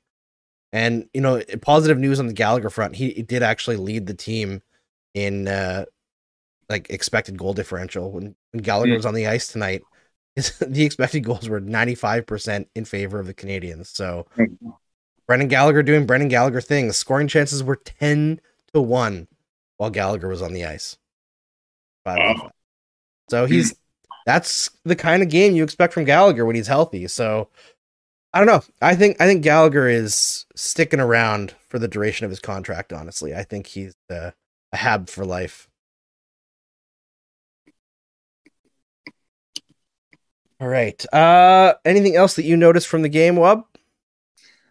And 0.72 1.10
you 1.14 1.22
know, 1.22 1.42
positive 1.62 1.98
news 1.98 2.20
on 2.20 2.28
the 2.28 2.34
Gallagher 2.34 2.70
front. 2.70 2.96
He, 2.98 3.12
he 3.12 3.22
did 3.24 3.42
actually 3.42 3.78
lead 3.78 4.06
the 4.08 4.14
team 4.14 4.62
in 5.14 5.48
uh 5.48 5.86
like 6.70 6.90
expected 6.90 7.38
goal 7.38 7.54
differential 7.54 8.12
when, 8.12 8.36
when 8.52 8.64
Gallagher 8.64 8.92
Hmm. 8.94 8.98
was 8.98 9.06
on 9.06 9.14
the 9.14 9.28
ice 9.28 9.48
tonight. 9.48 9.84
His, 10.36 10.58
the 10.60 10.84
expected 10.84 11.22
goals 11.22 11.48
were 11.50 11.62
95% 11.62 12.68
in 12.76 12.86
favor 12.86 13.20
of 13.20 13.28
the 13.28 13.34
Canadiens. 13.34 13.88
So 13.88 14.26
Brendan 15.28 15.48
Gallagher 15.48 15.84
doing 15.84 16.06
Brendan 16.06 16.30
Gallagher 16.30 16.62
things. 16.62 16.96
Scoring 16.96 17.28
chances 17.28 17.64
were 17.64 17.76
10 17.76 18.40
to 18.74 18.82
1 18.82 19.28
while 19.78 19.90
Gallagher 19.90 20.28
was 20.28 20.42
on 20.42 20.54
the 20.54 20.66
ice. 20.66 20.98
Five 22.06 22.18
Wow. 22.18 22.36
five. 22.42 22.52
So 23.30 23.46
he's 23.46 23.74
that's 24.26 24.70
the 24.86 24.96
kind 24.96 25.22
of 25.24 25.30
game 25.30 25.56
you 25.56 25.64
expect 25.64 25.94
from 25.94 26.06
Gallagher 26.06 26.46
when 26.46 26.56
he's 26.56 26.68
healthy. 26.68 27.08
So 27.08 27.50
I 28.34 28.40
don't 28.40 28.48
know. 28.48 28.64
I 28.82 28.96
think 28.96 29.20
I 29.22 29.26
think 29.26 29.44
Gallagher 29.44 29.88
is 29.88 30.46
sticking 30.56 31.00
around 31.00 31.54
for 31.70 31.80
the 31.80 31.88
duration 31.88 32.26
of 32.26 32.30
his 32.32 32.40
contract. 32.40 32.92
Honestly, 32.92 33.34
I 33.34 33.44
think 33.44 33.68
he's 33.68 33.96
uh, 34.10 34.32
a 34.72 34.78
hab 34.78 35.10
for 35.10 35.26
life. 35.26 35.70
All 40.64 40.70
right. 40.70 41.06
Uh, 41.14 41.74
anything 41.84 42.16
else 42.16 42.36
that 42.36 42.46
you 42.46 42.56
noticed 42.56 42.88
from 42.88 43.02
the 43.02 43.10
game, 43.10 43.36
Waub? 43.36 43.66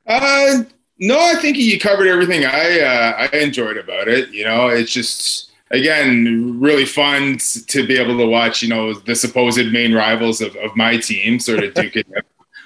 Uh, 0.07 0.62
No, 0.99 1.20
I 1.20 1.34
think 1.34 1.59
you 1.59 1.78
covered 1.78 2.07
everything 2.07 2.47
I 2.47 2.80
uh, 2.80 3.28
I 3.30 3.36
enjoyed 3.36 3.76
about 3.76 4.09
it. 4.09 4.30
You 4.30 4.45
know, 4.45 4.68
it's 4.68 4.90
just 4.90 5.51
again 5.70 6.59
really 6.59 6.86
fun 6.86 7.36
to 7.66 7.86
be 7.86 7.99
able 7.99 8.16
to 8.16 8.26
watch. 8.26 8.62
You 8.62 8.70
know, 8.70 8.95
the 8.95 9.14
supposed 9.14 9.70
main 9.70 9.93
rivals 9.93 10.40
of, 10.40 10.57
of 10.57 10.74
my 10.76 10.97
team 10.97 11.38
sort 11.38 11.62
of 11.62 11.74
duke 11.74 11.97
it 11.97 12.07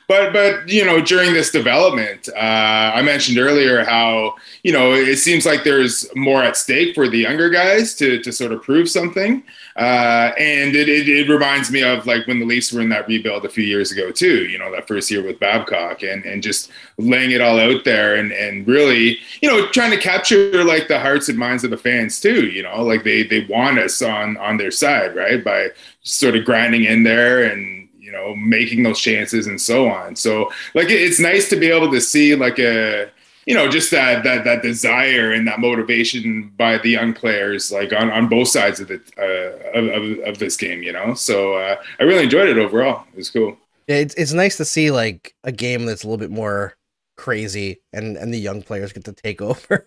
but 0.08 0.32
but 0.32 0.68
you 0.68 0.84
know 0.84 1.00
during 1.00 1.32
this 1.32 1.50
development 1.50 2.28
uh, 2.36 2.92
i 2.94 3.02
mentioned 3.02 3.38
earlier 3.38 3.84
how 3.84 4.34
you 4.62 4.72
know 4.72 4.92
it 4.92 5.16
seems 5.16 5.46
like 5.46 5.64
there's 5.64 6.06
more 6.14 6.42
at 6.42 6.56
stake 6.56 6.94
for 6.94 7.08
the 7.08 7.18
younger 7.18 7.48
guys 7.48 7.94
to 7.94 8.20
to 8.22 8.32
sort 8.32 8.52
of 8.52 8.62
prove 8.62 8.88
something. 8.88 9.42
Uh, 9.76 10.32
and 10.38 10.74
it, 10.74 10.88
it, 10.88 11.06
it, 11.06 11.28
reminds 11.28 11.70
me 11.70 11.82
of 11.82 12.06
like 12.06 12.26
when 12.26 12.38
the 12.40 12.46
leafs 12.46 12.72
were 12.72 12.80
in 12.80 12.88
that 12.88 13.06
rebuild 13.06 13.44
a 13.44 13.48
few 13.48 13.62
years 13.62 13.92
ago 13.92 14.10
too 14.10 14.46
you 14.46 14.58
know 14.58 14.72
that 14.72 14.88
first 14.88 15.10
year 15.10 15.22
with 15.22 15.38
babcock 15.38 16.02
and 16.02 16.24
and 16.24 16.42
just 16.42 16.70
laying 16.96 17.30
it 17.30 17.42
all 17.42 17.60
out 17.60 17.84
there 17.84 18.16
and 18.16 18.32
and 18.32 18.66
really 18.66 19.18
you 19.42 19.48
know 19.48 19.66
trying 19.72 19.90
to 19.90 19.98
capture 19.98 20.64
like 20.64 20.88
the 20.88 20.98
hearts 20.98 21.28
and 21.28 21.38
minds 21.38 21.62
of 21.62 21.70
the 21.70 21.76
fans 21.76 22.18
too 22.20 22.46
you 22.46 22.62
know 22.62 22.82
like 22.82 23.04
they 23.04 23.22
they 23.22 23.44
want 23.50 23.78
us 23.78 24.00
on 24.00 24.38
on 24.38 24.56
their 24.56 24.70
side 24.70 25.14
right 25.14 25.44
by 25.44 25.68
sort 26.02 26.34
of 26.34 26.44
grinding 26.44 26.84
in 26.84 27.02
there 27.02 27.44
and 27.44 27.85
you 28.06 28.12
know, 28.12 28.36
making 28.36 28.84
those 28.84 29.00
chances 29.00 29.48
and 29.48 29.60
so 29.60 29.88
on. 29.90 30.14
So 30.14 30.52
like 30.74 30.88
it's 30.90 31.18
nice 31.18 31.48
to 31.50 31.56
be 31.56 31.66
able 31.66 31.90
to 31.90 32.00
see 32.00 32.36
like 32.36 32.60
a 32.60 33.10
you 33.46 33.54
know 33.54 33.68
just 33.68 33.90
that 33.90 34.22
that 34.22 34.44
that 34.44 34.62
desire 34.62 35.32
and 35.32 35.46
that 35.48 35.58
motivation 35.58 36.52
by 36.56 36.78
the 36.78 36.90
young 36.90 37.12
players 37.12 37.72
like 37.72 37.92
on, 37.92 38.10
on 38.12 38.28
both 38.28 38.48
sides 38.48 38.78
of 38.78 38.88
the 38.88 39.00
uh, 39.18 39.78
of, 39.78 39.88
of, 39.88 40.18
of 40.28 40.38
this 40.38 40.56
game 40.56 40.84
you 40.84 40.92
know? 40.92 41.14
So 41.14 41.54
uh, 41.54 41.76
i 41.98 42.04
really 42.04 42.24
enjoyed 42.24 42.48
it 42.48 42.58
overall. 42.58 43.04
It 43.12 43.16
was 43.16 43.30
cool. 43.30 43.58
Yeah 43.88 43.96
it's, 43.96 44.14
it's 44.14 44.32
nice 44.32 44.56
to 44.58 44.64
see 44.64 44.92
like 44.92 45.34
a 45.42 45.50
game 45.50 45.84
that's 45.84 46.04
a 46.04 46.06
little 46.06 46.18
bit 46.18 46.30
more 46.30 46.76
crazy 47.16 47.80
and 47.92 48.16
and 48.16 48.32
the 48.32 48.38
young 48.38 48.62
players 48.62 48.92
get 48.92 49.04
to 49.04 49.12
take 49.12 49.42
over. 49.50 49.84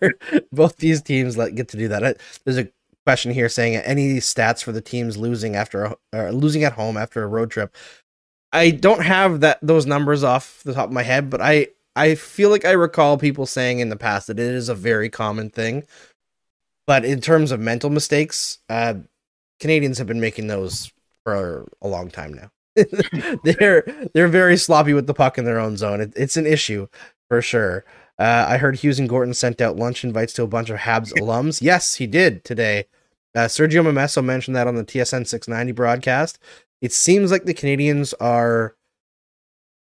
Both 0.52 0.76
these 0.76 1.00
teams 1.00 1.38
like 1.38 1.54
get 1.54 1.68
to 1.68 1.78
do 1.78 1.88
that. 1.88 2.20
There's 2.44 2.58
a 2.58 2.68
question 3.06 3.32
here 3.32 3.48
saying 3.48 3.76
any 3.76 4.16
stats 4.16 4.62
for 4.62 4.72
the 4.72 4.80
teams 4.80 5.16
losing 5.16 5.56
after 5.56 5.96
a, 6.12 6.32
losing 6.32 6.64
at 6.64 6.74
home 6.74 6.96
after 6.96 7.22
a 7.22 7.26
road 7.26 7.50
trip 7.50 7.74
I 8.52 8.70
don't 8.70 9.02
have 9.02 9.40
that 9.40 9.58
those 9.62 9.86
numbers 9.86 10.24
off 10.24 10.62
the 10.64 10.74
top 10.74 10.86
of 10.86 10.92
my 10.92 11.02
head, 11.02 11.30
but 11.30 11.40
I 11.40 11.68
I 11.94 12.14
feel 12.14 12.50
like 12.50 12.64
I 12.64 12.72
recall 12.72 13.18
people 13.18 13.46
saying 13.46 13.80
in 13.80 13.88
the 13.88 13.96
past 13.96 14.26
that 14.26 14.38
it 14.38 14.54
is 14.54 14.68
a 14.68 14.74
very 14.74 15.08
common 15.08 15.50
thing. 15.50 15.84
But 16.86 17.04
in 17.04 17.20
terms 17.20 17.52
of 17.52 17.60
mental 17.60 17.90
mistakes, 17.90 18.58
uh, 18.68 18.94
Canadiens 19.60 19.98
have 19.98 20.06
been 20.06 20.20
making 20.20 20.48
those 20.48 20.92
for 21.24 21.68
a 21.82 21.88
long 21.88 22.10
time 22.10 22.34
now. 22.34 22.50
they're 23.44 23.84
they're 24.14 24.28
very 24.28 24.56
sloppy 24.56 24.94
with 24.94 25.06
the 25.06 25.14
puck 25.14 25.38
in 25.38 25.44
their 25.44 25.60
own 25.60 25.76
zone. 25.76 26.00
It, 26.00 26.12
it's 26.16 26.36
an 26.36 26.46
issue 26.46 26.88
for 27.28 27.42
sure. 27.42 27.84
Uh, 28.18 28.46
I 28.48 28.58
heard 28.58 28.76
Hughes 28.76 28.98
and 28.98 29.08
Gorton 29.08 29.34
sent 29.34 29.60
out 29.60 29.76
lunch 29.76 30.04
invites 30.04 30.32
to 30.34 30.42
a 30.42 30.48
bunch 30.48 30.70
of 30.70 30.78
Habs 30.78 31.12
alums. 31.18 31.62
Yes, 31.62 31.96
he 31.96 32.06
did 32.06 32.44
today. 32.44 32.86
Uh, 33.34 33.46
Sergio 33.46 33.84
Momesso 33.84 34.24
mentioned 34.24 34.56
that 34.56 34.66
on 34.66 34.74
the 34.74 34.84
TSN 34.84 35.26
690 35.26 35.72
broadcast 35.72 36.38
it 36.80 36.92
seems 36.92 37.30
like 37.30 37.44
the 37.44 37.54
Canadiens 37.54 38.14
are 38.20 38.74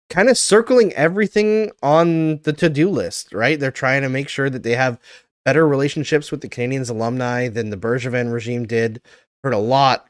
kind 0.09 0.29
of 0.29 0.37
circling 0.37 0.93
everything 0.93 1.71
on 1.81 2.39
the 2.41 2.53
to-do 2.53 2.89
list, 2.89 3.33
right? 3.33 3.59
They're 3.59 3.71
trying 3.71 4.03
to 4.03 4.09
make 4.09 4.29
sure 4.29 4.49
that 4.49 4.63
they 4.63 4.75
have 4.75 4.99
better 5.45 5.67
relationships 5.67 6.31
with 6.31 6.41
the 6.41 6.49
Canadiens 6.49 6.89
alumni 6.89 7.47
than 7.47 7.69
the 7.69 7.77
Bergevin 7.77 8.31
regime 8.31 8.65
did. 8.65 9.01
Heard 9.43 9.53
a 9.53 9.57
lot 9.57 10.07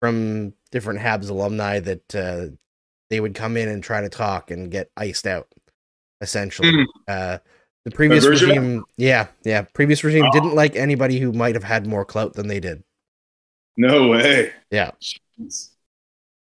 from 0.00 0.54
different 0.70 1.00
Habs 1.00 1.28
alumni 1.28 1.80
that 1.80 2.14
uh, 2.14 2.46
they 3.10 3.20
would 3.20 3.34
come 3.34 3.56
in 3.56 3.68
and 3.68 3.82
try 3.82 4.00
to 4.00 4.08
talk 4.08 4.50
and 4.50 4.70
get 4.70 4.90
iced 4.96 5.26
out, 5.26 5.48
essentially. 6.20 6.72
Mm. 6.72 6.86
Uh, 7.06 7.38
the 7.84 7.90
previous 7.90 8.24
regime, 8.26 8.84
yeah, 8.96 9.26
yeah, 9.44 9.62
previous 9.74 10.02
regime 10.02 10.24
oh. 10.24 10.32
didn't 10.32 10.54
like 10.54 10.76
anybody 10.76 11.18
who 11.18 11.32
might 11.32 11.54
have 11.56 11.64
had 11.64 11.86
more 11.86 12.04
clout 12.04 12.34
than 12.34 12.48
they 12.48 12.60
did. 12.60 12.82
No 13.76 14.08
way. 14.08 14.52
Yeah. 14.70 14.92
Jeez. 15.00 15.71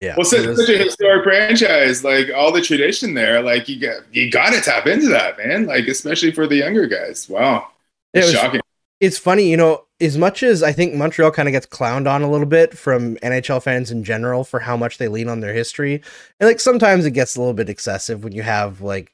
Yeah. 0.00 0.14
Well, 0.16 0.24
such, 0.24 0.56
such 0.56 0.68
a 0.68 0.78
historic 0.78 1.24
franchise, 1.24 2.04
like 2.04 2.28
all 2.34 2.52
the 2.52 2.60
tradition 2.60 3.14
there, 3.14 3.42
like 3.42 3.68
you 3.68 3.80
got 3.80 4.02
you 4.14 4.30
got 4.30 4.52
to 4.52 4.60
tap 4.60 4.86
into 4.86 5.08
that, 5.08 5.36
man. 5.38 5.66
Like 5.66 5.88
especially 5.88 6.30
for 6.30 6.46
the 6.46 6.56
younger 6.56 6.86
guys. 6.86 7.28
Wow, 7.28 7.68
it's 8.14 8.28
it 8.28 8.30
was, 8.30 8.40
shocking. 8.40 8.60
It's 9.00 9.18
funny, 9.18 9.50
you 9.50 9.56
know, 9.56 9.84
as 10.00 10.16
much 10.16 10.44
as 10.44 10.62
I 10.62 10.70
think 10.70 10.94
Montreal 10.94 11.32
kind 11.32 11.48
of 11.48 11.52
gets 11.52 11.66
clowned 11.66 12.08
on 12.08 12.22
a 12.22 12.30
little 12.30 12.46
bit 12.46 12.78
from 12.78 13.16
NHL 13.16 13.62
fans 13.62 13.90
in 13.90 14.04
general 14.04 14.44
for 14.44 14.60
how 14.60 14.76
much 14.76 14.98
they 14.98 15.08
lean 15.08 15.28
on 15.28 15.40
their 15.40 15.52
history, 15.52 15.94
and 16.38 16.48
like 16.48 16.60
sometimes 16.60 17.04
it 17.04 17.10
gets 17.10 17.34
a 17.34 17.40
little 17.40 17.54
bit 17.54 17.68
excessive 17.68 18.22
when 18.22 18.32
you 18.32 18.42
have 18.42 18.80
like 18.80 19.12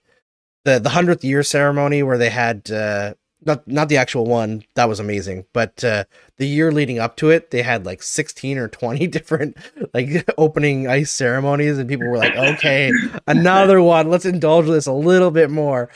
the 0.66 0.78
the 0.78 0.90
hundredth 0.90 1.24
year 1.24 1.42
ceremony 1.42 2.02
where 2.02 2.18
they 2.18 2.30
had 2.30 2.70
uh, 2.70 3.14
not 3.46 3.66
not 3.66 3.88
the 3.88 3.96
actual 3.96 4.24
one. 4.24 4.64
That 4.74 4.88
was 4.88 5.00
amazing. 5.00 5.46
But 5.52 5.82
uh 5.84 6.04
the 6.36 6.46
year 6.46 6.72
leading 6.72 6.98
up 6.98 7.16
to 7.16 7.30
it 7.30 7.50
they 7.50 7.62
had 7.62 7.86
like 7.86 8.02
16 8.02 8.58
or 8.58 8.68
20 8.68 9.06
different 9.08 9.56
like 9.92 10.28
opening 10.38 10.88
ice 10.88 11.10
ceremonies 11.10 11.78
and 11.78 11.88
people 11.88 12.08
were 12.08 12.18
like 12.18 12.36
okay 12.36 12.92
another 13.26 13.80
one. 13.80 14.10
Let's 14.10 14.24
indulge 14.24 14.66
this 14.66 14.86
a 14.86 14.92
little 14.92 15.30
bit 15.30 15.50
more. 15.50 15.90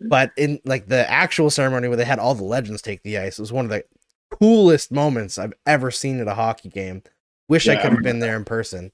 But 0.00 0.32
in 0.36 0.60
like 0.64 0.88
the 0.88 1.08
actual 1.10 1.50
ceremony 1.50 1.88
where 1.88 1.96
they 1.96 2.04
had 2.04 2.18
all 2.18 2.34
the 2.34 2.44
legends 2.44 2.82
take 2.82 3.02
the 3.02 3.18
ice 3.18 3.38
it 3.38 3.42
was 3.42 3.52
one 3.52 3.64
of 3.64 3.70
the 3.70 3.84
coolest 4.30 4.90
moments 4.90 5.38
i've 5.38 5.52
ever 5.64 5.90
seen 5.90 6.20
at 6.20 6.28
a 6.28 6.34
hockey 6.34 6.68
game. 6.68 7.02
Wish 7.48 7.66
yeah, 7.66 7.74
i 7.74 7.76
could 7.76 7.92
have 7.92 8.02
been 8.02 8.20
there 8.20 8.36
in 8.36 8.44
person 8.44 8.90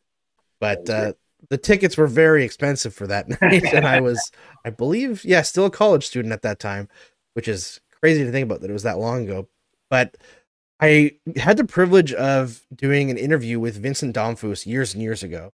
but 0.60 0.88
uh 0.90 1.12
the 1.48 1.56
tickets 1.56 1.96
were 1.96 2.06
very 2.06 2.44
expensive 2.44 2.92
for 2.92 3.06
that 3.06 3.28
night 3.40 3.64
and 3.72 3.86
i 3.86 4.00
was 4.00 4.30
i 4.64 4.70
believe 4.70 5.24
yeah 5.24 5.40
still 5.42 5.66
a 5.66 5.70
college 5.70 6.06
student 6.06 6.32
at 6.32 6.42
that 6.42 6.58
time 6.58 6.88
which 7.34 7.48
is 7.48 7.80
crazy 8.02 8.24
to 8.24 8.32
think 8.32 8.44
about 8.44 8.60
that 8.60 8.70
it 8.70 8.74
was 8.74 8.82
that 8.84 8.98
long 8.98 9.24
ago. 9.24 9.48
But 9.88 10.16
I 10.80 11.12
had 11.36 11.56
the 11.56 11.64
privilege 11.64 12.12
of 12.12 12.62
doing 12.74 13.10
an 13.10 13.18
interview 13.18 13.60
with 13.60 13.82
Vincent 13.82 14.14
Damphousse 14.16 14.66
years 14.66 14.94
and 14.94 15.02
years 15.02 15.22
ago. 15.22 15.52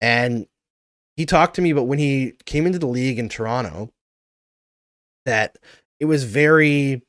And 0.00 0.46
he 1.16 1.26
talked 1.26 1.56
to 1.56 1.62
me 1.62 1.70
about 1.70 1.88
when 1.88 1.98
he 1.98 2.34
came 2.44 2.66
into 2.66 2.78
the 2.78 2.86
league 2.86 3.18
in 3.18 3.28
Toronto 3.28 3.90
that 5.24 5.58
it 6.00 6.06
was 6.06 6.24
very 6.24 7.02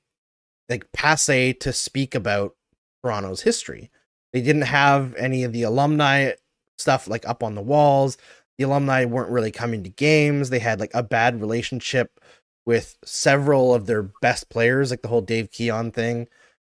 like 0.70 0.92
passe 0.94 1.54
to 1.54 1.74
speak 1.74 2.16
about 2.16 2.56
Toronto's 3.04 3.42
history. 3.42 3.92
They 4.32 4.42
didn't 4.42 4.64
have 4.64 5.16
any 5.16 5.44
of 5.44 5.54
the 5.54 5.64
alumni 5.64 6.32
stuff 6.78 7.08
like 7.08 7.28
up 7.28 7.44
on 7.44 7.56
the 7.56 7.62
walls. 7.62 8.18
The 8.58 8.66
alumni 8.66 9.06
weren't 9.06 9.32
really 9.32 9.52
coming 9.52 9.84
to 9.84 9.90
games. 9.90 10.50
They 10.50 10.60
had 10.60 10.80
like 10.80 10.94
a 10.94 11.04
bad 11.04 11.40
relationship 11.40 12.20
with 12.66 12.98
several 13.04 13.74
of 13.74 13.86
their 13.86 14.04
best 14.04 14.50
players, 14.50 14.92
like 14.92 15.02
the 15.02 15.08
whole 15.08 15.22
Dave 15.22 15.52
Keon 15.52 15.92
thing 15.92 16.28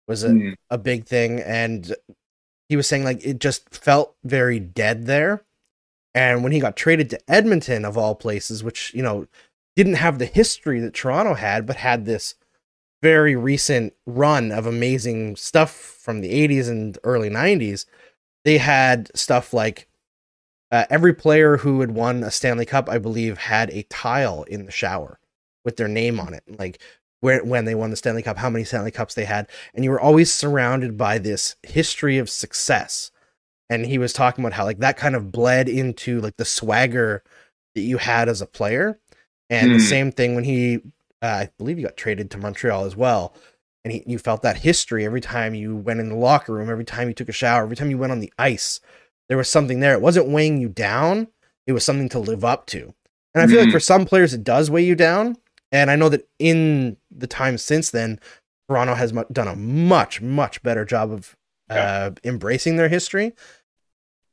was 0.06 0.24
a, 0.24 0.30
mm. 0.30 0.54
a 0.70 0.78
big 0.78 1.06
thing. 1.06 1.40
And 1.40 1.94
he 2.68 2.76
was 2.76 2.86
saying 2.86 3.04
like 3.04 3.24
it 3.24 3.40
just 3.40 3.74
felt 3.74 4.14
very 4.24 4.60
dead 4.60 5.06
there. 5.06 5.44
And 6.14 6.42
when 6.42 6.52
he 6.52 6.60
got 6.60 6.76
traded 6.76 7.10
to 7.10 7.20
Edmonton, 7.30 7.84
of 7.84 7.96
all 7.96 8.14
places, 8.14 8.64
which, 8.64 8.92
you 8.94 9.02
know, 9.02 9.26
didn't 9.76 9.94
have 9.94 10.18
the 10.18 10.26
history 10.26 10.80
that 10.80 10.94
Toronto 10.94 11.34
had, 11.34 11.66
but 11.66 11.76
had 11.76 12.04
this 12.04 12.34
very 13.02 13.36
recent 13.36 13.94
run 14.06 14.52
of 14.52 14.66
amazing 14.66 15.36
stuff 15.36 15.70
from 15.70 16.20
the 16.20 16.32
80s 16.48 16.68
and 16.68 16.98
early 17.04 17.30
90s, 17.30 17.86
they 18.44 18.58
had 18.58 19.10
stuff 19.16 19.54
like 19.54 19.88
uh, 20.72 20.84
every 20.90 21.14
player 21.14 21.58
who 21.58 21.80
had 21.80 21.92
won 21.92 22.22
a 22.22 22.30
Stanley 22.30 22.66
Cup, 22.66 22.88
I 22.88 22.98
believe, 22.98 23.38
had 23.38 23.70
a 23.70 23.84
tile 23.84 24.42
in 24.44 24.66
the 24.66 24.72
shower 24.72 25.20
with 25.64 25.76
their 25.76 25.88
name 25.88 26.18
on 26.20 26.34
it, 26.34 26.42
like 26.58 26.80
where 27.20 27.44
when 27.44 27.64
they 27.64 27.74
won 27.74 27.90
the 27.90 27.96
Stanley 27.96 28.22
Cup, 28.22 28.38
how 28.38 28.50
many 28.50 28.64
Stanley 28.64 28.90
Cups 28.90 29.14
they 29.14 29.24
had, 29.24 29.48
and 29.74 29.84
you 29.84 29.90
were 29.90 30.00
always 30.00 30.32
surrounded 30.32 30.96
by 30.96 31.18
this 31.18 31.56
history 31.62 32.18
of 32.18 32.30
success. 32.30 33.10
And 33.68 33.86
he 33.86 33.98
was 33.98 34.12
talking 34.12 34.44
about 34.44 34.54
how 34.54 34.64
like 34.64 34.78
that 34.78 34.96
kind 34.96 35.14
of 35.14 35.30
bled 35.30 35.68
into 35.68 36.20
like 36.20 36.36
the 36.36 36.44
swagger 36.44 37.22
that 37.74 37.82
you 37.82 37.98
had 37.98 38.28
as 38.28 38.40
a 38.40 38.46
player, 38.46 38.98
and 39.48 39.70
mm. 39.70 39.74
the 39.74 39.80
same 39.80 40.12
thing 40.12 40.34
when 40.34 40.44
he, 40.44 40.78
uh, 41.22 41.26
I 41.26 41.50
believe, 41.58 41.76
he 41.76 41.82
got 41.82 41.96
traded 41.96 42.30
to 42.30 42.38
Montreal 42.38 42.84
as 42.84 42.96
well. 42.96 43.34
And 43.84 43.92
he, 43.92 44.02
you 44.06 44.18
felt 44.18 44.42
that 44.42 44.58
history 44.58 45.04
every 45.04 45.20
time 45.20 45.54
you 45.54 45.76
went 45.76 46.00
in 46.00 46.08
the 46.08 46.14
locker 46.14 46.52
room, 46.52 46.68
every 46.68 46.84
time 46.84 47.08
you 47.08 47.14
took 47.14 47.28
a 47.28 47.32
shower, 47.32 47.62
every 47.62 47.76
time 47.76 47.90
you 47.90 47.98
went 47.98 48.12
on 48.12 48.20
the 48.20 48.32
ice. 48.38 48.80
There 49.28 49.38
was 49.38 49.48
something 49.48 49.80
there. 49.80 49.94
It 49.94 50.02
wasn't 50.02 50.28
weighing 50.28 50.60
you 50.60 50.68
down. 50.68 51.28
It 51.66 51.72
was 51.72 51.84
something 51.84 52.08
to 52.10 52.18
live 52.18 52.44
up 52.44 52.66
to. 52.66 52.92
And 53.32 53.42
I 53.42 53.46
feel 53.46 53.60
mm. 53.60 53.64
like 53.66 53.72
for 53.72 53.80
some 53.80 54.04
players, 54.04 54.34
it 54.34 54.42
does 54.42 54.70
weigh 54.70 54.84
you 54.84 54.96
down. 54.96 55.36
And 55.72 55.90
I 55.90 55.96
know 55.96 56.08
that 56.08 56.28
in 56.38 56.96
the 57.10 57.26
time 57.26 57.58
since 57.58 57.90
then, 57.90 58.18
Toronto 58.68 58.94
has 58.94 59.12
done 59.32 59.48
a 59.48 59.56
much, 59.56 60.20
much 60.20 60.62
better 60.62 60.84
job 60.84 61.10
of 61.10 61.36
uh, 61.68 62.10
embracing 62.24 62.76
their 62.76 62.88
history. 62.88 63.32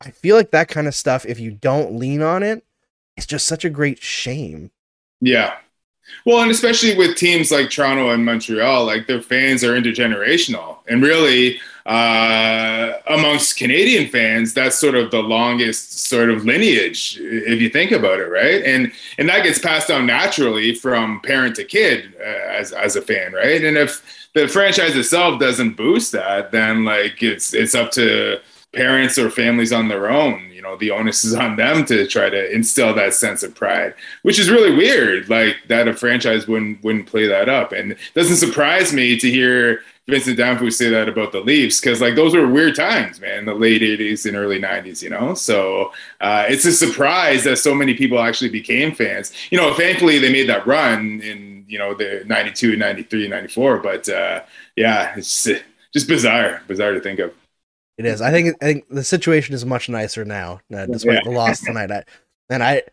I 0.02 0.12
feel 0.12 0.36
like 0.36 0.52
that 0.52 0.68
kind 0.68 0.88
of 0.88 0.96
stuff, 0.96 1.26
if 1.26 1.40
you 1.40 1.52
don't 1.52 1.98
lean 1.98 2.22
on 2.22 2.44
it, 2.44 2.64
it's 3.16 3.26
just 3.26 3.48
such 3.48 3.66
a 3.66 3.70
great 3.70 4.00
shame. 4.02 4.72
Yeah. 5.22 5.56
Well, 6.26 6.42
and 6.42 6.52
especially 6.52 6.96
with 6.96 7.18
teams 7.18 7.52
like 7.52 7.70
Toronto 7.70 8.10
and 8.12 8.24
Montreal, 8.24 8.86
like 8.86 9.08
their 9.08 9.22
fans 9.22 9.64
are 9.64 9.74
intergenerational. 9.74 10.78
And 10.88 11.02
really, 11.02 11.60
uh, 11.88 13.00
amongst 13.08 13.58
Canadian 13.58 14.10
fans, 14.10 14.54
that's 14.54 14.78
sort 14.78 14.96
of 14.96 15.10
the 15.10 15.22
longest 15.22 16.00
sort 16.08 16.30
of 16.30 16.44
lineage, 16.44 17.18
if 17.22 17.62
you 17.62 17.70
think 17.70 17.92
about 17.92 18.20
it, 18.20 18.30
right? 18.30 18.62
And 18.64 18.92
and 19.18 19.30
that 19.30 19.44
gets 19.44 19.58
passed 19.58 19.88
down 19.88 20.06
naturally 20.06 20.76
from 20.76 21.22
parent 21.22 21.56
to 21.56 21.64
kid 21.64 22.14
uh, 22.20 22.24
as 22.24 22.74
as 22.74 22.98
a 22.98 23.02
fan, 23.02 23.32
right? 23.32 23.64
And 23.64 23.78
if 23.78 24.30
the 24.34 24.50
franchise 24.50 24.98
itself 24.98 25.40
doesn't 25.40 25.78
boost 25.78 26.12
that, 26.12 26.52
then 26.52 26.84
like 26.84 27.24
it's 27.24 27.54
it's 27.54 27.74
up 27.74 27.92
to 27.92 28.42
parents 28.74 29.18
or 29.18 29.30
families 29.30 29.72
on 29.72 29.88
their 29.88 30.10
own. 30.10 30.50
You 30.52 30.62
know, 30.62 30.76
the 30.76 30.92
onus 30.92 31.24
is 31.24 31.36
on 31.36 31.56
them 31.56 31.86
to 31.86 32.06
try 32.06 32.30
to 32.30 32.54
instill 32.54 32.94
that 32.96 33.14
sense 33.14 33.44
of 33.44 33.56
pride, 33.56 33.94
which 34.24 34.40
is 34.40 34.52
really 34.52 34.76
weird. 34.76 35.30
Like 35.30 35.56
that 35.70 35.88
a 35.88 35.94
franchise 35.94 36.50
wouldn't 36.50 36.84
wouldn't 36.84 37.08
play 37.08 37.28
that 37.28 37.48
up, 37.48 37.72
and 37.72 37.94
it 37.94 37.98
doesn't 38.14 38.36
surprise 38.36 38.92
me 38.92 39.18
to 39.18 39.32
hear 39.32 39.84
Vincent 40.10 40.40
Damphousse 40.40 40.74
say 40.74 40.90
that 40.90 41.10
about 41.10 41.34
the 41.34 41.42
Leafs 41.42 41.82
because 41.82 42.00
like 42.00 42.16
those 42.16 42.34
were 42.34 42.48
weird 42.48 42.76
times, 42.76 43.20
man, 43.20 43.46
the 43.46 43.54
late 43.54 43.82
'80s 43.82 44.26
and 44.26 44.38
early 44.38 44.60
'90s, 44.60 45.04
you 45.04 45.10
know. 45.10 45.34
So 45.34 45.92
uh, 46.22 46.46
it's 46.48 46.64
a 46.64 46.72
surprise 46.72 47.44
that 47.44 47.58
so 47.58 47.76
many 47.76 47.94
people 47.94 48.20
actually 48.20 48.50
became 48.50 48.96
fans. 48.96 49.34
You 49.52 49.58
know, 49.58 49.74
thankfully 49.74 50.18
they 50.18 50.32
made 50.32 50.48
that 50.48 50.66
run 50.66 51.20
in 51.22 51.66
you 51.68 51.78
know 51.78 51.94
the 51.94 52.24
'92, 52.26 52.78
'93, 52.78 53.28
'94. 53.28 53.80
But 53.80 54.08
uh, 54.08 54.44
yeah, 54.78 55.14
it's 55.18 55.50
just 55.94 56.08
bizarre, 56.08 56.62
bizarre 56.68 56.94
to 56.94 57.02
think 57.02 57.20
of. 57.20 57.34
It 57.98 58.06
is. 58.06 58.22
I 58.22 58.32
think. 58.32 58.56
I 58.62 58.66
think 58.66 58.88
the 58.90 59.04
situation 59.04 59.56
is 59.56 59.66
much 59.66 59.90
nicer 59.90 60.24
now, 60.24 60.62
uh, 60.74 60.86
despite 60.86 61.16
yeah. 61.16 61.22
the 61.26 61.32
loss 61.32 61.60
tonight. 61.60 61.92
I, 61.92 62.04
and 62.50 62.64
I, 62.64 62.84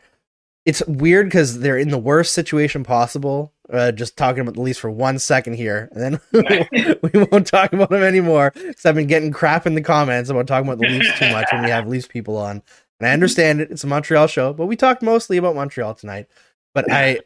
it's 0.65 0.83
weird 0.87 1.27
because 1.27 1.61
they're 1.61 1.79
in 1.79 1.91
the 1.91 1.99
worst 1.99 2.33
situation 2.33 2.85
possible 2.85 3.55
uh, 3.73 3.93
just 3.93 4.17
talking 4.17 4.41
about 4.41 4.55
the 4.55 4.61
Leafs 4.61 4.79
for 4.79 4.91
one 4.91 5.19
second 5.19 5.55
here, 5.55 5.89
and 5.93 6.21
then 6.33 6.99
we 7.03 7.27
won't 7.31 7.47
talk 7.47 7.73
about 7.73 7.91
them 7.91 8.03
anymore. 8.03 8.53
Because 8.55 8.85
I've 8.85 8.95
been 8.95 9.07
getting 9.07 9.33
crap 9.33 9.67
in 9.67 9.75
the 9.75 9.81
comments 9.81 10.31
about 10.31 10.47
talking 10.47 10.69
about 10.69 10.81
the 10.81 10.89
Leafs 10.89 11.19
too 11.19 11.31
much 11.31 11.47
when 11.51 11.63
we 11.63 11.71
have 11.71 11.89
Leafs 11.89 12.07
people 12.07 12.37
on. 12.37 12.63
And 13.01 13.09
I 13.09 13.13
understand 13.13 13.61
it; 13.61 13.71
it's 13.71 13.85
a 13.85 13.87
Montreal 13.87 14.27
show, 14.27 14.53
but 14.53 14.67
we 14.67 14.77
talked 14.77 15.03
mostly 15.03 15.37
about 15.37 15.55
Montreal 15.55 15.95
tonight. 15.95 16.27
But 16.75 16.91
I, 16.91 17.21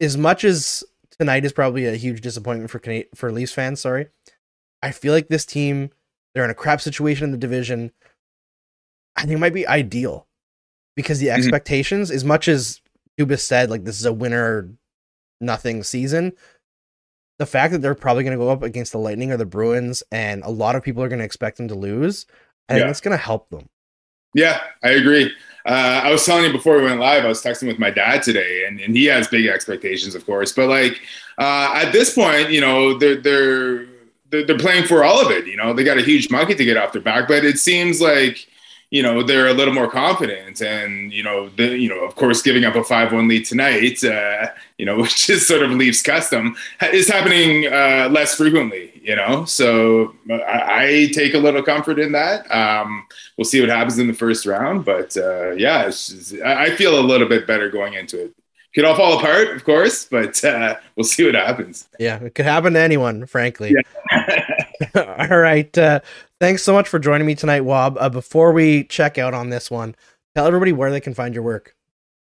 as 0.00 0.16
much 0.16 0.44
as 0.44 0.82
tonight 1.18 1.44
is 1.44 1.52
probably 1.52 1.86
a 1.86 1.96
huge 1.96 2.20
disappointment 2.22 2.70
for 2.70 2.78
Can- 2.78 3.04
for 3.14 3.30
Leafs 3.30 3.52
fans, 3.52 3.80
sorry, 3.80 4.08
I 4.82 4.92
feel 4.92 5.12
like 5.12 5.28
this 5.28 5.44
team 5.44 5.90
they're 6.34 6.44
in 6.44 6.50
a 6.50 6.54
crap 6.54 6.80
situation 6.80 7.24
in 7.24 7.32
the 7.32 7.38
division. 7.38 7.92
I 9.16 9.22
think 9.22 9.32
it 9.32 9.38
might 9.38 9.52
be 9.52 9.66
ideal 9.66 10.26
because 10.96 11.18
the 11.18 11.26
mm-hmm. 11.26 11.38
expectations, 11.38 12.08
mm-hmm. 12.08 12.16
as 12.16 12.24
much 12.24 12.48
as 12.48 12.80
Dubas 13.18 13.40
said, 13.40 13.70
like 13.70 13.84
this 13.84 13.98
is 13.98 14.06
a 14.06 14.12
winner 14.12 14.70
nothing 15.40 15.82
season. 15.82 16.32
The 17.38 17.46
fact 17.46 17.72
that 17.72 17.82
they're 17.82 17.94
probably 17.94 18.24
going 18.24 18.38
to 18.38 18.42
go 18.44 18.50
up 18.50 18.62
against 18.62 18.92
the 18.92 18.98
Lightning 18.98 19.32
or 19.32 19.36
the 19.36 19.46
Bruins, 19.46 20.02
and 20.12 20.42
a 20.44 20.50
lot 20.50 20.76
of 20.76 20.82
people 20.82 21.02
are 21.02 21.08
going 21.08 21.18
to 21.18 21.24
expect 21.24 21.56
them 21.56 21.68
to 21.68 21.74
lose, 21.74 22.26
I 22.68 22.74
think 22.74 22.88
it's 22.88 23.00
going 23.00 23.16
to 23.16 23.22
help 23.22 23.50
them. 23.50 23.68
Yeah, 24.34 24.60
I 24.82 24.90
agree. 24.90 25.30
Uh, 25.66 26.02
I 26.04 26.10
was 26.10 26.24
telling 26.24 26.44
you 26.44 26.52
before 26.52 26.76
we 26.76 26.84
went 26.84 27.00
live, 27.00 27.24
I 27.24 27.28
was 27.28 27.42
texting 27.42 27.68
with 27.68 27.78
my 27.78 27.90
dad 27.90 28.22
today, 28.22 28.64
and, 28.66 28.80
and 28.80 28.96
he 28.96 29.04
has 29.06 29.28
big 29.28 29.46
expectations, 29.46 30.14
of 30.14 30.24
course. 30.26 30.52
But 30.52 30.68
like 30.68 31.00
uh, 31.38 31.72
at 31.74 31.92
this 31.92 32.14
point, 32.14 32.50
you 32.50 32.60
know, 32.60 32.98
they're 32.98 33.20
they're 33.20 33.86
they're 34.30 34.58
playing 34.58 34.86
for 34.86 35.04
all 35.04 35.20
of 35.20 35.30
it. 35.30 35.46
You 35.46 35.56
know, 35.56 35.72
they 35.72 35.84
got 35.84 35.98
a 35.98 36.02
huge 36.02 36.30
monkey 36.30 36.54
to 36.54 36.64
get 36.64 36.76
off 36.76 36.92
their 36.92 37.02
back, 37.02 37.28
but 37.28 37.44
it 37.44 37.58
seems 37.58 38.00
like 38.00 38.48
you 38.92 39.02
know 39.02 39.22
they're 39.22 39.48
a 39.48 39.54
little 39.54 39.72
more 39.72 39.90
confident 39.90 40.60
and 40.60 41.12
you 41.12 41.22
know 41.22 41.48
the 41.56 41.78
you 41.78 41.88
know 41.88 42.04
of 42.04 42.14
course 42.14 42.42
giving 42.42 42.64
up 42.64 42.74
a 42.74 42.82
5-1 42.82 43.26
lead 43.26 43.46
tonight 43.46 44.04
uh, 44.04 44.48
you 44.78 44.84
know 44.84 44.98
which 45.02 45.28
is 45.30 45.48
sort 45.48 45.62
of 45.62 45.70
leafs 45.72 46.02
custom 46.02 46.54
is 46.92 47.08
happening 47.08 47.66
uh, 47.66 48.08
less 48.12 48.36
frequently 48.36 49.00
you 49.02 49.16
know 49.16 49.46
so 49.46 50.14
uh, 50.30 50.34
I, 50.34 50.84
I, 50.84 51.10
take 51.12 51.34
a 51.34 51.38
little 51.38 51.62
comfort 51.62 51.98
in 51.98 52.12
that 52.12 52.48
um, 52.54 53.06
we'll 53.36 53.46
see 53.46 53.60
what 53.60 53.70
happens 53.70 53.98
in 53.98 54.06
the 54.06 54.12
first 54.12 54.44
round 54.44 54.84
but 54.84 55.16
uh, 55.16 55.52
yeah 55.52 55.86
just, 55.86 56.34
i 56.42 56.76
feel 56.76 57.00
a 57.00 57.00
little 57.00 57.28
bit 57.28 57.46
better 57.46 57.70
going 57.70 57.94
into 57.94 58.26
it 58.26 58.34
could 58.74 58.86
all 58.86 58.94
fall 58.96 59.18
apart, 59.18 59.54
of 59.54 59.64
course, 59.64 60.06
but 60.06 60.42
uh, 60.42 60.76
we'll 60.96 61.04
see 61.04 61.26
what 61.26 61.34
happens. 61.34 61.86
Yeah, 61.98 62.22
it 62.22 62.34
could 62.34 62.46
happen 62.46 62.72
to 62.72 62.78
anyone, 62.78 63.26
frankly. 63.26 63.74
Yeah. 64.10 64.46
all 65.28 65.36
right. 65.36 65.76
Thanks 66.42 66.64
so 66.64 66.72
much 66.72 66.88
for 66.88 66.98
joining 66.98 67.24
me 67.24 67.36
tonight, 67.36 67.62
Waub. 67.62 67.96
Uh, 68.00 68.08
before 68.08 68.50
we 68.50 68.82
check 68.82 69.16
out 69.16 69.32
on 69.32 69.50
this 69.50 69.70
one, 69.70 69.94
tell 70.34 70.44
everybody 70.44 70.72
where 70.72 70.90
they 70.90 71.00
can 71.00 71.14
find 71.14 71.34
your 71.34 71.44
work. 71.44 71.76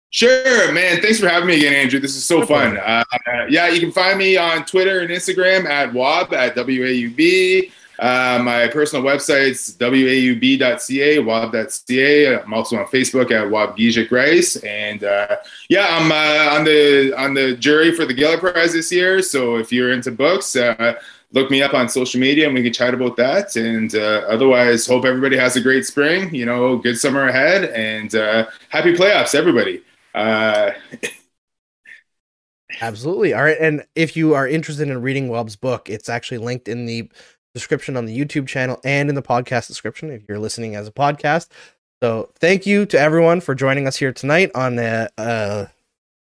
Sure, 0.09 0.73
man. 0.73 1.03
Thanks 1.03 1.21
for 1.21 1.29
having 1.29 1.47
me 1.47 1.57
again, 1.57 1.75
Andrew. 1.75 2.01
This 2.01 2.17
is 2.17 2.25
so 2.25 2.39
no 2.39 2.47
fun. 2.47 2.79
Uh, 2.79 3.05
yeah, 3.51 3.69
you 3.69 3.79
can 3.79 3.93
find 3.93 4.19
me 4.19 4.39
on 4.39 4.65
Twitter 4.65 5.01
and 5.01 5.11
Instagram 5.11 5.67
at 5.67 5.93
Waub 5.93 6.33
at 6.33 6.55
WAUB. 6.57 7.71
Uh, 7.99 8.41
my 8.43 8.69
personal 8.69 9.05
website's 9.05 9.77
waub.ca, 9.77 11.19
wob.ca. 11.19 12.39
I'm 12.39 12.55
also 12.55 12.79
on 12.79 12.87
Facebook 12.87 13.31
at 13.31 13.49
Waubgeshig 13.49 14.11
Rice. 14.11 14.57
And 14.57 15.05
uh, 15.05 15.37
yeah, 15.69 15.89
I'm 15.91 16.11
uh, 16.11 16.57
on 16.57 16.65
the 16.65 17.15
on 17.19 17.35
the 17.35 17.55
jury 17.55 17.93
for 17.93 18.07
the 18.07 18.15
Giller 18.15 18.39
Prize 18.39 18.73
this 18.73 18.91
year. 18.91 19.21
So 19.21 19.57
if 19.57 19.71
you're 19.71 19.93
into 19.93 20.11
books, 20.11 20.57
uh, 20.57 20.95
look 21.33 21.51
me 21.51 21.63
up 21.63 21.75
on 21.75 21.89
social 21.89 22.21
media 22.21 22.47
and 22.47 22.55
we 22.55 22.63
can 22.63 22.73
chat 22.73 22.95
about 22.95 23.17
that. 23.17 23.57
And 23.57 23.95
uh, 23.95 24.25
otherwise, 24.29 24.87
hope 24.87 25.05
everybody 25.05 25.37
has 25.37 25.57
a 25.57 25.61
great 25.61 25.85
spring. 25.85 26.35
You 26.35 26.47
know, 26.47 26.77
good 26.77 26.99
summer 26.99 27.29
ahead, 27.29 27.65
and 27.71 28.15
uh, 28.15 28.47
happy 28.69 28.95
playoffs, 28.95 29.35
everybody. 29.35 29.83
Absolutely. 32.81 33.33
All 33.35 33.45
right. 33.45 33.57
And 33.61 33.85
if 33.95 34.17
you 34.17 34.35
are 34.35 34.49
interested 34.49 34.89
in 34.89 35.03
reading 35.03 35.29
Waub's 35.29 35.57
book, 35.57 35.89
it's 35.89 36.09
actually 36.09 36.39
linked 36.39 36.69
in 36.69 36.87
the 36.87 37.09
description 37.55 37.97
on 37.97 38.07
the 38.07 38.19
YouTube 38.19 38.49
channel 38.49 38.81
and 38.85 39.09
in 39.09 39.15
the 39.15 39.23
podcast 39.23 39.69
description 39.69 40.11
if 40.11 40.23
you're 40.29 40.39
listening 40.39 40.75
as 40.75 40.89
a 40.89 40.93
podcast. 40.93 41.49
So 42.03 42.31
thank 42.39 42.67
you 42.67 42.85
to 42.87 42.99
everyone 42.99 43.41
for 43.41 43.55
joining 43.55 43.87
us 43.87 43.97
here 43.97 44.13
tonight 44.13 44.51
on 44.55 44.77
the. 44.77 45.11
uh, 45.17 45.67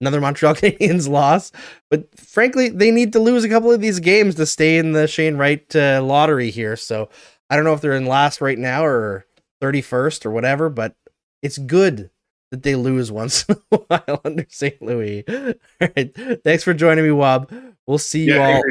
another 0.00 0.20
Montreal 0.20 0.54
Canadiens 0.56 1.08
loss. 1.08 1.52
But 1.90 2.08
frankly, 2.18 2.68
they 2.68 2.90
need 2.90 3.12
to 3.12 3.20
lose 3.20 3.44
a 3.44 3.48
couple 3.48 3.70
of 3.70 3.80
these 3.80 4.00
games 4.00 4.34
to 4.36 4.46
stay 4.46 4.78
in 4.78 4.92
the 4.92 5.06
Shane 5.06 5.36
Wright 5.36 5.64
uh, 5.76 6.02
lottery 6.02 6.50
here. 6.50 6.76
So 6.76 7.08
I 7.48 7.56
don't 7.56 7.64
know 7.64 7.74
if 7.74 7.80
they're 7.80 7.92
in 7.92 8.06
last 8.06 8.40
right 8.40 8.58
now 8.58 8.84
or 8.84 9.26
31st 9.62 10.26
or 10.26 10.30
whatever, 10.30 10.68
but 10.68 10.94
it's 11.42 11.58
good 11.58 12.10
that 12.50 12.62
they 12.62 12.74
lose 12.74 13.12
once 13.12 13.44
in 13.44 13.56
a 13.72 13.76
while 13.76 14.20
under 14.24 14.46
St. 14.48 14.80
Louis. 14.82 15.24
All 15.28 15.54
right. 15.80 16.42
Thanks 16.44 16.64
for 16.64 16.74
joining 16.74 17.04
me, 17.04 17.10
Waub. 17.10 17.74
We'll 17.86 17.98
see 17.98 18.24
you 18.24 18.34
yeah, 18.34 18.46
all 18.46 18.62